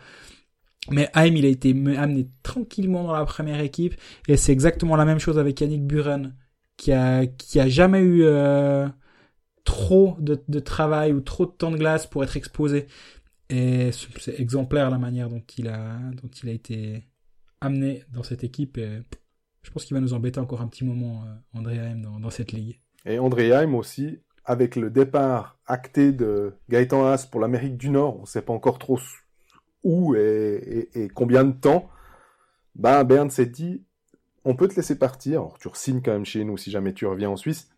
Mais 0.90 1.08
Haim, 1.14 1.34
il 1.36 1.44
a 1.46 1.48
été 1.48 1.70
amené 1.70 2.28
tranquillement 2.42 3.04
dans 3.04 3.12
la 3.12 3.24
première 3.24 3.60
équipe, 3.60 3.94
et 4.28 4.36
c'est 4.36 4.52
exactement 4.52 4.96
la 4.96 5.04
même 5.04 5.18
chose 5.18 5.38
avec 5.38 5.60
Yannick 5.60 5.86
Buren, 5.86 6.34
qui 6.76 6.92
a 6.92 7.26
qui 7.26 7.60
a 7.60 7.68
jamais 7.68 8.00
eu 8.00 8.24
euh, 8.24 8.86
trop 9.64 10.16
de, 10.20 10.60
travail 10.60 11.12
ou 11.12 11.20
trop 11.20 11.46
de 11.46 11.52
temps 11.52 11.70
de 11.70 11.78
glace 11.78 12.06
pour 12.06 12.22
être 12.22 12.36
exposé. 12.36 12.86
Et 13.50 13.90
c'est 13.92 14.38
exemplaire 14.40 14.90
la 14.90 14.98
manière 14.98 15.28
dont 15.28 15.42
il 15.58 15.68
a 15.68 15.98
dont 16.22 16.28
il 16.42 16.48
a 16.48 16.52
été 16.52 17.06
amené 17.60 18.04
dans 18.12 18.22
cette 18.22 18.44
équipe. 18.44 18.78
Et 18.78 19.02
je 19.62 19.70
pense 19.70 19.84
qu'il 19.84 19.94
va 19.94 20.00
nous 20.00 20.12
embêter 20.12 20.40
encore 20.40 20.60
un 20.60 20.68
petit 20.68 20.84
moment, 20.84 21.24
euh, 21.24 21.58
André 21.58 21.78
Haim, 21.78 21.96
dans, 22.02 22.20
dans 22.20 22.30
cette 22.30 22.52
ligue. 22.52 22.80
Et 23.06 23.18
André 23.18 23.52
Haim 23.52 23.74
aussi, 23.74 24.18
avec 24.44 24.76
le 24.76 24.90
départ 24.90 25.58
acté 25.66 26.12
de 26.12 26.54
Gaëtan 26.68 27.06
Haas 27.06 27.26
pour 27.30 27.40
l'Amérique 27.40 27.78
du 27.78 27.90
Nord, 27.90 28.18
on 28.18 28.22
ne 28.22 28.26
sait 28.26 28.42
pas 28.42 28.52
encore 28.52 28.78
trop 28.78 28.98
où 29.84 30.16
et, 30.16 30.88
et, 30.94 31.08
combien 31.08 31.44
de 31.44 31.52
temps, 31.52 31.88
ben 32.74 33.04
Bern 33.04 33.30
s'est 33.30 33.46
dit, 33.46 33.84
on 34.44 34.56
peut 34.56 34.68
te 34.68 34.74
laisser 34.74 34.98
partir. 34.98 35.40
Alors, 35.40 35.58
tu 35.58 35.68
signes 35.74 36.02
quand 36.02 36.12
même 36.12 36.24
chez 36.24 36.44
nous 36.44 36.56
si 36.56 36.70
jamais 36.70 36.92
tu 36.92 37.06
reviens 37.06 37.30
en 37.30 37.36
Suisse, 37.36 37.68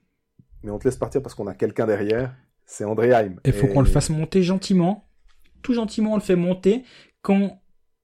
mais 0.62 0.70
on 0.70 0.78
te 0.78 0.84
laisse 0.84 0.96
partir 0.96 1.22
parce 1.22 1.34
qu'on 1.34 1.46
a 1.46 1.54
quelqu'un 1.54 1.86
derrière. 1.86 2.34
C'est 2.64 2.84
André 2.84 3.12
Heim. 3.12 3.36
Il 3.44 3.52
faut 3.52 3.68
qu'on 3.68 3.80
le 3.80 3.86
fasse 3.86 4.10
monter 4.10 4.42
gentiment. 4.42 5.08
Tout 5.62 5.74
gentiment, 5.74 6.12
on 6.12 6.16
le 6.16 6.22
fait 6.22 6.36
monter. 6.36 6.82
Quand, 7.22 7.60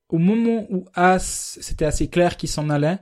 au 0.09 0.19
moment 0.19 0.67
où 0.71 0.85
As, 0.95 1.59
c'était 1.61 1.85
assez 1.85 2.09
clair 2.09 2.37
qu'il 2.37 2.49
s'en 2.49 2.71
allait, 2.71 2.99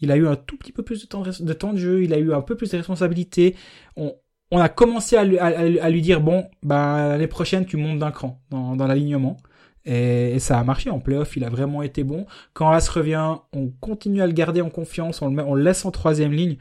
il 0.00 0.10
a 0.10 0.16
eu 0.16 0.26
un 0.26 0.36
tout 0.36 0.56
petit 0.56 0.72
peu 0.72 0.82
plus 0.82 1.02
de 1.02 1.06
temps 1.06 1.22
de, 1.22 1.52
temps 1.52 1.72
de 1.72 1.78
jeu, 1.78 2.02
il 2.02 2.12
a 2.12 2.18
eu 2.18 2.32
un 2.32 2.40
peu 2.40 2.56
plus 2.56 2.70
de 2.70 2.76
responsabilités. 2.76 3.54
On, 3.96 4.14
on 4.50 4.58
a 4.58 4.68
commencé 4.68 5.16
à 5.16 5.24
lui, 5.24 5.38
à, 5.38 5.90
lui 5.90 6.02
dire, 6.02 6.20
bon, 6.20 6.48
ben, 6.62 7.08
l'année 7.08 7.28
prochaine, 7.28 7.66
tu 7.66 7.76
montes 7.76 7.98
d'un 7.98 8.10
cran 8.10 8.42
dans, 8.50 8.74
dans 8.74 8.86
l'alignement. 8.86 9.36
Et, 9.84 10.38
ça 10.38 10.58
a 10.58 10.64
marché 10.64 10.90
en 10.90 11.00
playoff, 11.00 11.36
il 11.36 11.44
a 11.44 11.50
vraiment 11.50 11.82
été 11.82 12.04
bon. 12.04 12.26
Quand 12.54 12.70
As 12.70 12.88
revient, 12.88 13.36
on 13.52 13.68
continue 13.80 14.22
à 14.22 14.26
le 14.26 14.32
garder 14.32 14.60
en 14.60 14.70
confiance, 14.70 15.22
on 15.22 15.54
le, 15.54 15.62
laisse 15.62 15.84
en 15.84 15.90
troisième 15.90 16.32
ligne. 16.32 16.56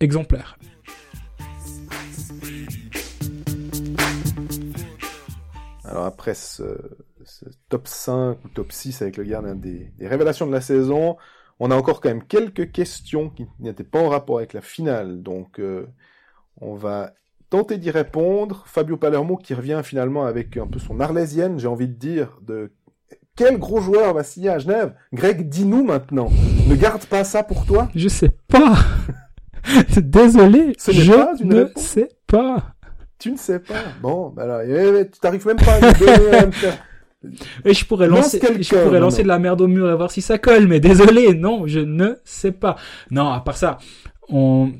Exemplaire. 0.00 0.58
Alors 5.84 6.04
après 6.04 6.34
ce, 6.34 6.78
top 7.68 7.88
5 7.88 8.44
ou 8.44 8.48
top 8.48 8.72
6 8.72 9.02
avec 9.02 9.16
le 9.16 9.24
gardien 9.24 9.54
des, 9.54 9.90
des, 9.98 10.06
révélations 10.06 10.46
de 10.46 10.52
la 10.52 10.60
saison, 10.60 11.16
on 11.60 11.70
a 11.70 11.76
encore 11.76 12.00
quand 12.00 12.10
même 12.10 12.24
quelques 12.24 12.72
questions 12.72 13.30
qui 13.30 13.46
n'étaient 13.58 13.84
pas 13.84 14.00
en 14.00 14.08
rapport 14.08 14.38
avec 14.38 14.52
la 14.52 14.60
finale. 14.60 15.22
Donc 15.22 15.58
euh, 15.58 15.86
on 16.60 16.74
va 16.74 17.12
tenter 17.50 17.78
d'y 17.78 17.90
répondre. 17.90 18.64
Fabio 18.66 18.96
Palermo 18.96 19.36
qui 19.36 19.54
revient 19.54 19.80
finalement 19.84 20.24
avec 20.24 20.56
un 20.56 20.66
peu 20.66 20.78
son 20.78 21.00
arlésienne, 21.00 21.58
j'ai 21.58 21.68
envie 21.68 21.88
de 21.88 21.94
dire, 21.94 22.38
de 22.42 22.70
quel 23.36 23.58
gros 23.58 23.80
joueur 23.80 24.14
va 24.14 24.24
signer 24.24 24.50
à 24.50 24.58
Genève? 24.58 24.94
Greg, 25.12 25.48
dis-nous 25.48 25.84
maintenant. 25.84 26.28
Ne 26.66 26.74
garde 26.74 27.06
pas 27.06 27.22
ça 27.22 27.44
pour 27.44 27.66
toi? 27.66 27.88
Je 27.94 28.08
sais 28.08 28.30
pas. 28.48 28.76
Désolé. 29.96 30.72
je 30.78 31.44
ne 31.44 31.66
sais 31.76 32.08
pas. 32.26 32.74
Tu 33.18 33.30
ne 33.30 33.36
sais 33.36 33.60
pas. 33.60 33.84
Bon, 34.02 34.30
bah 34.30 34.44
là, 34.46 35.04
tu 35.04 35.20
t'arrives 35.20 35.46
même 35.46 35.56
pas 35.56 35.74
à 35.74 35.80
me 35.80 36.50
donner 36.50 36.50
Et 37.64 37.74
je 37.74 37.84
pourrais 37.84 38.08
lancer, 38.08 38.40
je 38.40 38.74
pourrais 38.74 39.00
lancer 39.00 39.22
de 39.22 39.28
la 39.28 39.38
merde 39.38 39.60
au 39.60 39.68
mur 39.68 39.90
et 39.90 39.94
voir 39.94 40.10
si 40.10 40.20
ça 40.20 40.38
colle, 40.38 40.66
mais 40.66 40.80
désolé, 40.80 41.34
non, 41.34 41.66
je 41.66 41.80
ne 41.80 42.14
sais 42.24 42.52
pas. 42.52 42.76
Non, 43.10 43.30
à 43.30 43.40
part 43.40 43.56
ça, 43.56 43.78
on, 44.28 44.72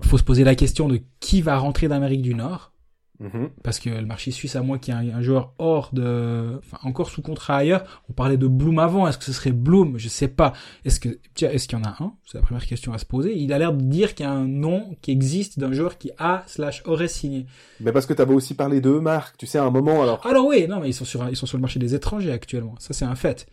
faut 0.00 0.18
se 0.18 0.24
poser 0.24 0.44
la 0.44 0.54
question 0.54 0.88
de 0.88 1.00
qui 1.20 1.42
va 1.42 1.56
rentrer 1.58 1.88
d'Amérique 1.88 2.22
du 2.22 2.34
Nord. 2.34 2.74
Mhm. 3.20 3.50
Parce 3.62 3.78
que 3.78 3.90
le 3.90 4.06
marché 4.06 4.32
suisse, 4.32 4.56
à 4.56 4.62
moins 4.62 4.78
qu'il 4.78 4.92
y 4.92 5.08
ait 5.08 5.12
un, 5.12 5.22
joueur 5.22 5.54
hors 5.58 5.90
de, 5.92 6.58
enfin, 6.58 6.78
encore 6.82 7.10
sous 7.10 7.22
contrat 7.22 7.58
ailleurs, 7.58 8.02
on 8.08 8.12
parlait 8.12 8.36
de 8.36 8.48
Bloom 8.48 8.78
avant. 8.80 9.06
Est-ce 9.06 9.18
que 9.18 9.24
ce 9.24 9.32
serait 9.32 9.52
Bloom? 9.52 9.98
Je 9.98 10.08
sais 10.08 10.28
pas. 10.28 10.52
Est-ce 10.84 10.98
que, 10.98 11.20
est-ce 11.40 11.68
qu'il 11.68 11.78
y 11.78 11.80
en 11.80 11.84
a 11.84 12.02
un? 12.02 12.14
C'est 12.26 12.38
la 12.38 12.42
première 12.42 12.66
question 12.66 12.92
à 12.92 12.98
se 12.98 13.06
poser. 13.06 13.36
Il 13.36 13.52
a 13.52 13.58
l'air 13.58 13.72
de 13.72 13.82
dire 13.82 14.14
qu'il 14.14 14.26
y 14.26 14.28
a 14.28 14.32
un 14.32 14.46
nom 14.46 14.96
qui 15.00 15.12
existe 15.12 15.58
d'un 15.60 15.72
joueur 15.72 15.96
qui 15.96 16.10
a 16.18 16.42
slash 16.46 16.82
aurait 16.86 17.08
signé. 17.08 17.46
Mais 17.80 17.92
parce 17.92 18.06
que 18.06 18.14
tu 18.14 18.20
avais 18.20 18.34
aussi 18.34 18.54
parlé 18.54 18.80
de 18.80 18.90
Marc, 18.90 19.36
tu 19.36 19.46
sais, 19.46 19.58
à 19.58 19.64
un 19.64 19.70
moment 19.70 20.02
alors. 20.02 20.26
Alors 20.26 20.46
oui, 20.46 20.66
non, 20.66 20.80
mais 20.80 20.88
ils 20.88 20.94
sont 20.94 21.04
sur, 21.04 21.28
ils 21.28 21.36
sont 21.36 21.46
sur 21.46 21.56
le 21.56 21.62
marché 21.62 21.78
des 21.78 21.94
étrangers 21.94 22.32
actuellement. 22.32 22.74
Ça, 22.80 22.94
c'est 22.94 23.04
un 23.04 23.14
fait. 23.14 23.46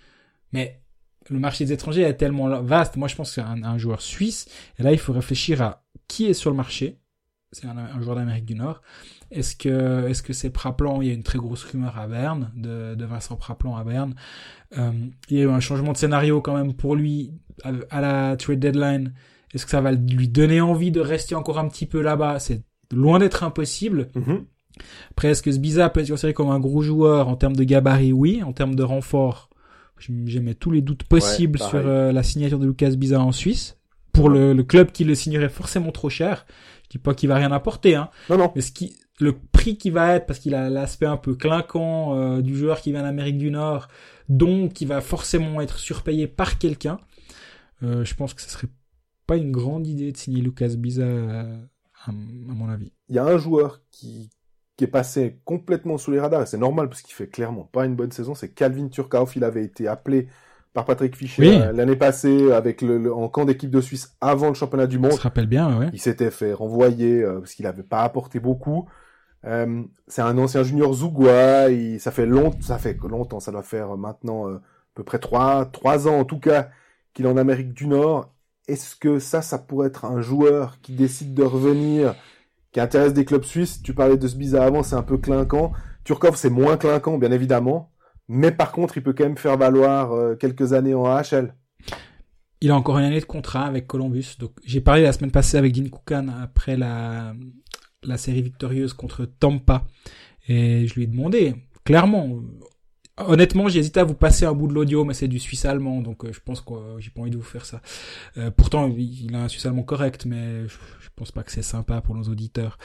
Mais 0.53 0.81
le 1.29 1.37
marché 1.37 1.65
des 1.65 1.73
étrangers 1.73 2.01
est 2.01 2.15
tellement 2.15 2.61
vaste. 2.61 2.95
Moi, 2.95 3.07
je 3.07 3.15
pense 3.15 3.29
que 3.29 3.35
c'est 3.35 3.41
un, 3.41 3.63
un 3.63 3.77
joueur 3.77 4.01
suisse. 4.01 4.47
Et 4.79 4.83
là, 4.83 4.91
il 4.91 4.97
faut 4.97 5.13
réfléchir 5.13 5.61
à 5.61 5.83
qui 6.11 6.25
est 6.25 6.33
sur 6.33 6.49
le 6.49 6.57
marché. 6.57 6.97
C'est 7.53 7.67
un, 7.67 8.01
joueur 8.01 8.15
d'Amérique 8.17 8.45
du 8.45 8.55
Nord. 8.55 8.81
Est-ce 9.29 9.55
que 9.55 10.07
est-ce 10.07 10.21
que 10.23 10.33
c'est 10.33 10.49
Praplan 10.49 11.01
Il 11.01 11.07
y 11.07 11.11
a 11.11 11.13
une 11.13 11.23
très 11.23 11.37
grosse 11.37 11.63
rumeur 11.63 11.97
à 11.97 12.07
Berne 12.07 12.51
de, 12.55 12.95
de 12.95 13.05
Vincent 13.05 13.35
Praplan 13.35 13.75
à 13.75 13.83
Berne. 13.83 14.15
Euh, 14.77 14.91
il 15.29 15.37
y 15.37 15.41
a 15.41 15.43
eu 15.43 15.49
un 15.49 15.59
changement 15.59 15.93
de 15.93 15.97
scénario 15.97 16.41
quand 16.41 16.55
même 16.55 16.73
pour 16.73 16.95
lui 16.95 17.33
à, 17.63 18.01
la 18.01 18.35
trade 18.37 18.59
deadline. 18.59 19.13
Est-ce 19.53 19.65
que 19.65 19.71
ça 19.71 19.81
va 19.81 19.91
lui 19.91 20.27
donner 20.27 20.61
envie 20.61 20.91
de 20.91 21.01
rester 21.01 21.35
encore 21.35 21.59
un 21.59 21.67
petit 21.67 21.85
peu 21.85 22.01
là-bas? 22.01 22.39
C'est 22.39 22.61
loin 22.91 23.19
d'être 23.19 23.43
impossible. 23.43 24.09
Mm-hmm. 24.15 24.43
Après, 25.11 25.29
est-ce 25.29 25.41
que 25.41 25.51
Sbiza 25.51 25.89
peut 25.89 26.01
être 26.01 26.09
considéré 26.09 26.33
comme 26.33 26.49
un 26.49 26.59
gros 26.59 26.81
joueur 26.81 27.27
en 27.27 27.35
termes 27.35 27.55
de 27.55 27.63
gabarit? 27.63 28.13
Oui. 28.13 28.43
En 28.43 28.53
termes 28.53 28.75
de 28.75 28.83
renfort, 28.83 29.49
j'aimais 29.97 30.55
tous 30.55 30.71
les 30.71 30.81
doutes 30.81 31.03
possibles 31.03 31.59
sur 31.59 31.85
euh, 31.85 32.13
la 32.13 32.23
signature 32.23 32.59
de 32.59 32.67
Lucas 32.67 32.91
Biza 32.91 33.19
en 33.19 33.33
Suisse 33.33 33.77
pour 34.13 34.29
le, 34.29 34.53
le, 34.53 34.63
club 34.63 34.91
qui 34.91 35.03
le 35.03 35.15
signerait 35.15 35.49
forcément 35.49 35.91
trop 35.91 36.09
cher. 36.09 36.45
Je 36.83 36.89
dis 36.89 36.97
pas 36.97 37.13
qu'il 37.13 37.29
va 37.29 37.35
rien 37.35 37.51
apporter, 37.51 37.95
hein. 37.95 38.09
Non, 38.29 38.37
non. 38.37 38.51
Mais 38.55 38.61
ce 38.61 38.71
qui, 38.71 38.97
le 39.21 39.33
prix 39.33 39.77
qui 39.77 39.89
va 39.89 40.15
être, 40.15 40.25
parce 40.25 40.39
qu'il 40.39 40.55
a 40.55 40.69
l'aspect 40.69 41.05
un 41.05 41.17
peu 41.17 41.35
clinquant 41.35 42.15
euh, 42.15 42.41
du 42.41 42.57
joueur 42.57 42.81
qui 42.81 42.91
vient 42.91 43.03
d'Amérique 43.03 43.37
du 43.37 43.51
Nord, 43.51 43.87
donc 44.29 44.73
qui 44.73 44.85
va 44.85 44.99
forcément 45.01 45.61
être 45.61 45.77
surpayé 45.77 46.27
par 46.27 46.57
quelqu'un, 46.57 46.99
euh, 47.83 48.03
je 48.03 48.15
pense 48.15 48.33
que 48.33 48.41
ce 48.41 48.49
serait 48.49 48.67
pas 49.27 49.37
une 49.37 49.51
grande 49.51 49.87
idée 49.87 50.11
de 50.11 50.17
signer 50.17 50.41
Lucas 50.41 50.75
Biza, 50.75 51.05
à, 51.05 52.11
mon 52.11 52.67
avis. 52.67 52.91
Il 53.09 53.15
y 53.15 53.19
a 53.19 53.25
un 53.25 53.37
joueur 53.37 53.81
qui, 53.91 54.29
qui 54.75 54.85
est 54.85 54.87
passé 54.87 55.39
complètement 55.45 55.97
sous 55.97 56.11
les 56.11 56.19
radars, 56.19 56.41
et 56.41 56.45
c'est 56.45 56.57
normal 56.57 56.89
parce 56.89 57.01
qu'il 57.01 57.13
fait 57.13 57.27
clairement 57.27 57.63
pas 57.63 57.85
une 57.85 57.95
bonne 57.95 58.11
saison, 58.11 58.33
c'est 58.33 58.49
Calvin 58.49 58.87
Turkauf. 58.87 59.35
Il 59.35 59.43
avait 59.43 59.63
été 59.63 59.87
appelé 59.87 60.27
par 60.73 60.85
Patrick 60.85 61.15
Fischer 61.15 61.61
euh, 61.61 61.71
l'année 61.73 61.95
passée 61.95 62.51
avec 62.51 62.81
le, 62.81 63.13
en 63.13 63.27
camp 63.27 63.45
d'équipe 63.45 63.69
de 63.69 63.81
Suisse 63.81 64.15
avant 64.21 64.47
le 64.47 64.53
championnat 64.53 64.87
du 64.87 64.99
monde. 64.99 65.11
Je 65.11 65.17
se 65.17 65.21
rappelle 65.21 65.47
bien, 65.47 65.77
ouais. 65.77 65.89
Il 65.93 65.99
s'était 65.99 66.31
fait 66.31 66.53
renvoyer 66.53 67.21
euh, 67.21 67.39
parce 67.39 67.53
qu'il 67.53 67.67
avait 67.67 67.83
pas 67.83 68.01
apporté 68.01 68.39
beaucoup. 68.39 68.87
Euh, 69.45 69.83
c'est 70.07 70.21
un 70.21 70.37
ancien 70.37 70.63
junior 70.63 70.93
Zougoua, 70.93 71.67
ça 71.99 72.11
fait 72.11 72.25
longtemps, 72.25 72.61
ça 72.61 72.77
fait 72.77 72.97
longtemps, 73.03 73.39
ça 73.39 73.51
doit 73.51 73.63
faire 73.63 73.97
maintenant 73.97 74.47
à 74.47 74.61
peu 74.93 75.03
près 75.03 75.19
trois, 75.19 75.65
trois 75.65 76.07
ans 76.07 76.19
en 76.19 76.25
tout 76.25 76.39
cas 76.39 76.69
qu'il 77.13 77.25
est 77.25 77.29
en 77.29 77.37
Amérique 77.37 77.73
du 77.73 77.87
Nord. 77.87 78.33
Est-ce 78.67 78.95
que 78.95 79.19
ça, 79.19 79.41
ça 79.41 79.57
pourrait 79.57 79.87
être 79.87 80.05
un 80.05 80.21
joueur 80.21 80.79
qui 80.81 80.93
décide 80.93 81.33
de 81.33 81.43
revenir, 81.43 82.15
qui 82.71 82.79
intéresse 82.79 83.13
des 83.13 83.25
clubs 83.25 83.43
suisses? 83.43 83.81
Tu 83.81 83.93
parlais 83.93 84.17
de 84.17 84.27
ce 84.27 84.35
bizarre 84.37 84.63
avant, 84.63 84.83
c'est 84.83 84.95
un 84.95 85.01
peu 85.01 85.17
clinquant. 85.17 85.73
Turkov, 86.03 86.35
c'est 86.35 86.49
moins 86.49 86.77
clinquant, 86.77 87.17
bien 87.17 87.31
évidemment. 87.31 87.90
Mais 88.33 88.51
par 88.51 88.71
contre, 88.71 88.95
il 88.95 89.03
peut 89.03 89.11
quand 89.11 89.25
même 89.25 89.37
faire 89.37 89.57
valoir 89.57 90.13
euh, 90.13 90.35
quelques 90.35 90.71
années 90.71 90.93
en 90.93 91.03
AHL. 91.03 91.53
Il 92.61 92.71
a 92.71 92.75
encore 92.77 92.97
une 92.97 93.03
année 93.03 93.19
de 93.19 93.25
contrat 93.25 93.65
avec 93.65 93.87
Columbus. 93.87 94.37
Donc, 94.39 94.51
j'ai 94.63 94.79
parlé 94.79 95.03
la 95.03 95.11
semaine 95.11 95.31
passée 95.31 95.57
avec 95.57 95.73
Dean 95.73 95.89
Koukan 95.89 96.29
après 96.41 96.77
la, 96.77 97.33
la 98.03 98.15
série 98.15 98.41
victorieuse 98.41 98.93
contre 98.93 99.25
Tampa. 99.25 99.83
Et 100.47 100.87
je 100.87 100.95
lui 100.95 101.03
ai 101.03 101.07
demandé, 101.07 101.55
clairement, 101.83 102.39
Honnêtement, 103.27 103.67
j'hésite 103.67 103.97
à 103.97 104.03
vous 104.03 104.13
passer 104.13 104.45
un 104.45 104.53
bout 104.53 104.67
de 104.67 104.73
l'audio, 104.73 105.03
mais 105.03 105.13
c'est 105.13 105.27
du 105.27 105.39
suisse 105.39 105.65
allemand, 105.65 106.01
donc 106.01 106.25
euh, 106.25 106.31
je 106.33 106.39
pense 106.43 106.61
que 106.61 106.73
euh, 106.73 106.99
j'ai 106.99 107.09
pas 107.09 107.21
envie 107.21 107.31
de 107.31 107.37
vous 107.37 107.43
faire 107.43 107.65
ça. 107.65 107.81
Euh, 108.37 108.51
pourtant, 108.51 108.93
il 108.97 109.35
a 109.35 109.43
un 109.43 109.47
suisse 109.47 109.65
allemand 109.65 109.83
correct, 109.83 110.25
mais 110.25 110.67
je, 110.67 110.75
pense 111.15 111.31
pas 111.31 111.43
que 111.43 111.51
c'est 111.51 111.61
sympa 111.61 112.01
pour 112.01 112.15
nos 112.15 112.23
auditeurs. 112.23 112.79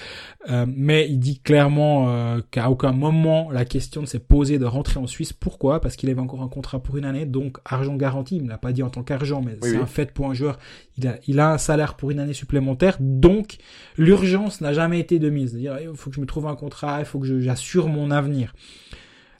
mais 0.66 1.08
il 1.08 1.18
dit 1.18 1.40
clairement 1.40 2.38
qu'à 2.50 2.70
aucun 2.70 2.92
moment 2.92 3.50
la 3.50 3.64
question 3.64 4.02
ne 4.02 4.06
s'est 4.06 4.18
posée 4.18 4.58
de 4.58 4.66
rentrer 4.66 4.98
en 4.98 5.06
Suisse. 5.06 5.32
Pourquoi? 5.32 5.80
Parce 5.80 5.96
qu'il 5.96 6.10
avait 6.10 6.20
encore 6.20 6.42
un 6.42 6.48
contrat 6.48 6.82
pour 6.82 6.98
une 6.98 7.06
année, 7.06 7.24
donc 7.24 7.56
argent 7.64 7.96
garanti. 7.96 8.36
Il 8.36 8.42
me 8.42 8.48
l'a 8.50 8.58
pas 8.58 8.72
dit 8.72 8.82
en 8.82 8.90
tant 8.90 9.02
qu'argent, 9.04 9.40
mais 9.40 9.56
c'est 9.62 9.78
un 9.78 9.86
fait 9.86 10.12
pour 10.12 10.28
un 10.28 10.34
joueur. 10.34 10.58
Il 10.98 11.08
a, 11.08 11.16
il 11.26 11.40
a 11.40 11.52
un 11.52 11.58
salaire 11.58 11.94
pour 11.94 12.10
une 12.10 12.18
année 12.18 12.34
supplémentaire, 12.34 12.98
donc 13.00 13.56
l'urgence 13.96 14.60
n'a 14.60 14.74
jamais 14.74 15.00
été 15.00 15.18
de 15.18 15.30
mise. 15.30 15.52
C'est-à-dire, 15.52 15.78
il 15.80 15.96
faut 15.96 16.10
que 16.10 16.16
je 16.16 16.20
me 16.20 16.26
trouve 16.26 16.46
un 16.46 16.56
contrat, 16.56 16.98
il 16.98 17.06
faut 17.06 17.20
que 17.20 17.40
j'assure 17.40 17.88
mon 17.88 18.10
avenir. 18.10 18.52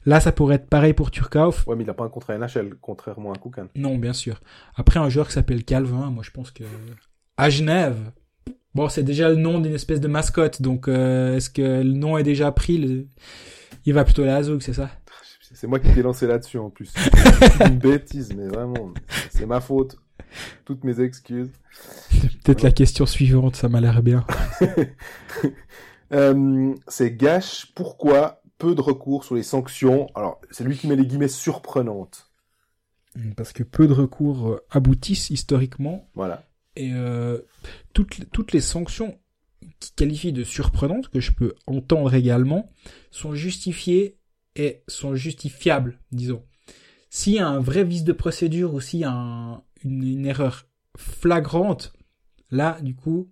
Là, 0.07 0.21
ça 0.21 0.31
pourrait 0.31 0.55
être 0.55 0.69
pareil 0.69 0.93
pour 0.93 1.11
Turkov. 1.11 1.65
Ouais, 1.67 1.75
mais 1.75 1.83
il 1.83 1.87
n'a 1.87 1.93
pas 1.93 2.05
un 2.05 2.09
contrat 2.09 2.37
NHL, 2.37 2.75
contrairement 2.79 3.33
à 3.33 3.35
Koukan. 3.35 3.67
Non, 3.75 3.97
bien 3.97 4.13
sûr. 4.13 4.39
Après, 4.73 5.01
un 5.01 5.09
joueur 5.09 5.27
qui 5.27 5.33
s'appelle 5.33 5.65
Calvin, 5.65 6.09
moi 6.11 6.23
je 6.23 6.31
pense 6.31 6.49
que... 6.49 6.63
À 7.35 7.49
Genève, 7.49 7.97
bon, 8.73 8.87
c'est 8.87 9.03
déjà 9.03 9.27
le 9.27 9.35
nom 9.35 9.59
d'une 9.59 9.75
espèce 9.75 9.99
de 9.99 10.07
mascotte, 10.07 10.61
donc 10.61 10.87
euh, 10.87 11.35
est-ce 11.35 11.49
que 11.49 11.61
le 11.61 11.91
nom 11.91 12.17
est 12.17 12.23
déjà 12.23 12.53
pris 12.53 13.05
Il 13.85 13.93
va 13.93 14.05
plutôt 14.05 14.23
à 14.23 14.27
la 14.27 14.43
c'est 14.61 14.71
ça? 14.73 14.89
C'est 15.41 15.67
moi 15.67 15.79
qui 15.79 15.93
t'ai 15.93 16.01
lancé 16.01 16.25
là-dessus 16.25 16.57
en 16.57 16.69
plus. 16.69 16.93
C'est 17.57 17.67
une 17.67 17.79
bêtise, 17.79 18.33
mais 18.35 18.47
vraiment, 18.47 18.93
c'est 19.29 19.45
ma 19.45 19.61
faute. 19.61 19.97
Toutes 20.65 20.83
mes 20.83 20.99
excuses. 20.99 21.49
Peut-être 22.43 22.63
la 22.63 22.71
question 22.71 23.05
suivante, 23.05 23.55
ça 23.55 23.69
m'a 23.69 23.79
l'air 23.79 24.03
bien. 24.03 24.25
euh, 26.11 26.75
c'est 26.89 27.15
gâche. 27.15 27.71
Pourquoi 27.75 28.41
peu 28.57 28.75
de 28.75 28.81
recours 28.81 29.23
sur 29.23 29.35
les 29.35 29.43
sanctions. 29.43 30.07
Alors, 30.15 30.41
c'est 30.51 30.63
lui 30.63 30.77
qui 30.77 30.87
met 30.87 30.95
les 30.95 31.05
guillemets 31.05 31.27
surprenantes. 31.27 32.31
Parce 33.35 33.51
que 33.51 33.63
peu 33.63 33.87
de 33.87 33.93
recours 33.93 34.49
euh, 34.49 34.65
aboutissent 34.69 35.29
historiquement. 35.29 36.07
Voilà. 36.13 36.43
Et 36.75 36.93
euh, 36.93 37.39
toutes, 37.93 38.29
toutes 38.31 38.51
les 38.51 38.61
sanctions 38.61 39.19
qui 39.79 39.91
qualifient 39.93 40.33
de 40.33 40.43
surprenantes, 40.43 41.09
que 41.09 41.19
je 41.19 41.31
peux 41.31 41.55
entendre 41.65 42.13
également, 42.13 42.69
sont 43.09 43.33
justifiées 43.33 44.19
et 44.55 44.83
sont 44.87 45.15
justifiables, 45.15 45.99
disons. 46.11 46.43
S'il 47.09 47.33
y 47.33 47.39
a 47.39 47.47
un 47.47 47.59
vrai 47.59 47.83
vice 47.83 48.03
de 48.03 48.13
procédure 48.13 48.73
ou 48.73 48.81
s'il 48.81 48.99
y 48.99 49.05
a 49.05 49.11
une, 49.83 50.03
une, 50.03 50.25
erreur 50.25 50.67
flagrante, 50.95 51.93
là, 52.51 52.79
du 52.81 52.95
coup, 52.95 53.31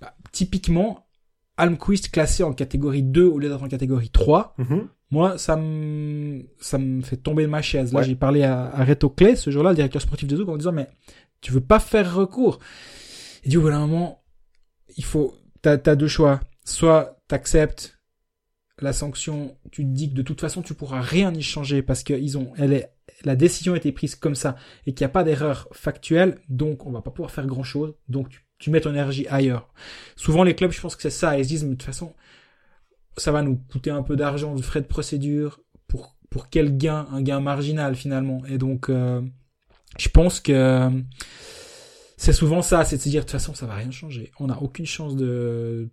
bah, 0.00 0.14
typiquement, 0.32 1.05
Almquist 1.56 2.10
classé 2.10 2.42
en 2.42 2.52
catégorie 2.52 3.02
2 3.02 3.24
au 3.24 3.38
lieu 3.38 3.48
d'être 3.48 3.62
en 3.62 3.68
catégorie 3.68 4.10
3, 4.10 4.54
mhm. 4.58 4.88
moi, 5.10 5.38
ça 5.38 5.56
me, 5.56 6.42
ça 6.60 6.78
me 6.78 7.02
fait 7.02 7.16
tomber 7.16 7.44
de 7.44 7.48
ma 7.48 7.62
chaise. 7.62 7.92
Là, 7.92 8.02
j'ai 8.02 8.14
parlé 8.14 8.42
à, 8.42 8.66
à 8.66 8.84
Reto 8.84 9.08
Clay, 9.08 9.36
ce 9.36 9.50
jour-là, 9.50 9.70
le 9.70 9.76
directeur 9.76 10.02
sportif 10.02 10.28
de 10.28 10.36
Zouk, 10.36 10.48
en 10.48 10.56
disant, 10.56 10.72
mais 10.72 10.88
tu 11.40 11.52
veux 11.52 11.60
pas 11.60 11.80
faire 11.80 12.14
recours. 12.14 12.58
Il 13.44 13.50
dit, 13.50 13.56
au 13.56 13.62
bout 13.62 13.70
d'un 13.70 13.80
moment, 13.80 14.22
il 14.96 15.04
faut, 15.04 15.34
t'as, 15.62 15.78
as 15.84 15.96
deux 15.96 16.08
choix. 16.08 16.40
Soit 16.64 17.18
t'acceptes 17.28 17.98
la 18.80 18.92
sanction, 18.92 19.56
tu 19.70 19.84
te 19.84 19.88
dis 19.88 20.10
que 20.10 20.14
de 20.14 20.22
toute 20.22 20.40
façon, 20.40 20.62
tu 20.62 20.74
pourras 20.74 21.00
rien 21.00 21.32
y 21.32 21.42
changer 21.42 21.82
parce 21.82 22.02
que 22.02 22.12
ils 22.12 22.36
ont, 22.36 22.52
elle 22.58 22.72
est, 22.72 22.92
la 23.24 23.36
décision 23.36 23.74
a 23.74 23.76
été 23.76 23.90
prise 23.92 24.14
comme 24.14 24.34
ça 24.34 24.56
et 24.86 24.92
qu'il 24.92 25.04
n'y 25.04 25.10
a 25.10 25.12
pas 25.12 25.24
d'erreur 25.24 25.68
factuelle, 25.72 26.38
donc 26.48 26.84
on 26.86 26.90
va 26.90 27.00
pas 27.00 27.10
pouvoir 27.10 27.30
faire 27.30 27.46
grand 27.46 27.64
chose, 27.64 27.94
donc 28.08 28.28
tu 28.28 28.45
tu 28.58 28.70
mets 28.70 28.80
ton 28.80 28.90
énergie 28.90 29.26
ailleurs. 29.28 29.68
Souvent, 30.16 30.42
les 30.42 30.54
clubs, 30.54 30.72
je 30.72 30.80
pense 30.80 30.96
que 30.96 31.02
c'est 31.02 31.10
ça. 31.10 31.38
Ils 31.38 31.44
se 31.44 31.48
disent, 31.48 31.64
mais 31.64 31.70
de 31.70 31.74
toute 31.74 31.84
façon, 31.84 32.14
ça 33.16 33.32
va 33.32 33.42
nous 33.42 33.56
coûter 33.56 33.90
un 33.90 34.02
peu 34.02 34.16
d'argent, 34.16 34.54
de 34.54 34.62
frais 34.62 34.80
de 34.80 34.86
procédure. 34.86 35.60
Pour, 35.88 36.16
pour 36.30 36.48
quel 36.48 36.76
gain? 36.76 37.06
Un 37.12 37.22
gain 37.22 37.40
marginal, 37.40 37.94
finalement. 37.94 38.44
Et 38.46 38.58
donc, 38.58 38.88
euh, 38.88 39.22
je 39.98 40.08
pense 40.08 40.40
que 40.40 40.90
c'est 42.16 42.32
souvent 42.32 42.62
ça. 42.62 42.84
C'est 42.84 42.96
de 42.96 43.02
se 43.02 43.08
dire, 43.08 43.22
de 43.22 43.26
toute 43.26 43.32
façon, 43.32 43.54
ça 43.54 43.66
va 43.66 43.74
rien 43.74 43.90
changer. 43.90 44.32
On 44.40 44.46
n'a 44.46 44.60
aucune 44.62 44.86
chance 44.86 45.16
de, 45.16 45.90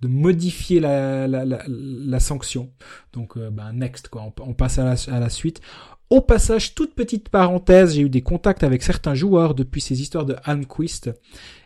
de 0.00 0.08
modifier 0.08 0.80
la, 0.80 1.26
la, 1.28 1.44
la, 1.44 2.20
sanction. 2.20 2.70
Donc, 3.12 3.38
ben, 3.38 3.72
next, 3.72 4.08
quoi. 4.08 4.32
On, 4.40 4.54
passe 4.54 4.78
à 4.78 4.84
la, 4.84 4.94
à 5.14 5.20
la 5.20 5.28
suite. 5.28 5.60
Au 6.08 6.20
passage, 6.20 6.74
toute 6.74 6.94
petite 6.94 7.28
parenthèse, 7.28 7.94
j'ai 7.94 8.02
eu 8.02 8.08
des 8.08 8.22
contacts 8.22 8.64
avec 8.64 8.82
certains 8.82 9.14
joueurs 9.14 9.54
depuis 9.54 9.80
ces 9.80 10.02
histoires 10.02 10.24
de 10.24 10.36
Almquist. 10.44 11.08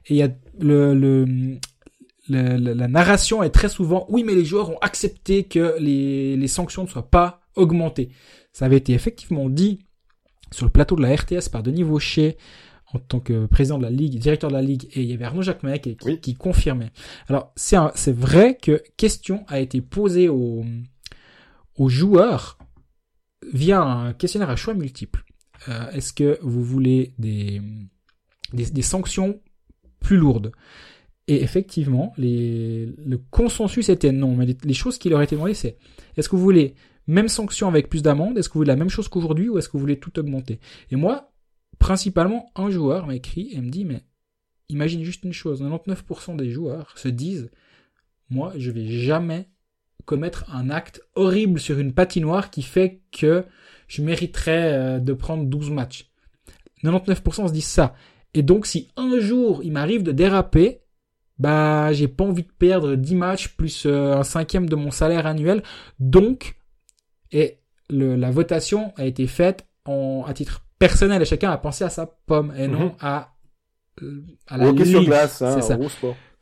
Et 0.07 0.15
il 0.15 0.17
y 0.17 0.23
a 0.23 0.29
le, 0.59 0.95
le, 0.95 1.59
la 2.29 2.89
narration 2.89 3.43
est 3.43 3.51
très 3.51 3.69
souvent, 3.69 4.07
oui, 4.09 4.25
mais 4.25 4.35
les 4.35 4.45
joueurs 4.45 4.71
ont 4.71 4.79
accepté 4.79 5.45
que 5.45 5.77
les, 5.79 6.37
les 6.37 6.49
sanctions 6.49 6.85
ne 6.85 6.89
soient 6.89 7.11
pas 7.11 7.41
augmentées. 7.55 8.11
Ça 8.53 8.65
avait 8.65 8.77
été 8.77 8.93
effectivement 8.93 9.49
dit 9.49 9.81
sur 10.51 10.65
le 10.65 10.71
plateau 10.71 10.97
de 10.97 11.03
la 11.03 11.15
RTS 11.15 11.49
par 11.51 11.63
Denis 11.63 11.83
Vaucher 11.83 12.37
en 12.95 12.99
tant 12.99 13.21
que 13.21 13.47
président 13.47 13.79
de 13.79 13.83
la 13.83 13.91
ligue, 13.91 14.19
directeur 14.19 14.51
de 14.51 14.55
la 14.55 14.63
ligue, 14.63 14.89
et 14.93 15.03
il 15.03 15.11
y 15.11 15.13
avait 15.13 15.25
Arnaud 15.25 15.43
Jacquemet 15.43 15.81
qui, 15.81 15.97
qui 15.97 16.35
confirmait. 16.35 16.93
Alors 17.29 17.53
c'est 17.57 17.77
c'est 17.95 18.15
vrai 18.15 18.57
que 18.61 18.83
question 18.97 19.45
a 19.49 19.61
été 19.61 19.81
posée 19.81 20.29
aux, 20.29 20.65
aux 21.77 21.89
joueurs 21.89 22.59
via 23.53 23.83
un 23.83 24.13
questionnaire 24.13 24.51
à 24.51 24.57
choix 24.57 24.75
multiples. 24.75 25.25
Euh, 25.69 25.91
Est-ce 25.91 26.13
que 26.13 26.39
vous 26.43 26.63
voulez 26.63 27.15
des, 27.19 27.61
des, 28.53 28.67
des 28.67 28.83
sanctions 28.83 29.41
plus 30.01 30.17
lourdes? 30.17 30.53
Et 31.27 31.43
effectivement, 31.43 32.13
les, 32.19 32.87
le 33.05 33.19
consensus 33.19 33.89
était 33.89 34.13
non. 34.13 34.37
Mais 34.37 34.47
les, 34.63 34.75
choses 34.75 34.99
qui 34.99 35.09
leur 35.09 35.23
étaient 35.23 35.37
demandées, 35.37 35.55
c'est 35.55 35.79
est-ce 36.17 36.29
que 36.29 36.37
vous 36.37 36.43
voulez 36.43 36.75
même 37.07 37.29
sanction 37.29 37.67
avec 37.69 37.89
plus 37.89 38.03
d'amende 38.03 38.37
Est-ce 38.37 38.49
que 38.49 38.55
vous 38.55 38.61
voulez 38.61 38.69
la 38.69 38.77
même 38.77 38.91
chose 38.91 39.09
qu'aujourd'hui 39.09 39.49
ou 39.49 39.59
est-ce 39.59 39.69
que 39.69 39.73
vous 39.73 39.81
voulez 39.81 39.99
tout 39.99 40.19
augmenter? 40.19 40.61
Et 40.91 40.97
moi, 40.97 41.34
principalement, 41.85 42.51
un 42.57 42.71
joueur 42.71 43.07
m'a 43.07 43.15
écrit 43.15 43.51
et 43.53 43.61
me 43.61 43.69
dit 43.69 43.85
mais 43.85 44.05
imagine 44.71 45.05
juste 45.05 45.23
une 45.25 45.35
chose 45.35 45.63
99% 45.63 46.35
des 46.35 46.49
joueurs 46.49 46.97
se 46.97 47.09
disent 47.09 47.51
moi, 48.31 48.55
je 48.57 48.71
vais 48.71 48.87
jamais 48.87 49.51
commettre 50.07 50.47
un 50.51 50.71
acte 50.71 51.03
horrible 51.15 51.61
sur 51.61 51.79
une 51.79 51.93
patinoire 51.93 52.49
qui 52.49 52.63
fait 52.63 53.03
que 53.13 53.45
je 53.87 54.01
mériterais 54.01 54.73
euh, 54.73 54.99
de 54.99 55.13
prendre 55.13 55.45
12 55.45 55.73
matchs. 55.73 56.11
99% 56.83 57.49
se 57.49 57.53
disent 57.53 57.67
ça. 57.67 57.95
Et 58.33 58.43
donc, 58.43 58.65
si 58.65 58.89
un 58.97 59.21
jour 59.21 59.63
il 59.63 59.73
m'arrive 59.73 60.03
de 60.03 60.13
déraper, 60.13 60.81
bah, 61.39 61.93
j'ai 61.93 62.09
pas 62.09 62.25
envie 62.25 62.45
de 62.45 62.53
perdre 62.59 62.95
10 62.95 63.15
matchs 63.15 63.49
plus 63.59 63.85
euh, 63.85 64.15
un 64.15 64.23
cinquième 64.23 64.71
de 64.71 64.77
mon 64.77 64.91
salaire 64.91 65.27
annuel. 65.27 65.63
Donc, 65.99 66.57
et 67.31 67.59
la 67.91 68.31
votation 68.31 68.95
a 68.97 69.05
été 69.05 69.27
faite 69.27 69.67
en, 69.85 70.25
à 70.27 70.33
titre 70.33 70.65
personnel 70.87 71.23
et 71.23 71.25
chacun 71.25 71.51
a 71.51 71.57
pensé 71.57 71.83
à 71.85 71.89
sa 71.89 72.07
pomme 72.07 72.53
et 72.59 72.69
non 72.69 72.87
mhm. 72.87 72.93
à, 73.01 73.33
euh, 74.03 74.23
à 74.47 74.59
la 74.59 74.71
ligue. 74.71 74.85
sur 74.85 75.05
glace, 75.05 75.41
hein, 75.41 75.61
ça. 75.63 75.79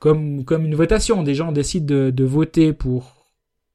Comme, 0.01 0.45
comme 0.45 0.65
une 0.65 0.75
votation. 0.75 1.23
Des 1.23 1.37
gens 1.37 1.53
décident 1.53 1.87
de, 1.87 2.11
de 2.11 2.25
voter 2.25 2.73
pour 2.73 3.29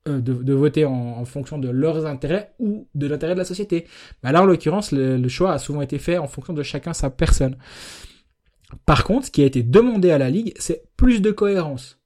euh, 0.10 0.20
de, 0.20 0.34
de, 0.34 0.54
voter 0.54 0.84
en, 0.84 0.92
en, 0.92 1.24
fonction 1.24 1.58
de 1.58 1.70
leurs 1.70 2.06
intérêts 2.06 2.52
ou 2.60 2.88
de 2.96 3.08
l'intérêt 3.08 3.34
de 3.34 3.40
la 3.40 3.46
société. 3.46 3.86
Là, 4.24 4.42
en 4.42 4.46
l'occurrence, 4.46 4.92
le, 4.92 5.16
le, 5.16 5.30
choix 5.30 5.54
a 5.54 5.58
souvent 5.58 5.82
été 5.82 6.00
fait 6.00 6.18
en 6.18 6.28
fonction 6.28 6.54
de 6.54 6.64
chacun 6.64 6.92
sa 6.92 7.10
personne. 7.10 7.56
Par 8.86 9.06
contre, 9.06 9.28
ce 9.28 9.32
qui 9.32 9.44
a 9.44 9.46
été 9.46 9.64
demandé 9.64 10.12
à 10.12 10.18
la 10.18 10.30
Ligue, 10.30 10.54
c'est 10.58 10.84
plus 10.98 11.22
de 11.22 11.32
cohérence. 11.32 11.98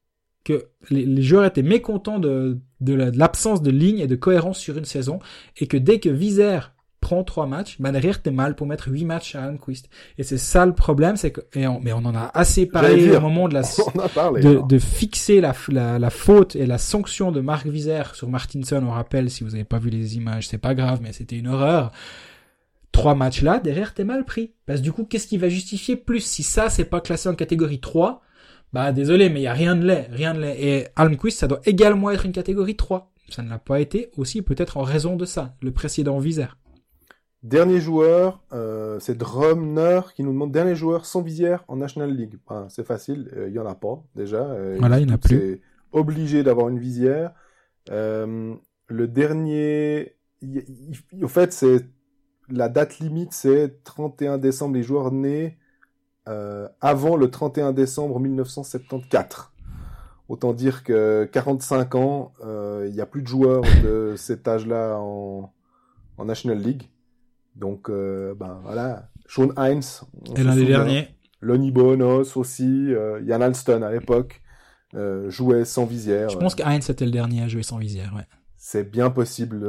Que 0.43 0.67
les, 0.91 1.21
joueurs 1.23 1.45
étaient 1.45 1.63
mécontents 1.63 2.19
de, 2.19 2.59
de 2.79 2.93
l'absence 2.93 3.63
de 3.63 3.71
ligne 3.71 3.99
et 3.99 4.07
de 4.07 4.15
cohérence 4.15 4.59
sur 4.59 4.77
une 4.77 4.85
saison, 4.85 5.17
et 5.57 5.65
que 5.65 5.77
dès 5.77 5.99
que 5.99 6.09
Vizer 6.09 6.73
prends 7.01 7.23
trois 7.23 7.47
matchs, 7.47 7.77
bah 7.79 7.91
derrière 7.91 8.21
t'es 8.21 8.31
mal 8.31 8.55
pour 8.55 8.67
mettre 8.67 8.87
huit 8.87 9.03
matchs 9.03 9.35
à 9.35 9.43
Almquist. 9.43 9.89
Et 10.17 10.23
c'est 10.23 10.37
ça 10.37 10.65
le 10.65 10.73
problème, 10.73 11.17
c'est 11.17 11.31
que, 11.31 11.41
et 11.53 11.65
mais 11.81 11.91
on 11.91 11.97
en 11.97 12.15
a 12.15 12.31
assez 12.33 12.67
parlé 12.67 13.15
au 13.17 13.19
moment 13.19 13.49
de 13.49 13.55
la, 13.55 13.61
de, 14.41 14.65
de, 14.65 14.79
fixer 14.79 15.41
la, 15.41 15.53
la, 15.69 15.99
la, 15.99 16.09
faute 16.09 16.55
et 16.55 16.65
la 16.65 16.77
sanction 16.77 17.31
de 17.31 17.41
Marc 17.41 17.67
Vizère 17.67 18.15
sur 18.15 18.29
Martinson. 18.29 18.81
On 18.85 18.91
rappelle, 18.91 19.29
si 19.29 19.43
vous 19.43 19.55
avez 19.55 19.63
pas 19.65 19.79
vu 19.79 19.89
les 19.89 20.15
images, 20.15 20.47
c'est 20.47 20.59
pas 20.59 20.75
grave, 20.75 20.99
mais 21.01 21.11
c'était 21.11 21.37
une 21.37 21.47
horreur. 21.47 21.91
Trois 22.91 23.15
matchs 23.15 23.41
là, 23.41 23.59
derrière 23.59 23.93
t'es 23.93 24.03
mal 24.03 24.23
pris. 24.23 24.53
Parce 24.65 24.79
que 24.79 24.83
du 24.83 24.91
coup, 24.91 25.05
qu'est-ce 25.05 25.27
qui 25.27 25.37
va 25.37 25.49
justifier 25.49 25.95
plus? 25.95 26.21
Si 26.21 26.43
ça, 26.43 26.69
c'est 26.69 26.85
pas 26.85 27.01
classé 27.01 27.27
en 27.27 27.35
catégorie 27.35 27.79
3, 27.79 28.21
bah 28.73 28.91
désolé, 28.91 29.29
mais 29.29 29.39
il 29.39 29.43
y 29.43 29.47
a 29.47 29.53
rien 29.53 29.75
de 29.75 29.85
lait, 29.85 30.07
rien 30.11 30.33
de 30.33 30.39
lait. 30.39 30.57
Et 30.59 30.87
Almquist, 30.95 31.39
ça 31.39 31.47
doit 31.47 31.61
également 31.65 32.11
être 32.11 32.25
une 32.25 32.31
catégorie 32.31 32.75
3. 32.75 33.11
Ça 33.29 33.41
ne 33.41 33.49
l'a 33.49 33.59
pas 33.59 33.79
été 33.79 34.11
aussi 34.17 34.41
peut-être 34.41 34.77
en 34.77 34.83
raison 34.83 35.15
de 35.15 35.25
ça, 35.25 35.55
le 35.61 35.71
précédent 35.71 36.19
Vizère. 36.19 36.57
Dernier 37.43 37.79
joueur, 37.79 38.39
euh, 38.53 38.99
c'est 38.99 39.17
Drumner 39.17 40.01
qui 40.15 40.21
nous 40.21 40.31
demande 40.31 40.51
dernier 40.51 40.75
joueur 40.75 41.07
sans 41.07 41.23
visière 41.23 41.65
en 41.67 41.77
National 41.77 42.15
League. 42.15 42.37
c'est 42.69 42.85
facile, 42.85 43.31
euh, 43.35 43.47
il 43.49 43.53
y 43.55 43.59
en 43.59 43.65
a 43.65 43.73
pas 43.73 44.03
déjà. 44.15 44.43
Euh, 44.43 44.75
voilà, 44.77 44.99
il 44.99 45.07
n'y 45.07 45.11
en 45.11 45.15
a 45.15 45.17
plus. 45.17 45.59
obligé 45.91 46.43
d'avoir 46.43 46.69
une 46.69 46.77
visière. 46.77 47.33
Euh, 47.89 48.53
le 48.85 49.07
dernier, 49.07 50.17
au 51.19 51.27
fait, 51.27 51.51
c'est 51.51 51.87
la 52.47 52.69
date 52.69 52.99
limite, 52.99 53.33
c'est 53.33 53.83
31 53.85 54.37
décembre. 54.37 54.75
Les 54.75 54.83
joueurs 54.83 55.11
nés 55.11 55.57
avant 56.79 57.17
le 57.17 57.29
31 57.29 57.73
décembre 57.73 58.19
1974. 58.19 59.49
Autant 60.29 60.53
dire 60.53 60.83
que 60.83 61.27
45 61.31 61.95
ans, 61.95 62.33
il 62.85 62.91
n'y 62.91 63.01
a 63.01 63.05
plus 63.07 63.23
de 63.23 63.27
joueurs 63.27 63.63
de 63.83 64.13
cet 64.15 64.47
âge-là 64.47 64.97
en, 64.99 65.51
en 66.17 66.25
National 66.25 66.59
League. 66.59 66.91
Donc, 67.55 67.89
euh, 67.89 68.33
ben 68.35 68.59
voilà, 68.63 69.09
Sean 69.27 69.49
Hines. 69.57 69.81
Et 70.35 70.43
l'un 70.43 70.55
des 70.55 70.65
derniers. 70.65 71.09
Lonnie 71.41 71.71
Bonos 71.71 72.37
aussi, 72.37 72.93
euh, 72.93 73.19
Ian 73.25 73.41
Alston 73.41 73.81
à 73.81 73.91
l'époque, 73.91 74.41
euh, 74.93 75.29
jouait 75.29 75.65
sans 75.65 75.85
visière. 75.85 76.29
Je 76.29 76.37
pense 76.37 76.55
que 76.55 76.63
Hines 76.63 76.83
était 76.87 77.05
le 77.05 77.11
dernier 77.11 77.41
à 77.41 77.47
jouer 77.47 77.63
sans 77.63 77.77
visière, 77.77 78.13
ouais. 78.15 78.27
C'est 78.57 78.89
bien 78.89 79.09
possible. 79.09 79.67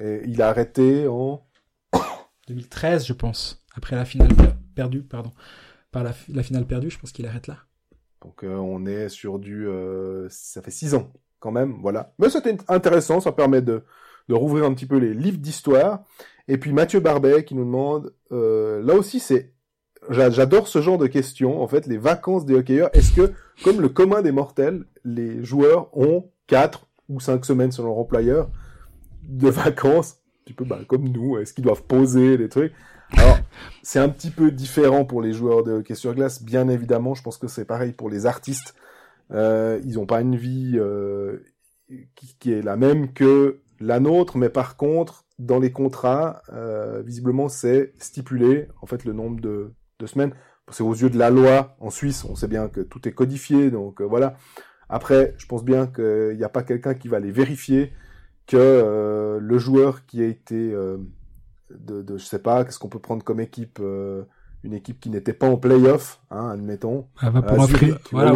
et 0.00 0.22
il 0.26 0.40
a 0.42 0.48
arrêté 0.48 1.08
en 1.08 1.44
2013, 2.48 3.06
je 3.06 3.12
pense. 3.12 3.64
Après 3.74 3.96
la 3.96 4.04
finale 4.04 4.30
perdue, 4.74 5.02
pardon. 5.02 5.32
Par 5.90 6.04
la, 6.04 6.12
finale 6.12 6.66
perdue, 6.66 6.90
je 6.90 6.98
pense 6.98 7.10
qu'il 7.10 7.26
arrête 7.26 7.48
là. 7.48 7.56
Donc 8.22 8.44
on 8.44 8.86
est 8.86 9.08
sur 9.08 9.38
du... 9.38 9.66
ça 10.28 10.62
fait 10.62 10.70
six 10.70 10.94
ans 10.94 11.12
quand 11.40 11.50
même, 11.50 11.78
voilà. 11.80 12.14
Mais 12.18 12.30
c'était 12.30 12.56
intéressant, 12.68 13.20
ça 13.20 13.32
permet 13.32 13.62
de, 13.62 13.84
de 14.28 14.34
rouvrir 14.34 14.64
un 14.64 14.74
petit 14.74 14.86
peu 14.86 14.98
les 14.98 15.14
livres 15.14 15.38
d'histoire. 15.38 16.04
Et 16.48 16.58
puis 16.58 16.72
Mathieu 16.72 17.00
Barbet 17.00 17.44
qui 17.44 17.54
nous 17.54 17.64
demande, 17.64 18.12
euh, 18.32 18.82
là 18.82 18.94
aussi 18.94 19.20
c'est, 19.20 19.52
j'adore 20.10 20.68
ce 20.68 20.80
genre 20.80 20.98
de 20.98 21.06
questions, 21.06 21.62
en 21.62 21.68
fait, 21.68 21.86
les 21.86 21.98
vacances 21.98 22.46
des 22.46 22.54
hockeyeurs. 22.54 22.90
Est-ce 22.94 23.12
que, 23.12 23.32
comme 23.64 23.80
le 23.80 23.88
commun 23.88 24.22
des 24.22 24.32
mortels, 24.32 24.84
les 25.04 25.44
joueurs 25.44 25.96
ont 25.96 26.30
quatre 26.46 26.86
ou 27.08 27.20
cinq 27.20 27.44
semaines 27.44 27.72
selon 27.72 27.88
leur 27.88 27.98
employeur 27.98 28.50
de 29.22 29.48
vacances, 29.48 30.12
un 30.12 30.44
petit 30.44 30.54
peu 30.54 30.64
bah, 30.64 30.78
comme 30.86 31.08
nous, 31.08 31.38
est-ce 31.38 31.52
qu'ils 31.52 31.64
doivent 31.64 31.84
poser 31.84 32.38
des 32.38 32.48
trucs? 32.48 32.72
Alors, 33.16 33.38
c'est 33.82 33.98
un 33.98 34.08
petit 34.08 34.30
peu 34.30 34.50
différent 34.50 35.04
pour 35.04 35.22
les 35.22 35.32
joueurs 35.32 35.64
de 35.64 35.72
hockey 35.72 35.94
sur 35.94 36.14
glace, 36.14 36.42
bien 36.42 36.68
évidemment. 36.68 37.14
Je 37.14 37.22
pense 37.22 37.38
que 37.38 37.48
c'est 37.48 37.64
pareil 37.64 37.92
pour 37.92 38.10
les 38.10 38.26
artistes. 38.26 38.74
Euh, 39.30 39.80
ils 39.84 39.94
n'ont 39.94 40.06
pas 40.06 40.20
une 40.20 40.36
vie 40.36 40.74
euh, 40.76 41.38
qui, 42.14 42.36
qui, 42.38 42.52
est 42.52 42.62
la 42.62 42.76
même 42.76 43.12
que 43.12 43.60
la 43.80 44.00
nôtre, 44.00 44.36
mais 44.36 44.48
par 44.48 44.76
contre, 44.76 45.24
dans 45.38 45.58
les 45.58 45.72
contrats, 45.72 46.42
euh, 46.52 47.02
visiblement, 47.04 47.48
c'est 47.48 47.92
stipulé, 47.98 48.68
en 48.82 48.86
fait, 48.86 49.04
le 49.04 49.12
nombre 49.12 49.40
de, 49.40 49.72
de 49.98 50.06
semaines. 50.06 50.32
C'est 50.70 50.82
aux 50.82 50.94
yeux 50.94 51.10
de 51.10 51.18
la 51.18 51.30
loi 51.30 51.76
en 51.80 51.90
Suisse, 51.90 52.24
on 52.24 52.34
sait 52.34 52.48
bien 52.48 52.68
que 52.68 52.80
tout 52.80 53.08
est 53.08 53.12
codifié, 53.12 53.70
donc 53.70 54.00
euh, 54.00 54.04
voilà. 54.04 54.36
Après, 54.88 55.34
je 55.38 55.46
pense 55.46 55.64
bien 55.64 55.86
qu'il 55.86 56.36
n'y 56.36 56.44
a 56.44 56.48
pas 56.48 56.62
quelqu'un 56.62 56.94
qui 56.94 57.08
va 57.08 57.20
les 57.20 57.30
vérifier 57.30 57.92
que 58.46 58.56
euh, 58.56 59.38
le 59.40 59.58
joueur 59.58 60.06
qui 60.06 60.22
a 60.22 60.26
été 60.26 60.72
de, 60.72 62.02
de, 62.02 62.18
je 62.18 62.24
sais 62.24 62.38
pas, 62.38 62.64
qu'est-ce 62.64 62.78
qu'on 62.78 62.88
peut 62.88 62.98
prendre 62.98 63.22
comme 63.22 63.40
équipe, 63.40 63.80
une 64.64 64.74
équipe 64.74 65.00
qui 65.00 65.10
n'était 65.10 65.32
pas 65.34 65.48
en 65.48 65.56
playoff, 65.56 66.20
hein, 66.30 66.50
admettons. 66.50 67.06
Ah, 67.20 67.30
bah 67.30 67.42
pour 67.42 67.62
un 67.62 67.66
voilà, 68.10 68.32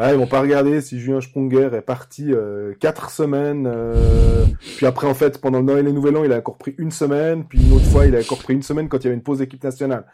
Ouais, 0.00 0.14
ils 0.14 0.16
vont 0.16 0.26
pas 0.26 0.40
regarder 0.40 0.80
si 0.80 0.98
Julien 0.98 1.20
Sponger 1.20 1.68
est 1.74 1.82
parti 1.82 2.32
euh, 2.32 2.72
quatre 2.80 3.10
semaines, 3.10 3.66
euh, 3.66 4.46
puis 4.78 4.86
après 4.86 5.06
en 5.06 5.12
fait 5.12 5.38
pendant 5.38 5.58
le 5.58 5.66
Noël 5.66 5.86
et 5.86 5.92
Nouvel 5.92 6.16
An 6.16 6.24
il 6.24 6.32
a 6.32 6.38
encore 6.38 6.56
pris 6.56 6.74
une 6.78 6.90
semaine, 6.90 7.46
puis 7.46 7.62
une 7.62 7.74
autre 7.74 7.84
fois 7.84 8.06
il 8.06 8.16
a 8.16 8.20
encore 8.20 8.38
pris 8.38 8.54
une 8.54 8.62
semaine 8.62 8.88
quand 8.88 8.96
il 8.96 9.04
y 9.04 9.06
avait 9.08 9.16
une 9.16 9.22
pause 9.22 9.42
équipe 9.42 9.62
nationale. 9.62 10.06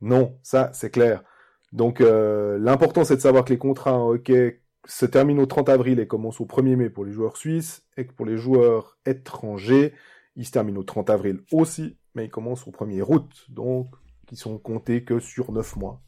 Non, 0.00 0.38
ça 0.44 0.70
c'est 0.72 0.90
clair. 0.90 1.24
Donc 1.72 2.00
euh, 2.00 2.58
l'important 2.60 3.02
c'est 3.02 3.16
de 3.16 3.20
savoir 3.20 3.44
que 3.44 3.50
les 3.50 3.58
contrats 3.58 3.98
en 3.98 4.10
hockey 4.10 4.60
se 4.84 5.04
terminent 5.04 5.42
au 5.42 5.46
30 5.46 5.68
avril 5.68 5.98
et 5.98 6.06
commencent 6.06 6.40
au 6.40 6.46
1er 6.46 6.76
mai 6.76 6.88
pour 6.88 7.04
les 7.04 7.10
joueurs 7.10 7.36
suisses, 7.36 7.82
et 7.96 8.06
que 8.06 8.12
pour 8.12 8.26
les 8.26 8.36
joueurs 8.36 8.98
étrangers, 9.04 9.94
ils 10.36 10.46
se 10.46 10.52
terminent 10.52 10.78
au 10.78 10.84
30 10.84 11.10
avril 11.10 11.40
aussi, 11.50 11.96
mais 12.14 12.26
ils 12.26 12.30
commencent 12.30 12.68
au 12.68 12.70
1er 12.70 13.02
août, 13.02 13.46
donc 13.48 13.88
qui 14.28 14.36
sont 14.36 14.58
comptés 14.58 15.02
que 15.02 15.18
sur 15.18 15.50
9 15.50 15.74
mois. 15.74 16.00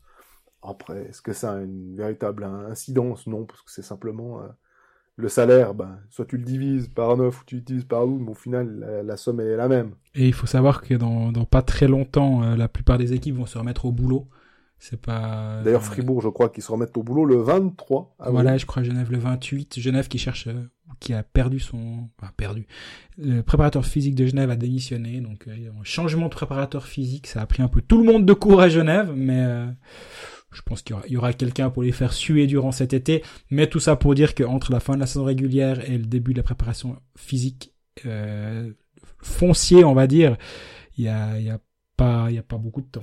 Après, 0.62 1.06
est-ce 1.08 1.22
que 1.22 1.32
ça 1.32 1.54
a 1.54 1.60
une 1.60 1.94
véritable 1.96 2.44
incidence? 2.44 3.26
Non, 3.26 3.44
parce 3.44 3.62
que 3.62 3.70
c'est 3.70 3.82
simplement 3.82 4.40
euh, 4.40 4.46
le 5.16 5.28
salaire. 5.28 5.74
Ben, 5.74 5.98
soit 6.10 6.24
tu 6.24 6.36
le 6.36 6.44
divises 6.44 6.88
par 6.88 7.16
9 7.16 7.40
ou 7.40 7.44
tu 7.44 7.56
l'utilises 7.56 7.84
par 7.84 8.06
12, 8.06 8.20
mais 8.22 8.30
au 8.30 8.34
final, 8.34 9.04
la, 9.04 9.16
somme 9.16 9.40
est 9.40 9.56
la 9.56 9.68
même. 9.68 9.92
Et 10.14 10.26
il 10.26 10.32
faut 10.32 10.46
savoir 10.46 10.82
que 10.82 10.94
dans, 10.94 11.32
dans 11.32 11.44
pas 11.44 11.62
très 11.62 11.88
longtemps, 11.88 12.42
euh, 12.42 12.56
la 12.56 12.68
plupart 12.68 12.98
des 12.98 13.12
équipes 13.12 13.36
vont 13.36 13.46
se 13.46 13.58
remettre 13.58 13.84
au 13.84 13.92
boulot. 13.92 14.28
C'est 14.78 15.00
pas. 15.00 15.62
D'ailleurs, 15.64 15.82
Fribourg, 15.82 16.20
je 16.20 16.28
crois 16.28 16.50
qu'ils 16.50 16.62
se 16.62 16.70
remettent 16.70 16.96
au 16.98 17.02
boulot 17.02 17.24
le 17.24 17.36
23. 17.36 18.16
voilà, 18.28 18.58
je 18.58 18.66
crois 18.66 18.82
Genève 18.82 19.10
le 19.10 19.18
28. 19.18 19.80
Genève 19.80 20.06
qui 20.06 20.18
cherche, 20.18 20.48
euh, 20.48 20.68
qui 21.00 21.14
a 21.14 21.22
perdu 21.22 21.60
son, 21.60 22.10
enfin, 22.20 22.30
perdu. 22.36 22.66
Le 23.16 23.40
préparateur 23.40 23.86
physique 23.86 24.14
de 24.14 24.26
Genève 24.26 24.50
a 24.50 24.56
démissionné, 24.56 25.22
donc 25.22 25.48
un 25.48 25.82
changement 25.82 26.26
de 26.26 26.34
préparateur 26.34 26.84
physique, 26.84 27.26
ça 27.26 27.40
a 27.40 27.46
pris 27.46 27.62
un 27.62 27.68
peu 27.68 27.80
tout 27.80 27.96
le 27.96 28.04
monde 28.04 28.26
de 28.26 28.32
court 28.34 28.60
à 28.60 28.68
Genève, 28.68 29.10
mais 29.16 29.42
je 30.56 30.62
pense 30.62 30.80
qu'il 30.80 30.96
y 31.08 31.16
aura, 31.18 31.34
quelqu'un 31.34 31.68
pour 31.68 31.82
les 31.82 31.92
faire 31.92 32.14
suer 32.14 32.46
durant 32.46 32.72
cet 32.72 32.94
été. 32.94 33.22
Mais 33.50 33.66
tout 33.66 33.78
ça 33.78 33.94
pour 33.94 34.14
dire 34.14 34.34
qu'entre 34.34 34.72
la 34.72 34.80
fin 34.80 34.94
de 34.94 35.00
la 35.00 35.06
saison 35.06 35.24
régulière 35.24 35.88
et 35.88 35.98
le 35.98 36.06
début 36.06 36.32
de 36.32 36.38
la 36.38 36.42
préparation 36.42 36.96
physique 37.14 37.74
euh, 38.06 38.72
foncier, 39.18 39.84
on 39.84 39.92
va 39.92 40.06
dire, 40.06 40.38
il 40.96 41.04
y 41.04 41.08
a, 41.08 41.38
y 41.38 41.50
a 41.50 41.58
pas 41.96 42.58
beaucoup 42.58 42.80
de 42.80 42.86
temps. 42.86 43.02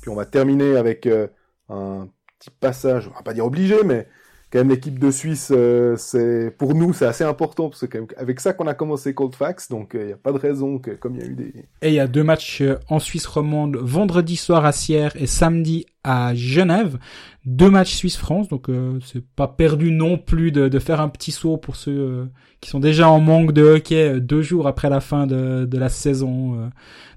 Puis 0.00 0.10
on 0.10 0.14
va 0.14 0.24
terminer 0.24 0.76
avec 0.76 1.06
euh, 1.06 1.28
un 1.68 2.08
petit 2.38 2.50
passage, 2.50 3.08
on 3.08 3.14
va 3.14 3.22
pas 3.22 3.34
dire 3.34 3.44
obligé, 3.44 3.84
mais 3.84 4.08
quand 4.52 4.58
même 4.58 4.68
l'équipe 4.68 4.98
de 4.98 5.10
Suisse, 5.10 5.50
euh, 5.50 5.96
c'est 5.96 6.54
pour 6.58 6.74
nous 6.74 6.92
c'est 6.92 7.06
assez 7.06 7.24
important 7.24 7.70
parce 7.70 7.86
que 7.86 7.98
avec 8.18 8.38
ça 8.38 8.52
qu'on 8.52 8.66
a 8.66 8.74
commencé 8.74 9.14
Cold 9.14 9.34
Fax, 9.34 9.70
donc 9.70 9.92
il 9.94 10.00
euh, 10.00 10.06
n'y 10.08 10.12
a 10.12 10.16
pas 10.18 10.30
de 10.30 10.36
raison 10.36 10.78
que 10.78 10.90
comme 10.90 11.14
il 11.16 11.22
y 11.22 11.24
a 11.24 11.26
eu 11.26 11.34
des. 11.34 11.54
Et 11.80 11.88
il 11.88 11.94
y 11.94 12.00
a 12.00 12.06
deux 12.06 12.22
matchs 12.22 12.60
euh, 12.60 12.78
en 12.88 12.98
Suisse 12.98 13.24
romande, 13.24 13.76
vendredi 13.76 14.36
soir 14.36 14.66
à 14.66 14.72
Sierre 14.72 15.12
et 15.16 15.26
samedi 15.26 15.86
à 16.04 16.34
Genève, 16.34 16.98
deux 17.46 17.70
matchs 17.70 17.94
Suisse-France, 17.94 18.48
donc 18.48 18.68
c'est 19.04 19.24
pas 19.24 19.48
perdu 19.48 19.92
non 19.92 20.18
plus 20.18 20.50
de, 20.50 20.68
de, 20.68 20.78
faire 20.80 21.00
un 21.00 21.08
petit 21.08 21.30
saut 21.30 21.56
pour 21.56 21.76
ceux 21.76 22.28
qui 22.60 22.68
sont 22.70 22.80
déjà 22.80 23.08
en 23.08 23.20
manque 23.20 23.52
de 23.52 23.62
hockey 23.62 24.20
deux 24.20 24.42
jours 24.42 24.66
après 24.66 24.90
la 24.90 24.98
fin 24.98 25.28
de, 25.28 25.64
de 25.64 25.78
la 25.78 25.88
saison 25.88 26.70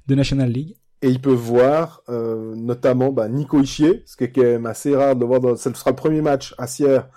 de 0.06 0.16
National 0.16 0.52
League 0.52 0.76
et 1.02 1.10
ils 1.10 1.20
peuvent 1.20 1.34
voir 1.34 2.04
notamment 2.08 3.12
bah, 3.12 3.28
Nico 3.28 3.60
Ischier, 3.60 4.04
ce 4.06 4.16
qui 4.16 4.26
est 4.26 4.32
quand 4.32 4.44
même 4.44 4.68
assez 4.68 4.96
rare 4.96 5.16
de 5.16 5.26
voir. 5.26 5.40
Dans... 5.40 5.56
Ce 5.56 5.74
sera 5.74 5.90
le 5.90 5.96
premier 5.96 6.22
match 6.22 6.54
à 6.60 6.68
Sierre 6.68 7.10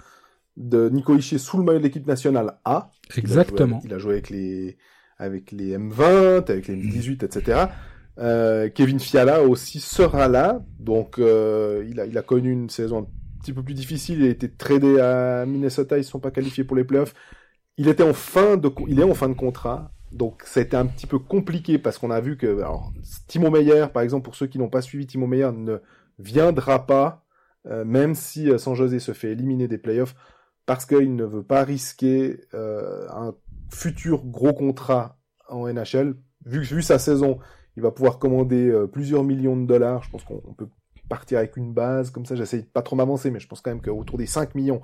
de 0.59 0.89
Nico 0.89 1.17
Ischier 1.17 1.39
sous 1.39 1.57
le 1.57 1.65
maillot 1.65 1.79
de 1.79 1.85
l'équipe 1.85 2.07
nationale 2.07 2.59
A. 2.65 2.91
Exactement. 3.17 3.81
Il 3.85 3.95
a, 3.95 3.99
joué, 3.99 4.15
avec 4.15 4.29
les 4.29 4.77
avec 5.17 5.53
les 5.53 5.79
M20, 5.79 6.51
avec 6.51 6.67
les 6.69 6.77
M18, 6.77 7.25
etc. 7.25 7.67
Euh, 8.19 8.69
Kevin 8.69 8.99
Fiala 8.99 9.43
aussi 9.43 9.79
sera 9.79 10.27
là, 10.29 10.61
donc 10.81 11.19
euh, 11.19 11.87
il 11.89 12.01
a 12.01 12.07
il 12.07 12.19
a 12.19 12.23
connu 12.23 12.51
une 12.51 12.69
saison 12.69 13.03
un 13.03 13.07
petit 13.41 13.53
peu 13.53 13.63
plus 13.63 13.75
difficile. 13.75 14.21
Il 14.21 14.27
a 14.27 14.31
été 14.31 14.51
tradé 14.51 14.99
à 15.01 15.47
Minnesota, 15.47 15.97
ils 15.97 16.01
ne 16.01 16.05
sont 16.05 16.19
pas 16.19 16.33
qualifiés 16.33 16.65
pour 16.65 16.77
les 16.77 16.85
playoffs. 16.85 17.15
Il 17.77 17.87
était 17.87 18.03
en 18.03 18.13
fin 18.13 18.57
de 18.57 18.71
il 18.89 18.99
est 18.99 19.05
en 19.05 19.15
fin 19.15 19.29
de 19.29 19.35
contrat. 19.35 19.93
Donc 20.11 20.43
ça 20.45 20.61
a 20.61 20.63
été 20.65 20.77
un 20.77 20.87
petit 20.87 21.07
peu 21.07 21.19
compliqué 21.19 21.79
parce 21.79 21.99
qu'on 21.99 22.11
a 22.11 22.21
vu 22.21 22.37
que 22.37 22.47
alors, 22.47 22.93
Timo 23.29 23.51
Meyer, 23.51 23.87
par 23.93 24.03
exemple, 24.03 24.25
pour 24.25 24.35
ceux 24.35 24.47
qui 24.47 24.59
n'ont 24.59 24.71
pas 24.71 24.83
suivi 24.83 25.07
Timo 25.07 25.27
Meyer, 25.27 25.51
ne 25.53 25.77
viendra 26.19 26.87
pas, 26.87 27.25
euh, 27.67 27.85
même 27.85 28.15
si 28.15 28.49
San 28.59 28.75
José 28.75 28.99
se 28.99 29.13
fait 29.13 29.31
éliminer 29.33 29.69
des 29.69 29.79
playoffs 29.79 30.17
parce 30.69 30.85
qu'il 30.85 31.17
ne 31.17 31.25
veut 31.25 31.43
pas 31.43 31.65
risquer 31.65 32.41
euh, 32.53 33.09
un 33.09 33.35
futur 33.71 34.27
gros 34.27 34.53
contrat 34.53 35.17
en 35.49 35.67
NHL. 35.67 36.15
Vu, 36.45 36.83
sa 36.83 36.99
saison, 36.99 37.39
il 37.79 37.83
va 37.83 37.91
pouvoir 37.91 38.19
commander 38.19 38.69
euh, 38.69 38.87
plusieurs 38.87 39.25
millions 39.25 39.57
de 39.57 39.65
dollars. 39.65 40.03
Je 40.03 40.11
pense 40.11 40.25
qu'on 40.25 40.53
peut 40.53 40.69
partir 41.09 41.39
avec 41.39 41.57
une 41.57 41.73
base 41.73 42.11
comme 42.11 42.27
ça. 42.27 42.37
J'essaye 42.37 42.65
de 42.65 42.67
pas 42.67 42.83
trop 42.83 42.97
m'avancer, 42.97 43.31
mais 43.31 43.41
je 43.41 43.49
pense 43.49 43.63
quand 43.63 43.71
même 43.71 43.81
qu'autour 43.81 44.19
des 44.19 44.27
5 44.27 44.55
millions, 44.55 44.83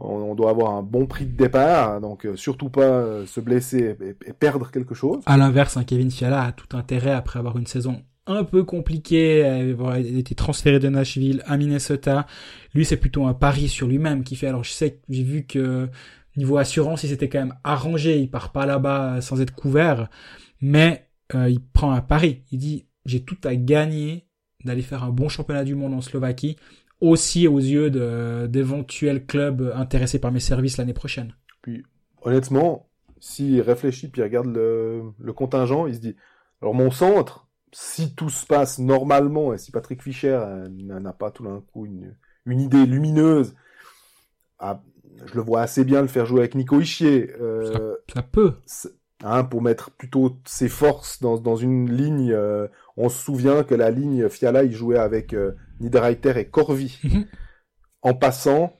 On, 0.00 0.34
doit 0.34 0.50
avoir 0.50 0.72
un 0.72 0.82
bon 0.82 1.06
prix 1.06 1.26
de 1.26 1.36
départ, 1.36 2.00
donc 2.00 2.26
euh, 2.26 2.34
surtout 2.34 2.68
pas 2.68 3.24
se 3.24 3.38
blesser 3.38 3.96
et, 4.00 4.32
perdre 4.32 4.72
quelque 4.72 4.96
chose. 4.96 5.22
À 5.26 5.36
l'inverse, 5.36 5.76
un 5.76 5.84
Kevin 5.84 6.10
Fiala 6.10 6.42
a 6.42 6.50
tout 6.50 6.76
intérêt 6.76 7.12
après 7.12 7.38
avoir 7.38 7.56
une 7.56 7.68
saison 7.68 8.02
un 8.26 8.44
peu 8.44 8.64
compliquée, 8.64 9.44
avoir 9.44 9.96
été 9.96 10.34
transféré 10.34 10.78
de 10.78 10.88
Nashville 10.88 11.42
à 11.46 11.56
Minnesota. 11.56 12.26
Lui, 12.74 12.84
c'est 12.84 12.96
plutôt 12.96 13.26
un 13.26 13.34
pari 13.34 13.68
sur 13.68 13.86
lui-même 13.86 14.24
qui 14.24 14.36
fait. 14.36 14.46
Alors, 14.46 14.64
je 14.64 14.70
sais 14.70 15.00
j'ai 15.08 15.22
vu 15.22 15.44
que 15.46 15.88
niveau 16.36 16.56
assurance, 16.56 17.04
il 17.04 17.10
s'était 17.10 17.28
quand 17.28 17.40
même 17.40 17.54
arrangé. 17.64 18.18
Il 18.18 18.30
part 18.30 18.52
pas 18.52 18.66
là-bas 18.66 19.20
sans 19.20 19.40
être 19.40 19.54
couvert, 19.54 20.08
mais 20.60 21.08
euh, 21.34 21.48
il 21.48 21.60
prend 21.60 21.92
un 21.92 22.00
pari. 22.00 22.42
Il 22.50 22.58
dit 22.58 22.86
j'ai 23.04 23.22
tout 23.22 23.38
à 23.44 23.54
gagner 23.54 24.26
d'aller 24.64 24.82
faire 24.82 25.04
un 25.04 25.10
bon 25.10 25.28
championnat 25.28 25.64
du 25.64 25.74
monde 25.74 25.94
en 25.94 26.00
Slovaquie 26.00 26.56
aussi 27.00 27.46
aux 27.46 27.58
yeux 27.58 27.90
d'éventuels 28.48 29.26
clubs 29.26 29.72
intéressés 29.74 30.18
par 30.18 30.32
mes 30.32 30.40
services 30.40 30.78
l'année 30.78 30.94
prochaine. 30.94 31.34
Puis, 31.60 31.84
honnêtement, 32.22 32.88
s'il 33.20 33.60
réfléchit 33.60 34.08
puis 34.08 34.22
regarde 34.22 34.46
le, 34.46 35.02
le, 35.18 35.32
contingent, 35.32 35.86
il 35.86 35.94
se 35.94 36.00
dit, 36.00 36.16
alors 36.62 36.74
mon 36.74 36.90
centre, 36.90 37.46
si 37.74 38.14
tout 38.14 38.30
se 38.30 38.46
passe 38.46 38.78
normalement 38.78 39.52
et 39.52 39.58
si 39.58 39.72
Patrick 39.72 40.00
Fischer 40.00 40.38
euh, 40.40 40.68
n'a 40.68 41.12
pas 41.12 41.32
tout 41.32 41.42
d'un 41.42 41.60
coup 41.72 41.86
une, 41.86 42.16
une, 42.46 42.60
idée 42.60 42.86
lumineuse, 42.86 43.56
ah, 44.60 44.80
je 45.26 45.34
le 45.34 45.40
vois 45.40 45.62
assez 45.62 45.84
bien 45.84 46.00
le 46.00 46.08
faire 46.08 46.24
jouer 46.24 46.40
avec 46.40 46.54
Nico 46.54 46.80
Ischier. 46.80 47.32
Euh, 47.40 47.96
ça, 48.12 48.22
peut. 48.22 48.54
Hein, 49.24 49.44
pour 49.44 49.60
mettre 49.60 49.90
plutôt 49.90 50.38
ses 50.44 50.68
forces 50.68 51.20
dans, 51.20 51.38
dans 51.38 51.56
une 51.56 51.90
ligne. 51.90 52.32
Euh, 52.32 52.68
on 52.96 53.08
se 53.08 53.18
souvient 53.24 53.64
que 53.64 53.74
la 53.74 53.90
ligne 53.90 54.28
Fiala, 54.28 54.62
il 54.62 54.72
jouait 54.72 54.98
avec 54.98 55.34
euh, 55.34 55.52
Niederreiter 55.80 56.38
et 56.38 56.48
Corvi. 56.48 56.98
Mhm. 57.02 57.26
En 58.02 58.14
passant, 58.14 58.72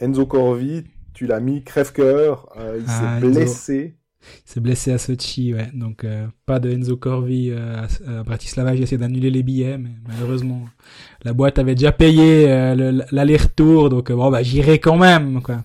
Enzo 0.00 0.26
Corvi, 0.26 0.84
tu 1.14 1.26
l'as 1.26 1.40
mis 1.40 1.62
crève-cœur, 1.62 2.52
il 2.76 2.86
s'est 2.86 3.04
ah, 3.04 3.20
blessé. 3.20 3.96
Il 4.46 4.50
s'est 4.50 4.60
blessé 4.60 4.92
à 4.92 4.98
Sochi, 4.98 5.54
ouais. 5.54 5.70
Donc 5.74 6.04
euh, 6.04 6.26
pas 6.46 6.60
de 6.60 6.70
Enzo 6.70 6.96
Corvi 6.96 7.52
à, 7.52 8.22
Bratislava. 8.22 8.74
J'ai 8.74 8.82
essayé 8.82 8.98
d'annuler 8.98 9.30
les 9.30 9.42
billets, 9.42 9.78
mais 9.78 9.90
malheureusement 10.08 10.62
la 11.22 11.32
boîte 11.32 11.58
avait 11.58 11.74
déjà 11.74 11.92
payé 11.92 12.46
l'aller-retour, 13.10 13.88
donc 13.88 14.12
bon 14.12 14.30
bah 14.30 14.42
j'irai 14.42 14.78
quand 14.78 14.96
même, 14.96 15.40
quoi 15.42 15.64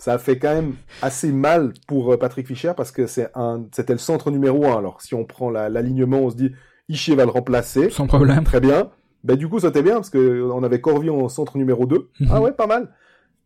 ça 0.00 0.16
fait 0.16 0.38
quand 0.38 0.54
même 0.54 0.76
assez 1.02 1.30
mal 1.30 1.74
pour 1.86 2.18
Patrick 2.18 2.46
Fischer 2.46 2.72
parce 2.74 2.90
que 2.90 3.06
c'est 3.06 3.28
un, 3.34 3.66
c'était 3.70 3.92
le 3.92 3.98
centre 3.98 4.30
numéro 4.30 4.66
un. 4.66 4.78
Alors 4.78 5.02
si 5.02 5.14
on 5.14 5.26
prend 5.26 5.50
l'alignement, 5.50 6.20
on 6.20 6.30
se 6.30 6.36
dit 6.36 6.52
Ishii 6.90 7.14
va 7.14 7.24
le 7.24 7.30
remplacer. 7.30 7.90
Sans 7.90 8.06
problème. 8.06 8.44
Très 8.44 8.60
bien. 8.60 8.90
Bah, 9.24 9.36
du 9.36 9.48
coup, 9.48 9.60
c'était 9.60 9.82
bien 9.82 9.94
parce 9.94 10.10
que 10.10 10.42
on 10.50 10.62
avait 10.62 10.80
Corvi 10.80 11.10
en 11.10 11.28
centre 11.28 11.56
numéro 11.56 11.86
2. 11.86 12.10
Mhm. 12.20 12.28
Ah 12.30 12.40
ouais, 12.40 12.52
pas 12.52 12.66
mal. 12.66 12.88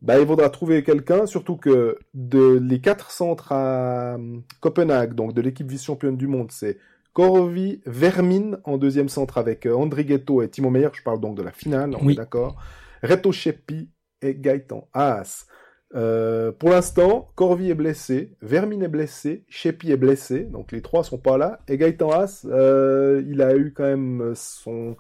Bah, 0.05 0.21
il 0.21 0.27
faudra 0.27 0.51
trouver 0.51 0.83
quelqu'un, 0.83 1.25
surtout 1.25 1.57
que 1.57 1.97
de 2.13 2.59
les 2.63 2.79
quatre 2.79 3.11
centres 3.11 3.53
à 3.53 4.17
hum, 4.17 4.43
Copenhague, 4.61 5.15
donc 5.15 5.33
de 5.33 5.41
l'équipe 5.41 5.67
vice-championne 5.67 6.19
du 6.19 6.27
monde, 6.27 6.53
c'est 6.53 6.77
Corvi, 7.15 7.81
Vermin 7.87 8.59
en 8.65 8.77
deuxième 8.77 9.09
centre 9.09 9.39
avec 9.39 9.65
euh, 9.65 9.75
André 9.75 10.05
Ghetto 10.05 10.43
et 10.43 10.51
Timo 10.51 10.69
Meyer. 10.69 10.91
Je 10.93 11.03
parle 11.03 11.21
donc 11.21 11.39
de 11.39 11.43
la 11.43 11.53
finale, 11.53 11.97
on 11.99 12.07
est 12.11 12.17
d'accord. 12.17 12.63
Reto 13.03 13.33
Shepi 13.33 13.89
et 14.21 14.35
Gaëtan 14.35 14.89
Haas. 14.93 15.47
Euh, 15.95 16.53
pour 16.53 16.69
l'instant, 16.69 17.31
Corvi 17.35 17.71
est 17.71 17.75
blessé, 17.75 18.37
Vermin 18.43 18.83
est 18.83 18.89
blessé, 18.89 19.47
Shepi 19.49 19.91
est 19.91 19.97
blessé, 19.97 20.41
donc 20.41 20.71
les 20.71 20.83
trois 20.83 21.03
sont 21.03 21.19
pas 21.19 21.39
là. 21.39 21.61
Et 21.67 21.79
Gaëtan 21.79 22.11
Haas, 22.11 22.45
euh, 22.45 23.23
il 23.27 23.41
a 23.41 23.57
eu 23.57 23.73
quand 23.73 23.85
même 23.85 24.33
son... 24.35 24.97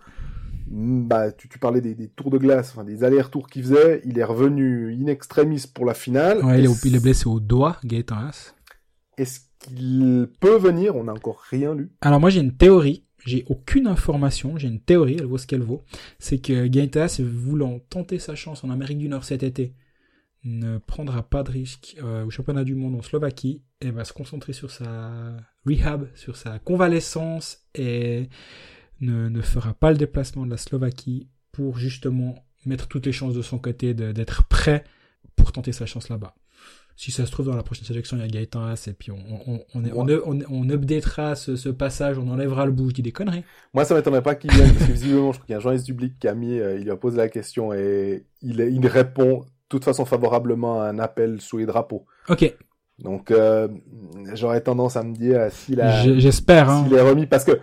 Bah, 0.66 1.30
tu, 1.32 1.48
tu 1.48 1.58
parlais 1.58 1.80
des, 1.80 1.94
des, 1.94 2.08
tours 2.08 2.30
de 2.30 2.38
glace, 2.38 2.70
enfin 2.70 2.84
des 2.84 3.04
allers-retours 3.04 3.48
qu'il 3.48 3.62
faisait. 3.62 4.00
Il 4.04 4.18
est 4.18 4.24
revenu 4.24 4.92
in 4.94 5.06
extremis 5.06 5.64
pour 5.72 5.84
la 5.84 5.94
finale. 5.94 6.44
Ouais, 6.44 6.58
il, 6.58 6.66
est, 6.66 6.84
il, 6.84 6.96
est, 6.96 7.00
blessé 7.00 7.28
au 7.28 7.40
doigt, 7.40 7.78
Gaëtan 7.84 8.16
Haas. 8.16 8.54
Est-ce 9.18 9.40
qu'il 9.60 10.28
peut 10.40 10.56
venir? 10.56 10.96
On 10.96 11.04
n'a 11.04 11.12
encore 11.12 11.40
rien 11.50 11.74
lu. 11.74 11.92
Alors 12.00 12.20
moi 12.20 12.30
j'ai 12.30 12.40
une 12.40 12.56
théorie. 12.56 13.04
J'ai 13.26 13.44
aucune 13.48 13.86
information, 13.86 14.58
j'ai 14.58 14.68
une 14.68 14.80
théorie, 14.80 15.16
elle 15.18 15.24
vaut 15.24 15.38
ce 15.38 15.46
qu'elle 15.46 15.62
vaut. 15.62 15.82
C'est 16.18 16.38
que 16.38 16.66
Gaëtan 16.66 17.02
Haas, 17.02 17.20
voulant 17.20 17.78
tenter 17.90 18.18
sa 18.18 18.34
chance 18.34 18.64
en 18.64 18.70
Amérique 18.70 18.98
du 18.98 19.08
Nord 19.08 19.24
cet 19.24 19.42
été, 19.42 19.74
ne 20.44 20.78
prendra 20.78 21.22
pas 21.22 21.42
de 21.42 21.50
risque 21.50 21.96
euh, 22.02 22.24
au 22.24 22.30
championnat 22.30 22.64
du 22.64 22.74
monde 22.74 22.94
en 22.94 23.02
Slovaquie 23.02 23.62
et 23.80 23.90
va 23.90 24.04
se 24.04 24.12
concentrer 24.12 24.52
sur 24.52 24.70
sa 24.70 25.36
rehab, 25.66 26.08
sur 26.14 26.36
sa 26.36 26.58
convalescence 26.58 27.66
et 27.74 28.28
ne, 29.00 29.28
ne 29.28 29.40
fera 29.40 29.74
pas 29.74 29.90
le 29.90 29.98
déplacement 29.98 30.46
de 30.46 30.50
la 30.50 30.56
Slovaquie 30.56 31.28
pour 31.52 31.78
justement 31.78 32.34
mettre 32.66 32.88
toutes 32.88 33.06
les 33.06 33.12
chances 33.12 33.34
de 33.34 33.42
son 33.42 33.58
côté 33.58 33.94
d'être 33.94 34.44
prêt 34.48 34.84
pour 35.36 35.52
tenter 35.52 35.72
sa 35.72 35.86
chance 35.86 36.08
là-bas. 36.08 36.34
Si 36.96 37.10
ça 37.10 37.26
se 37.26 37.32
trouve 37.32 37.46
dans 37.46 37.56
la 37.56 37.64
prochaine 37.64 37.84
sélection, 37.84 38.16
il 38.16 38.20
y 38.20 38.24
a 38.24 38.28
Gaëtan 38.28 38.62
Haas 38.62 38.86
et 38.86 38.92
puis 38.92 39.10
on, 39.10 39.18
on, 39.46 39.64
on, 39.74 39.84
on, 39.84 40.08
on, 40.08 40.40
on 40.48 40.70
updatera 40.70 41.34
ce, 41.34 41.56
ce, 41.56 41.68
passage, 41.68 42.18
on 42.18 42.28
enlèvera 42.28 42.66
le 42.66 42.72
bout, 42.72 42.90
je 42.90 42.94
dis 42.94 43.02
des 43.02 43.10
conneries. 43.10 43.42
Moi, 43.74 43.84
ça 43.84 43.96
m'étonnerait 43.96 44.22
pas 44.22 44.36
qu'il 44.36 44.52
vienne, 44.52 44.72
parce 44.72 44.86
que 44.86 44.92
visiblement, 44.92 45.32
je 45.32 45.38
crois 45.38 45.46
qu'il 45.46 45.52
y 45.52 45.54
a 45.54 45.58
un 45.58 45.60
journaliste 45.60 45.88
public 45.88 46.14
qui 46.20 46.28
a 46.28 46.34
mis, 46.34 46.60
euh, 46.60 46.78
il 46.78 46.84
lui 46.84 46.92
a 46.92 46.96
posé 46.96 47.16
la 47.16 47.28
question 47.28 47.72
et 47.72 48.26
il, 48.42 48.60
il 48.60 48.86
répond 48.86 49.44
toute 49.68 49.84
façon 49.84 50.04
favorablement 50.04 50.82
à 50.82 50.86
un 50.86 50.98
appel 50.98 51.40
sous 51.40 51.58
les 51.58 51.66
drapeaux. 51.66 52.06
Ok. 52.28 52.54
Donc 53.00 53.32
euh, 53.32 53.66
j'aurais 54.34 54.60
tendance 54.60 54.96
à 54.96 55.02
me 55.02 55.14
dire 55.14 55.50
s'il 55.50 55.80
a, 55.80 56.04
j'espère, 56.18 56.70
hein. 56.70 56.84
s'il 56.84 56.94
est 56.94 57.00
remis 57.00 57.26
parce 57.26 57.44
que 57.44 57.58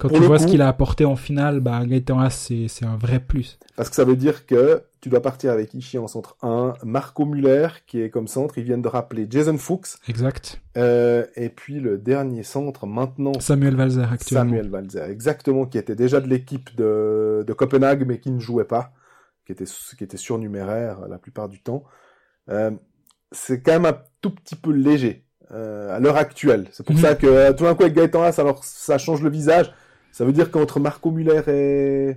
quand 0.00 0.08
tu 0.08 0.22
vois 0.22 0.38
ce 0.38 0.46
qu'il 0.46 0.62
a 0.62 0.68
apporté 0.68 1.04
en 1.04 1.16
finale, 1.16 1.60
bah 1.60 1.84
Gaëtan 1.84 2.18
Haas 2.18 2.50
c'est 2.68 2.84
un 2.84 2.96
vrai 2.96 3.20
plus. 3.20 3.58
Parce 3.76 3.88
que 3.88 3.96
ça 3.96 4.04
veut 4.04 4.16
dire 4.16 4.46
que 4.46 4.82
tu 5.00 5.08
dois 5.08 5.22
partir 5.22 5.52
avec 5.52 5.72
Ishii 5.74 5.98
en 5.98 6.08
centre 6.08 6.36
1, 6.42 6.74
Marco 6.84 7.24
Muller 7.24 7.68
qui 7.86 8.02
est 8.02 8.10
comme 8.10 8.28
centre, 8.28 8.58
ils 8.58 8.64
viennent 8.64 8.82
de 8.82 8.88
rappeler 8.88 9.26
Jason 9.28 9.56
Fuchs. 9.56 9.98
Exact. 10.08 10.60
Euh, 10.76 11.24
et 11.36 11.48
puis 11.48 11.80
le 11.80 11.98
dernier 11.98 12.42
centre 12.42 12.86
maintenant. 12.86 13.32
Samuel 13.40 13.76
Valzer 13.76 14.10
actuellement. 14.10 14.50
Samuel 14.50 14.68
Valzer, 14.68 15.04
exactement, 15.04 15.66
qui 15.66 15.78
était 15.78 15.96
déjà 15.96 16.20
de 16.20 16.28
l'équipe 16.28 16.74
de, 16.76 17.44
de 17.46 17.52
Copenhague 17.52 18.04
mais 18.06 18.18
qui 18.18 18.30
ne 18.30 18.40
jouait 18.40 18.64
pas 18.64 18.92
qui 19.46 19.52
était, 19.52 19.70
qui 19.96 20.04
était 20.04 20.16
surnuméraire 20.16 21.08
la 21.08 21.18
plupart 21.18 21.48
du 21.48 21.60
temps. 21.60 21.84
Euh, 22.48 22.70
c'est 23.32 23.62
quand 23.62 23.72
même 23.72 23.86
un 23.86 23.98
tout 24.20 24.30
petit 24.30 24.56
peu 24.56 24.72
léger 24.72 25.24
euh, 25.52 25.96
à 25.96 26.00
l'heure 26.00 26.16
actuelle. 26.16 26.68
C'est 26.72 26.84
pour 26.84 26.94
mhm. 26.94 27.00
ça 27.00 27.14
que 27.14 27.26
euh, 27.26 27.52
tout 27.52 27.64
d'un 27.64 27.74
coup 27.74 27.82
avec 27.82 27.94
Gaëtan 27.94 28.22
Haas, 28.22 28.38
alors 28.38 28.64
ça 28.64 28.98
change 28.98 29.22
le 29.22 29.30
visage. 29.30 29.72
Ça 30.12 30.24
veut 30.24 30.32
dire 30.32 30.50
qu'entre 30.50 30.80
Marco 30.80 31.10
Muller 31.10 31.42
et, 31.48 32.16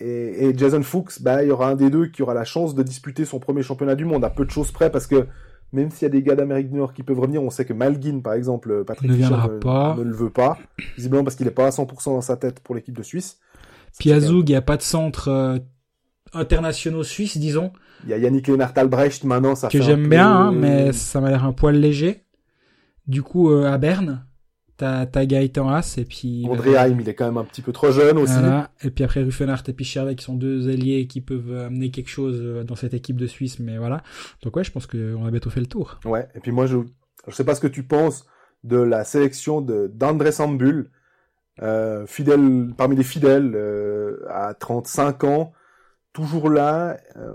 et, 0.00 0.48
et, 0.48 0.56
Jason 0.56 0.82
Fuchs, 0.82 1.20
bah, 1.20 1.42
il 1.42 1.48
y 1.48 1.50
aura 1.50 1.70
un 1.70 1.76
des 1.76 1.90
deux 1.90 2.06
qui 2.06 2.22
aura 2.22 2.34
la 2.34 2.44
chance 2.44 2.74
de 2.74 2.82
disputer 2.82 3.24
son 3.24 3.38
premier 3.38 3.62
championnat 3.62 3.94
du 3.94 4.04
monde 4.04 4.24
à 4.24 4.30
peu 4.30 4.44
de 4.44 4.50
choses 4.50 4.72
près 4.72 4.90
parce 4.90 5.06
que 5.06 5.26
même 5.72 5.90
s'il 5.90 6.02
y 6.02 6.06
a 6.06 6.10
des 6.10 6.22
gars 6.22 6.34
d'Amérique 6.34 6.70
du 6.70 6.76
Nord 6.76 6.94
qui 6.94 7.02
peuvent 7.02 7.18
revenir, 7.18 7.42
on 7.42 7.50
sait 7.50 7.64
que 7.64 7.72
Malguin, 7.72 8.20
par 8.20 8.34
exemple, 8.34 8.84
Patrick 8.84 9.10
ne, 9.10 9.16
Fischer 9.16 9.34
ne, 9.34 9.58
pas. 9.58 9.96
ne, 9.98 10.02
le 10.02 10.14
veut 10.14 10.30
pas, 10.30 10.58
visiblement 10.96 11.24
parce 11.24 11.36
qu'il 11.36 11.46
n'est 11.46 11.52
pas 11.52 11.66
à 11.66 11.70
100% 11.70 12.04
dans 12.06 12.20
sa 12.20 12.36
tête 12.36 12.60
pour 12.60 12.74
l'équipe 12.74 12.96
de 12.96 13.02
Suisse. 13.02 13.38
Piazzoug, 13.98 14.48
il 14.48 14.52
n'y 14.52 14.56
a 14.56 14.62
pas 14.62 14.76
de 14.76 14.82
centre 14.82 15.28
euh, 15.28 15.58
internationaux 16.32 17.02
suisses, 17.02 17.36
disons. 17.36 17.72
Il 18.04 18.10
y 18.10 18.12
a 18.12 18.18
Yannick 18.18 18.46
Lennart 18.48 18.72
Albrecht 18.76 19.24
maintenant, 19.24 19.54
ça 19.54 19.68
que 19.68 19.82
j'aime 19.82 20.08
bien, 20.08 20.30
hein, 20.30 20.52
mais 20.52 20.92
ça 20.92 21.20
m'a 21.20 21.30
l'air 21.30 21.44
un 21.44 21.52
poil 21.52 21.76
léger. 21.76 22.24
Du 23.06 23.22
coup, 23.22 23.50
euh, 23.50 23.70
à 23.70 23.76
Berne, 23.78 24.24
t'as 24.78 25.06
as 25.12 25.26
Gaëtan 25.26 25.68
Haas 25.68 25.96
et 25.98 26.04
puis 26.04 26.46
André 26.48 26.76
Heim, 26.76 26.98
il 27.00 27.08
est 27.08 27.14
quand 27.14 27.26
même 27.26 27.36
un 27.36 27.44
petit 27.44 27.60
peu 27.62 27.72
trop 27.72 27.90
jeune 27.90 28.16
aussi. 28.16 28.38
Et 28.82 28.90
puis 28.90 29.04
après 29.04 29.22
Ruffenhardt 29.22 29.68
et 29.68 29.72
puis 29.74 29.84
Chervet 29.84 30.14
qui 30.14 30.24
sont 30.24 30.34
deux 30.34 30.70
alliés 30.70 31.06
qui 31.06 31.20
peuvent 31.20 31.52
amener 31.66 31.90
quelque 31.90 32.08
chose 32.08 32.38
euh, 32.40 32.64
dans 32.64 32.76
cette 32.76 32.94
équipe 32.94 33.16
de 33.16 33.26
Suisse, 33.26 33.58
mais 33.58 33.76
voilà. 33.76 34.02
Donc 34.42 34.56
ouais, 34.56 34.64
je 34.64 34.72
pense 34.72 34.86
qu'on 34.86 35.26
a 35.26 35.30
bientôt 35.30 35.50
fait 35.50 35.60
le 35.60 35.66
tour. 35.66 36.00
Ouais. 36.06 36.26
Et 36.34 36.40
puis 36.40 36.52
moi, 36.52 36.66
je 36.66 36.78
je 37.28 37.34
sais 37.34 37.44
pas 37.44 37.54
ce 37.54 37.60
que 37.60 37.66
tu 37.66 37.82
penses 37.82 38.26
de 38.64 38.78
la 38.78 39.04
sélection 39.04 39.60
de 39.60 39.90
d'André 39.92 40.32
Sambul, 40.32 40.90
euh, 41.62 42.06
fidèle 42.06 42.72
parmi 42.76 42.96
les 42.96 43.04
fidèles 43.04 43.52
euh, 43.54 44.24
à 44.28 44.54
35 44.54 45.24
ans 45.24 45.52
toujours 46.12 46.50
là. 46.50 46.98
Euh, 47.16 47.34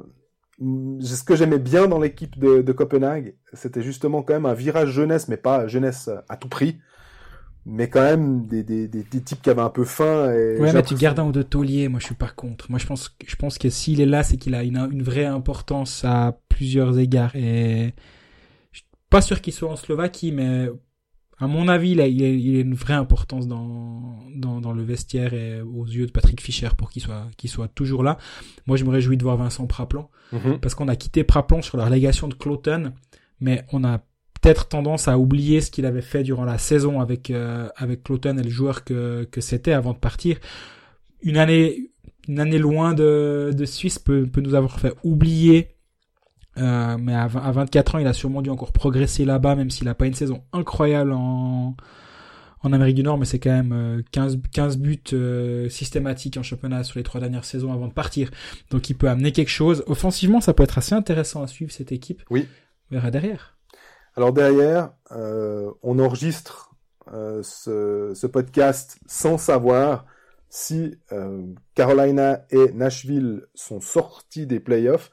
ce 1.02 1.24
que 1.24 1.36
j'aimais 1.36 1.60
bien 1.60 1.88
dans 1.88 2.00
l'équipe 2.00 2.39
de, 2.39 2.62
de, 2.62 2.72
Copenhague, 2.72 3.36
c'était 3.54 3.82
justement 3.82 4.22
quand 4.22 4.34
même 4.34 4.46
un 4.46 4.54
virage 4.54 4.91
jeunesse, 4.91 5.28
mais 5.28 5.36
pas 5.36 5.68
jeunesse 5.68 6.10
à 6.30 6.38
tout 6.38 6.48
prix. 6.48 6.80
Mais 7.66 7.89
quand 7.89 8.01
même 8.01 8.45
des, 8.45 8.64
des, 8.64 8.88
des, 8.88 9.03
des 9.03 9.22
types 9.22 9.41
qui 9.41 9.49
avaient 9.49 9.61
un 9.61 9.70
peu 9.70 9.86
faim. 9.86 10.32
Et 10.34 10.59
ouais, 10.59 10.74
mais 10.74 10.84
tu 10.84 10.95
gardes 10.95 11.20
un 11.20 11.26
ou 11.26 11.32
deux 11.32 11.43
tauliers, 11.43 11.88
moi 11.88 11.99
je 11.99 12.05
suis 12.05 12.16
pas 12.16 12.30
contre. 12.30 12.70
Moi 12.70 12.80
je 12.80 12.86
pense, 12.86 13.16
je 13.26 13.36
pense 13.36 13.57
que 13.57 13.70
s'il 13.70 14.01
est 14.01 14.05
là, 14.05 14.24
c'est 14.24 14.38
qu'il 14.38 14.53
a 14.53 14.64
une, 14.64 14.78
une 14.91 15.03
vraie 15.03 15.26
importance 15.26 16.03
à 16.03 16.38
plusieurs 16.49 16.99
égards. 16.99 17.36
Et 17.36 17.93
je 18.72 18.80
suis 18.80 18.88
pas 19.09 19.22
sûr 19.22 19.41
qu'il 19.41 19.53
soit 19.53 19.72
en 19.72 19.78
Slovaquie, 19.78 20.34
mais 20.34 20.70
à 21.39 21.47
mon 21.47 21.68
avis, 21.68 21.91
il 21.91 22.01
a, 22.01 22.07
il, 22.07 22.24
a, 22.24 22.59
une 22.59 22.76
vraie 22.76 22.93
importance 22.93 23.47
dans, 23.47 24.20
dans, 24.36 24.61
dans, 24.61 24.72
le 24.72 24.84
vestiaire 24.84 25.34
et 25.34 25.61
aux 25.61 25.86
yeux 25.86 26.05
de 26.05 26.11
Patrick 26.11 26.41
Fischer 26.41 26.70
pour 26.78 26.89
qu'il 26.89 27.01
soit, 27.01 27.28
qu'il 27.38 27.49
soit 27.49 27.68
toujours 27.68 28.03
là. 28.03 28.18
Moi, 28.68 28.78
je 28.78 28.86
me 28.86 28.89
réjouis 28.89 29.18
de 29.18 29.24
voir 29.24 29.38
Vincent 29.38 29.68
Praplan, 29.68 30.09
mhm. 30.32 30.59
parce 30.59 30.76
qu'on 30.76 30.88
a 30.88 30.95
quitté 30.95 31.24
Praplan 31.24 31.61
sur 31.61 31.78
la 31.78 31.86
relégation 31.86 32.28
de 32.28 32.34
Cloton, 32.34 32.93
mais 33.39 33.66
on 33.72 33.84
a 33.84 33.99
peut-être 34.44 34.68
tendance 34.68 35.08
à 35.08 35.18
oublier 35.18 35.62
ce 35.62 35.72
qu'il 35.72 35.86
avait 35.86 36.02
fait 36.02 36.24
durant 36.24 36.44
la 36.44 36.58
saison 36.58 37.00
avec, 37.00 37.30
euh, 37.30 37.70
avec 37.78 38.04
Cloton 38.04 38.38
et 38.38 38.44
le 38.44 38.50
joueur 38.50 38.84
que, 38.84 39.28
que 39.32 39.39
c'était 39.39 39.72
avant 39.72 39.94
de 39.94 39.98
partir. 39.98 40.38
Une 41.22 41.38
année, 41.38 41.91
une 42.28 42.39
année 42.39 42.58
loin 42.60 42.94
de, 42.94 43.54
de 43.56 43.66
Suisse 43.66 44.00
peut, 44.00 44.28
peut 44.28 44.41
nous 44.41 44.56
avoir 44.56 44.80
fait 44.80 44.94
oublier 45.04 45.70
Euh, 46.58 46.98
mais 47.00 47.16
à, 47.16 47.26
20 47.26 47.41
à 47.41 47.52
24 47.52 47.96
ans, 47.96 47.98
il 47.98 48.06
a 48.06 48.14
sûrement 48.14 48.44
dû 48.44 48.52
encore 48.52 48.72
progresser 48.72 49.26
là-bas, 49.26 49.56
même 49.56 49.72
s'il 49.72 49.88
a 49.88 49.96
pas 49.96 50.06
une 50.06 50.14
saison 50.14 50.44
incroyable 50.54 51.12
en, 51.12 51.76
en 52.62 52.74
Amérique 52.74 52.96
du 52.96 53.04
Nord, 53.04 53.18
mais 53.18 53.26
c'est 53.26 53.39
quand 53.39 53.52
même 53.52 54.04
15, 54.12 54.36
euh, 54.36 54.39
15 54.52 54.78
buts 54.78 55.00
euh, 55.14 55.68
systématiques 55.70 56.38
en 56.38 56.44
championnat 56.44 56.84
sur 56.84 57.00
les 57.00 57.04
trois 57.04 57.20
dernières 57.20 57.46
saisons 57.46 57.74
avant 57.74 57.88
de 57.88 57.94
partir. 57.94 58.30
Donc 58.70 58.89
il 58.89 58.96
peut 58.96 59.10
amener 59.10 59.32
quelque 59.32 59.50
chose. 59.50 59.84
Offensivement, 59.88 60.41
ça 60.41 60.54
peut 60.54 60.64
être 60.64 60.78
assez 60.78 60.94
intéressant 60.94 61.41
à 61.41 61.48
suivre 61.48 61.72
cette 61.72 61.91
équipe. 61.91 62.22
Oui. 62.30 62.48
On 62.91 62.96
verra 62.96 63.10
derrière. 63.10 63.58
Alors 64.16 64.32
derrière, 64.32 64.91
euh, 65.11 65.72
on 65.82 65.97
enregistre 65.97 66.76
euh, 67.11 67.41
ce, 67.41 68.28
podcast 68.28 68.99
sans 69.07 69.39
savoir 69.39 70.05
si 70.49 70.99
euh, 71.11 71.41
Carolina 71.74 72.45
et 72.51 72.72
Nashville 72.74 73.47
sont 73.55 73.82
sortis 73.82 74.45
des 74.45 74.59
playoffs. 74.59 75.09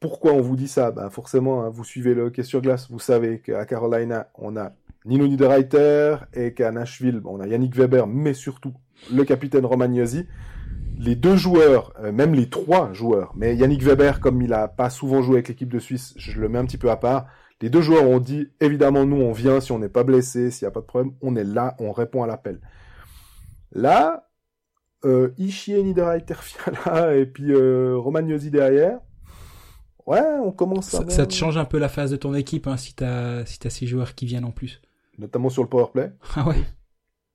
Pourquoi 0.00 0.32
on 0.32 0.42
vous 0.42 0.56
dit 0.56 0.68
ça? 0.68 0.90
Ben 0.90 1.08
Forcément, 1.08 1.64
hein, 1.64 1.70
vous 1.70 1.82
suivez 1.82 2.14
le 2.14 2.24
hockey 2.24 2.42
sur 2.42 2.60
glace, 2.60 2.90
vous 2.90 2.98
savez 2.98 3.40
qu'à 3.40 3.64
Carolina, 3.64 4.28
on 4.34 4.54
a 4.58 4.72
Nino 5.06 5.26
Niederreiter 5.26 6.16
et 6.34 6.52
qu'à 6.52 6.70
Nashville, 6.72 7.22
on 7.24 7.40
a 7.40 7.46
Yannick 7.46 7.74
Weber, 7.74 8.06
mais 8.06 8.34
surtout 8.34 8.74
le 9.10 9.24
capitaine 9.24 9.64
Romagnosi. 9.64 10.26
Les 10.98 11.14
deux 11.14 11.36
joueurs, 11.36 11.94
même 12.12 12.34
les 12.34 12.50
trois 12.50 12.92
joueurs, 12.92 13.32
mais 13.34 13.56
Yannick 13.56 13.82
Weber, 13.82 14.20
comme 14.20 14.42
il 14.42 14.52
a 14.52 14.68
pas 14.68 14.90
souvent 14.90 15.22
joué 15.22 15.36
avec 15.36 15.48
l'équipe 15.48 15.72
de 15.72 15.78
Suisse, 15.78 16.12
je 16.16 16.38
le 16.38 16.48
mets 16.48 16.58
un 16.58 16.66
petit 16.66 16.78
peu 16.78 16.90
à 16.90 16.96
part. 16.96 17.26
Les 17.62 17.70
deux 17.70 17.80
joueurs 17.80 18.04
ont 18.04 18.18
dit, 18.18 18.48
évidemment, 18.60 19.06
nous, 19.06 19.16
on 19.16 19.32
vient 19.32 19.60
si 19.60 19.72
on 19.72 19.78
n'est 19.78 19.88
pas 19.88 20.04
blessé, 20.04 20.50
s'il 20.50 20.66
n'y 20.66 20.68
a 20.68 20.72
pas 20.72 20.80
de 20.80 20.86
problème, 20.86 21.14
on 21.22 21.36
est 21.36 21.44
là, 21.44 21.74
on 21.78 21.92
répond 21.92 22.22
à 22.22 22.26
l'appel. 22.26 22.60
Là, 23.72 24.28
euh, 25.04 25.32
Ishii 25.38 25.82
Niederreiter 25.82 26.34
Fiala 26.40 27.16
et 27.16 27.26
puis 27.26 27.52
euh, 27.52 27.96
Romagnosi 27.96 28.50
derrière, 28.50 28.98
ouais, 30.06 30.22
on 30.42 30.52
commence 30.52 30.94
à... 30.94 30.98
Ça, 31.04 31.10
ça, 31.10 31.26
te 31.26 31.34
change 31.34 31.56
un 31.56 31.64
peu 31.64 31.78
la 31.78 31.88
phase 31.88 32.10
de 32.10 32.16
ton 32.16 32.34
équipe 32.34 32.66
hein, 32.66 32.76
si 32.76 32.94
t'as 32.94 33.44
si 33.46 33.58
as 33.66 33.70
ces 33.70 33.86
joueurs 33.86 34.14
qui 34.14 34.26
viennent 34.26 34.44
en 34.44 34.50
plus 34.50 34.80
notamment 35.18 35.48
sur 35.48 35.62
le 35.62 35.68
power 35.68 35.86
play. 35.92 36.12
Ah 36.34 36.48
ouais. 36.48 36.62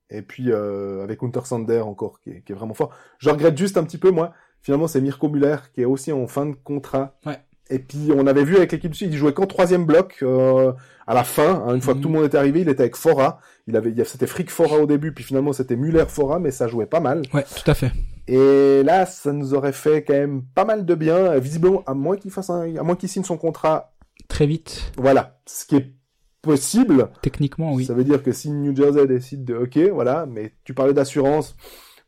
Et 0.10 0.22
puis 0.22 0.52
euh, 0.52 1.04
avec 1.04 1.24
Hunter 1.24 1.42
Sander 1.46 1.80
encore, 1.80 2.20
qui 2.20 2.32
est, 2.32 2.42
qui 2.42 2.52
est, 2.52 2.56
vraiment 2.56 2.74
fort. 2.74 2.92
Je 3.18 3.30
regrette 3.30 3.58
juste 3.58 3.78
un 3.78 3.84
petit 3.84 3.98
peu, 3.98 4.12
moi, 4.12 4.34
finalement, 4.62 4.88
c'est 4.88 5.02
Mirko 5.02 5.30
Muller 5.30 5.58
qui 5.74 5.82
est 5.82 5.86
aussi 5.86 6.12
en 6.12 6.28
fin 6.28 6.46
de 6.46 6.56
contrat. 6.56 7.18
Ouais. 7.26 7.40
Et 7.70 7.80
puis 7.80 8.10
on 8.16 8.28
avait 8.28 8.44
vu 8.44 8.58
avec 8.58 8.72
l'équipe 8.72 8.92
du 8.92 9.06
il 9.06 9.14
jouait 9.14 9.34
qu'en 9.34 9.46
troisième 9.46 9.86
bloc 9.86 10.20
euh, 10.24 10.74
à 11.08 11.14
la 11.14 11.24
fin. 11.24 11.64
Hein, 11.66 11.76
une 11.76 11.82
fois 11.82 11.94
que 11.94 12.00
tout 12.00 12.08
le 12.08 12.14
mhm. 12.14 12.20
monde 12.20 12.26
était 12.26 12.38
arrivé, 12.38 12.62
il 12.62 12.70
était 12.70 12.82
avec 12.82 12.96
Fora. 12.96 13.40
Il 13.68 13.76
avait, 13.78 13.94
c'était 14.04 14.28
Frick 14.28 14.50
Fora 14.50 14.78
au 14.78 14.86
début, 14.86 15.14
puis 15.14 15.24
finalement 15.24 15.54
c'était 15.54 15.76
Muller 15.76 16.06
Fora, 16.08 16.40
mais 16.40 16.52
ça 16.52 16.68
jouait 16.68 16.86
pas 16.86 17.00
mal. 17.00 17.22
Ouais, 17.34 17.44
tout 17.44 17.70
à 17.70 17.74
fait. 17.74 17.92
Et 18.28 18.84
là, 18.84 19.06
ça 19.06 19.34
nous 19.34 19.54
aurait 19.54 19.74
fait 19.74 20.04
quand 20.04 20.14
même 20.14 20.44
pas 20.56 20.66
mal 20.66 20.86
de 20.86 20.96
bien. 20.96 21.38
Visiblement, 21.38 21.84
à 21.86 21.94
moins 21.94 22.18
qu'il 22.18 22.32
fasse 22.32 22.50
un, 22.50 22.76
à 22.76 22.84
moins 22.84 22.96
qu'il 22.96 23.10
signe 23.10 23.24
son 23.24 23.38
contrat 23.38 23.94
très 24.28 24.46
vite. 24.46 24.92
Voilà, 24.98 25.40
ce 25.46 25.66
qui 25.66 25.76
est 25.76 25.94
possible. 26.42 27.10
Techniquement, 27.22 27.74
oui. 27.74 27.86
Ça 27.86 27.94
veut 27.94 28.04
dire 28.04 28.24
que 28.24 28.32
si 28.32 28.50
New 28.52 28.76
Jersey 28.76 29.08
décide 29.08 29.44
de, 29.46 29.56
ok, 29.56 29.78
voilà, 29.94 30.26
mais 30.26 30.54
tu 30.64 30.74
parlais 30.74 30.94
d'assurance, 30.94 31.56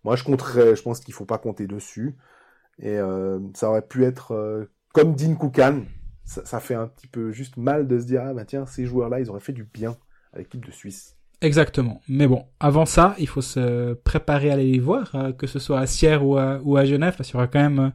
moi 0.04 0.16
je 0.16 0.24
compterais, 0.24 0.76
je 0.76 0.82
pense 0.82 1.00
qu'il 1.00 1.14
faut 1.14 1.26
pas 1.26 1.38
compter 1.38 1.68
dessus. 1.68 2.16
Et 2.80 2.98
euh, 2.98 3.40
ça 3.54 3.70
aurait 3.70 3.86
pu 3.86 4.04
être 4.04 4.34
euh, 4.34 4.66
comme 4.94 5.16
Dean 5.16 5.36
Koukan. 5.36 5.82
Ça, 6.24 6.46
ça, 6.46 6.62
fait 6.62 6.76
un 6.76 6.88
petit 6.88 7.08
peu 7.08 7.32
juste 7.32 7.58
mal 7.58 7.86
de 7.86 8.00
se 8.00 8.06
dire, 8.06 8.24
ah 8.26 8.34
bah 8.34 8.46
tiens, 8.46 8.66
ces 8.66 8.86
joueurs-là, 8.86 9.20
ils 9.20 9.30
auraient 9.30 9.42
fait 9.42 9.52
du 9.52 9.66
bien 9.66 9.98
à 10.32 10.38
l'équipe 10.38 10.66
de 10.66 10.72
Suisse. 10.72 11.18
Exactement. 11.42 12.00
Mais 12.08 12.26
bon, 12.26 12.46
avant 12.62 12.86
ça, 12.86 13.16
il 13.20 13.28
faut 13.28 13.42
se 13.42 13.94
préparer 13.94 14.50
à 14.50 14.54
aller 14.54 14.72
les 14.72 14.80
voir, 14.80 15.12
euh, 15.16 15.34
que 15.34 15.46
ce 15.46 15.60
soit 15.60 15.80
à 15.80 15.86
Sierre 15.86 16.26
ou 16.26 16.38
à, 16.38 16.62
ou 16.64 16.78
à 16.78 16.86
Genève, 16.86 17.16
parce 17.18 17.30
qu'il 17.30 17.36
y 17.36 17.38
aura 17.38 17.48
quand 17.48 17.60
même 17.60 17.80
euh, 17.80 17.90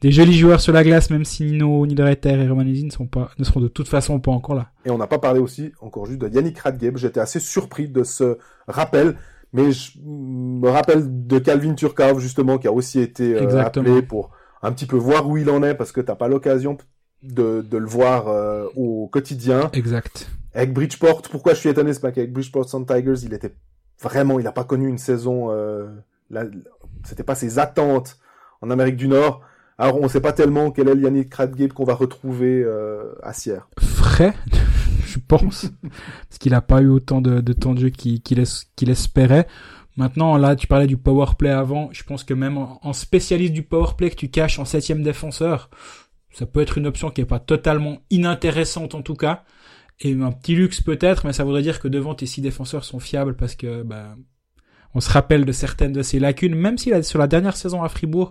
des 0.00 0.10
jolis 0.10 0.36
joueurs 0.36 0.60
sur 0.60 0.72
la 0.72 0.82
glace, 0.82 1.08
même 1.10 1.24
si 1.24 1.44
Nino, 1.44 1.86
Niederreiter 1.86 2.30
et 2.30 2.48
Romanesi 2.48 2.84
ne, 2.84 2.90
sont 2.90 3.06
pas, 3.06 3.30
ne 3.38 3.44
seront 3.44 3.60
de 3.60 3.68
toute 3.68 3.86
façon 3.86 4.18
pas 4.18 4.32
encore 4.32 4.56
là. 4.56 4.70
Et 4.84 4.90
on 4.90 4.98
n'a 4.98 5.06
pas 5.06 5.20
parlé 5.20 5.38
aussi, 5.38 5.72
encore 5.80 6.06
juste, 6.06 6.20
de 6.20 6.28
Yannick 6.28 6.58
Radgeb. 6.58 6.96
J'étais 6.96 7.20
assez 7.20 7.38
surpris 7.38 7.88
de 7.88 8.02
ce 8.02 8.38
rappel, 8.66 9.16
mais 9.52 9.70
je 9.70 9.92
me 10.04 10.68
rappelle 10.68 11.26
de 11.26 11.38
Calvin 11.38 11.74
Turkov, 11.74 12.18
justement, 12.18 12.58
qui 12.58 12.66
a 12.66 12.72
aussi 12.72 12.98
été 12.98 13.36
euh, 13.36 13.62
appelé 13.62 14.02
pour 14.02 14.32
un 14.62 14.72
petit 14.72 14.86
peu 14.86 14.96
voir 14.96 15.28
où 15.28 15.36
il 15.36 15.50
en 15.50 15.62
est, 15.62 15.74
parce 15.74 15.92
que 15.92 16.00
t'as 16.00 16.14
pas 16.14 16.28
l'occasion 16.28 16.76
de, 17.22 17.64
de 17.68 17.76
le 17.76 17.86
voir 17.86 18.28
euh, 18.28 18.66
au 18.76 19.08
quotidien. 19.08 19.70
Exact. 19.72 20.28
Avec 20.54 20.72
Bridgeport, 20.72 21.22
pourquoi 21.22 21.54
je 21.54 21.60
suis 21.60 21.68
étonné, 21.68 21.92
c'est 21.92 22.00
pas 22.00 22.12
qu'avec 22.12 22.32
Bridgeport 22.32 22.68
Sun 22.68 22.86
Tigers, 22.86 23.22
il 23.22 23.34
était 23.34 23.54
vraiment, 24.00 24.38
il 24.38 24.44
n'a 24.44 24.52
pas 24.52 24.64
connu 24.64 24.88
une 24.88 24.98
saison, 24.98 25.50
euh, 25.50 25.88
c'était 27.04 27.22
pas 27.22 27.34
ses 27.34 27.58
attentes 27.58 28.18
en 28.60 28.70
Amérique 28.70 28.96
du 28.96 29.08
Nord. 29.08 29.42
Alors, 29.76 30.00
on 30.00 30.04
ne 30.04 30.08
sait 30.08 30.20
pas 30.20 30.32
tellement 30.32 30.72
quel 30.72 30.88
est 30.88 30.94
le 30.94 31.02
Yannick 31.02 31.30
Kradgate 31.30 31.72
qu'on 31.72 31.84
va 31.84 31.94
retrouver 31.94 32.62
euh, 32.64 33.12
à 33.22 33.32
Sierre. 33.32 33.68
Frais, 33.78 34.34
je 35.04 35.18
pense, 35.20 35.70
parce 36.28 36.38
qu'il 36.40 36.50
n'a 36.52 36.60
pas 36.60 36.82
eu 36.82 36.88
autant 36.88 37.20
de, 37.20 37.40
de 37.40 37.52
temps 37.52 37.74
de 37.74 37.80
jeu 37.80 37.90
qu'il 37.90 38.20
qu'il 38.20 38.90
espérait. 38.90 39.46
Maintenant, 39.98 40.36
là, 40.36 40.54
tu 40.54 40.68
parlais 40.68 40.86
du 40.86 40.96
power 40.96 41.26
play 41.36 41.50
avant. 41.50 41.88
Je 41.90 42.04
pense 42.04 42.22
que 42.22 42.32
même 42.32 42.56
en, 42.56 42.92
spécialiste 42.92 43.52
du 43.52 43.64
power 43.64 43.94
play 43.98 44.10
que 44.10 44.14
tu 44.14 44.28
caches 44.28 44.60
en 44.60 44.64
septième 44.64 45.02
défenseur, 45.02 45.70
ça 46.30 46.46
peut 46.46 46.60
être 46.60 46.78
une 46.78 46.86
option 46.86 47.10
qui 47.10 47.20
est 47.20 47.26
pas 47.26 47.40
totalement 47.40 47.98
inintéressante 48.08 48.94
en 48.94 49.02
tout 49.02 49.16
cas. 49.16 49.42
Et 49.98 50.12
un 50.12 50.30
petit 50.30 50.54
luxe 50.54 50.80
peut-être, 50.80 51.26
mais 51.26 51.32
ça 51.32 51.42
voudrait 51.42 51.62
dire 51.62 51.80
que 51.80 51.88
devant 51.88 52.14
tes 52.14 52.26
six 52.26 52.40
défenseurs 52.40 52.84
sont 52.84 53.00
fiables 53.00 53.34
parce 53.34 53.56
que 53.56 53.82
bah, 53.82 54.14
on 54.94 55.00
se 55.00 55.10
rappelle 55.10 55.44
de 55.44 55.50
certaines 55.50 55.92
de 55.92 56.02
ces 56.02 56.20
lacunes, 56.20 56.54
même 56.54 56.78
si 56.78 56.92
sur 57.02 57.18
la 57.18 57.26
dernière 57.26 57.56
saison 57.56 57.82
à 57.82 57.88
Fribourg, 57.88 58.30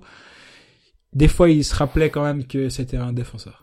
des 1.11 1.28
fois, 1.28 1.49
il 1.49 1.65
se 1.65 1.76
rappelait 1.76 2.09
quand 2.09 2.24
même 2.24 2.47
que 2.47 2.70
c'était 2.70 2.95
un 2.95 3.11
défenseur. 3.11 3.61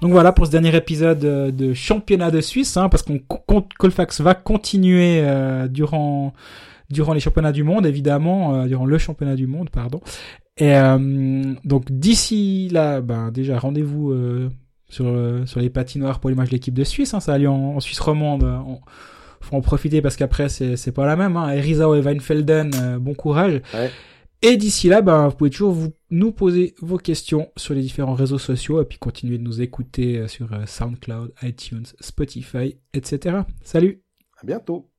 Donc 0.00 0.12
voilà 0.12 0.32
pour 0.32 0.46
ce 0.46 0.50
dernier 0.50 0.74
épisode 0.74 1.24
euh, 1.24 1.50
de 1.50 1.74
championnat 1.74 2.30
de 2.30 2.40
Suisse, 2.40 2.76
hein, 2.76 2.88
parce 2.88 3.02
qu'on 3.02 3.20
Colfax 3.78 4.20
va 4.20 4.34
continuer 4.34 5.22
euh, 5.22 5.68
durant 5.68 6.32
durant 6.88 7.12
les 7.12 7.20
championnats 7.20 7.52
du 7.52 7.62
monde, 7.62 7.86
évidemment, 7.86 8.54
euh, 8.54 8.66
durant 8.66 8.84
le 8.84 8.98
championnat 8.98 9.36
du 9.36 9.46
monde, 9.46 9.70
pardon. 9.70 10.00
Et 10.56 10.74
donc 11.64 11.90
d'ici 11.90 12.68
là, 12.70 13.00
ben 13.00 13.30
déjà 13.30 13.58
rendez-vous 13.58 14.14
sur 14.90 15.10
sur 15.46 15.60
les 15.60 15.70
patinoires 15.70 16.20
pour 16.20 16.28
les 16.28 16.36
matchs 16.36 16.48
de 16.48 16.52
l'équipe 16.52 16.74
de 16.74 16.84
Suisse. 16.84 17.14
Hein, 17.14 17.20
ça 17.20 17.32
a 17.32 17.38
lieu 17.38 17.48
en, 17.48 17.80
Suisse 17.80 18.00
romande 18.00 18.44
faut 19.40 19.56
en 19.56 19.60
profiter 19.60 20.02
parce 20.02 20.16
qu'après 20.16 20.48
c'est 20.48 20.76
c'est 20.76 20.92
pas 20.92 21.06
la 21.06 21.16
même. 21.16 21.36
Hein. 21.36 21.50
Erizao 21.50 21.94
et 21.94 22.00
Weinfelden, 22.00 22.70
euh, 22.74 22.98
bon 22.98 23.14
courage. 23.14 23.62
Et 24.42 24.56
d'ici 24.56 24.88
là, 24.88 25.02
ben, 25.02 25.28
vous 25.28 25.36
pouvez 25.36 25.50
toujours 25.50 25.72
vous, 25.72 25.92
nous 26.10 26.32
poser 26.32 26.74
vos 26.80 26.96
questions 26.96 27.52
sur 27.56 27.74
les 27.74 27.82
différents 27.82 28.14
réseaux 28.14 28.38
sociaux 28.38 28.80
et 28.80 28.86
puis 28.86 28.98
continuer 28.98 29.36
de 29.36 29.42
nous 29.42 29.60
écouter 29.60 30.16
euh, 30.16 30.28
sur 30.28 30.50
euh, 30.54 30.64
SoundCloud, 30.64 31.34
iTunes, 31.42 31.84
Spotify, 32.00 32.78
etc. 32.94 33.40
Salut 33.62 34.02
À 34.40 34.46
bientôt 34.46 34.88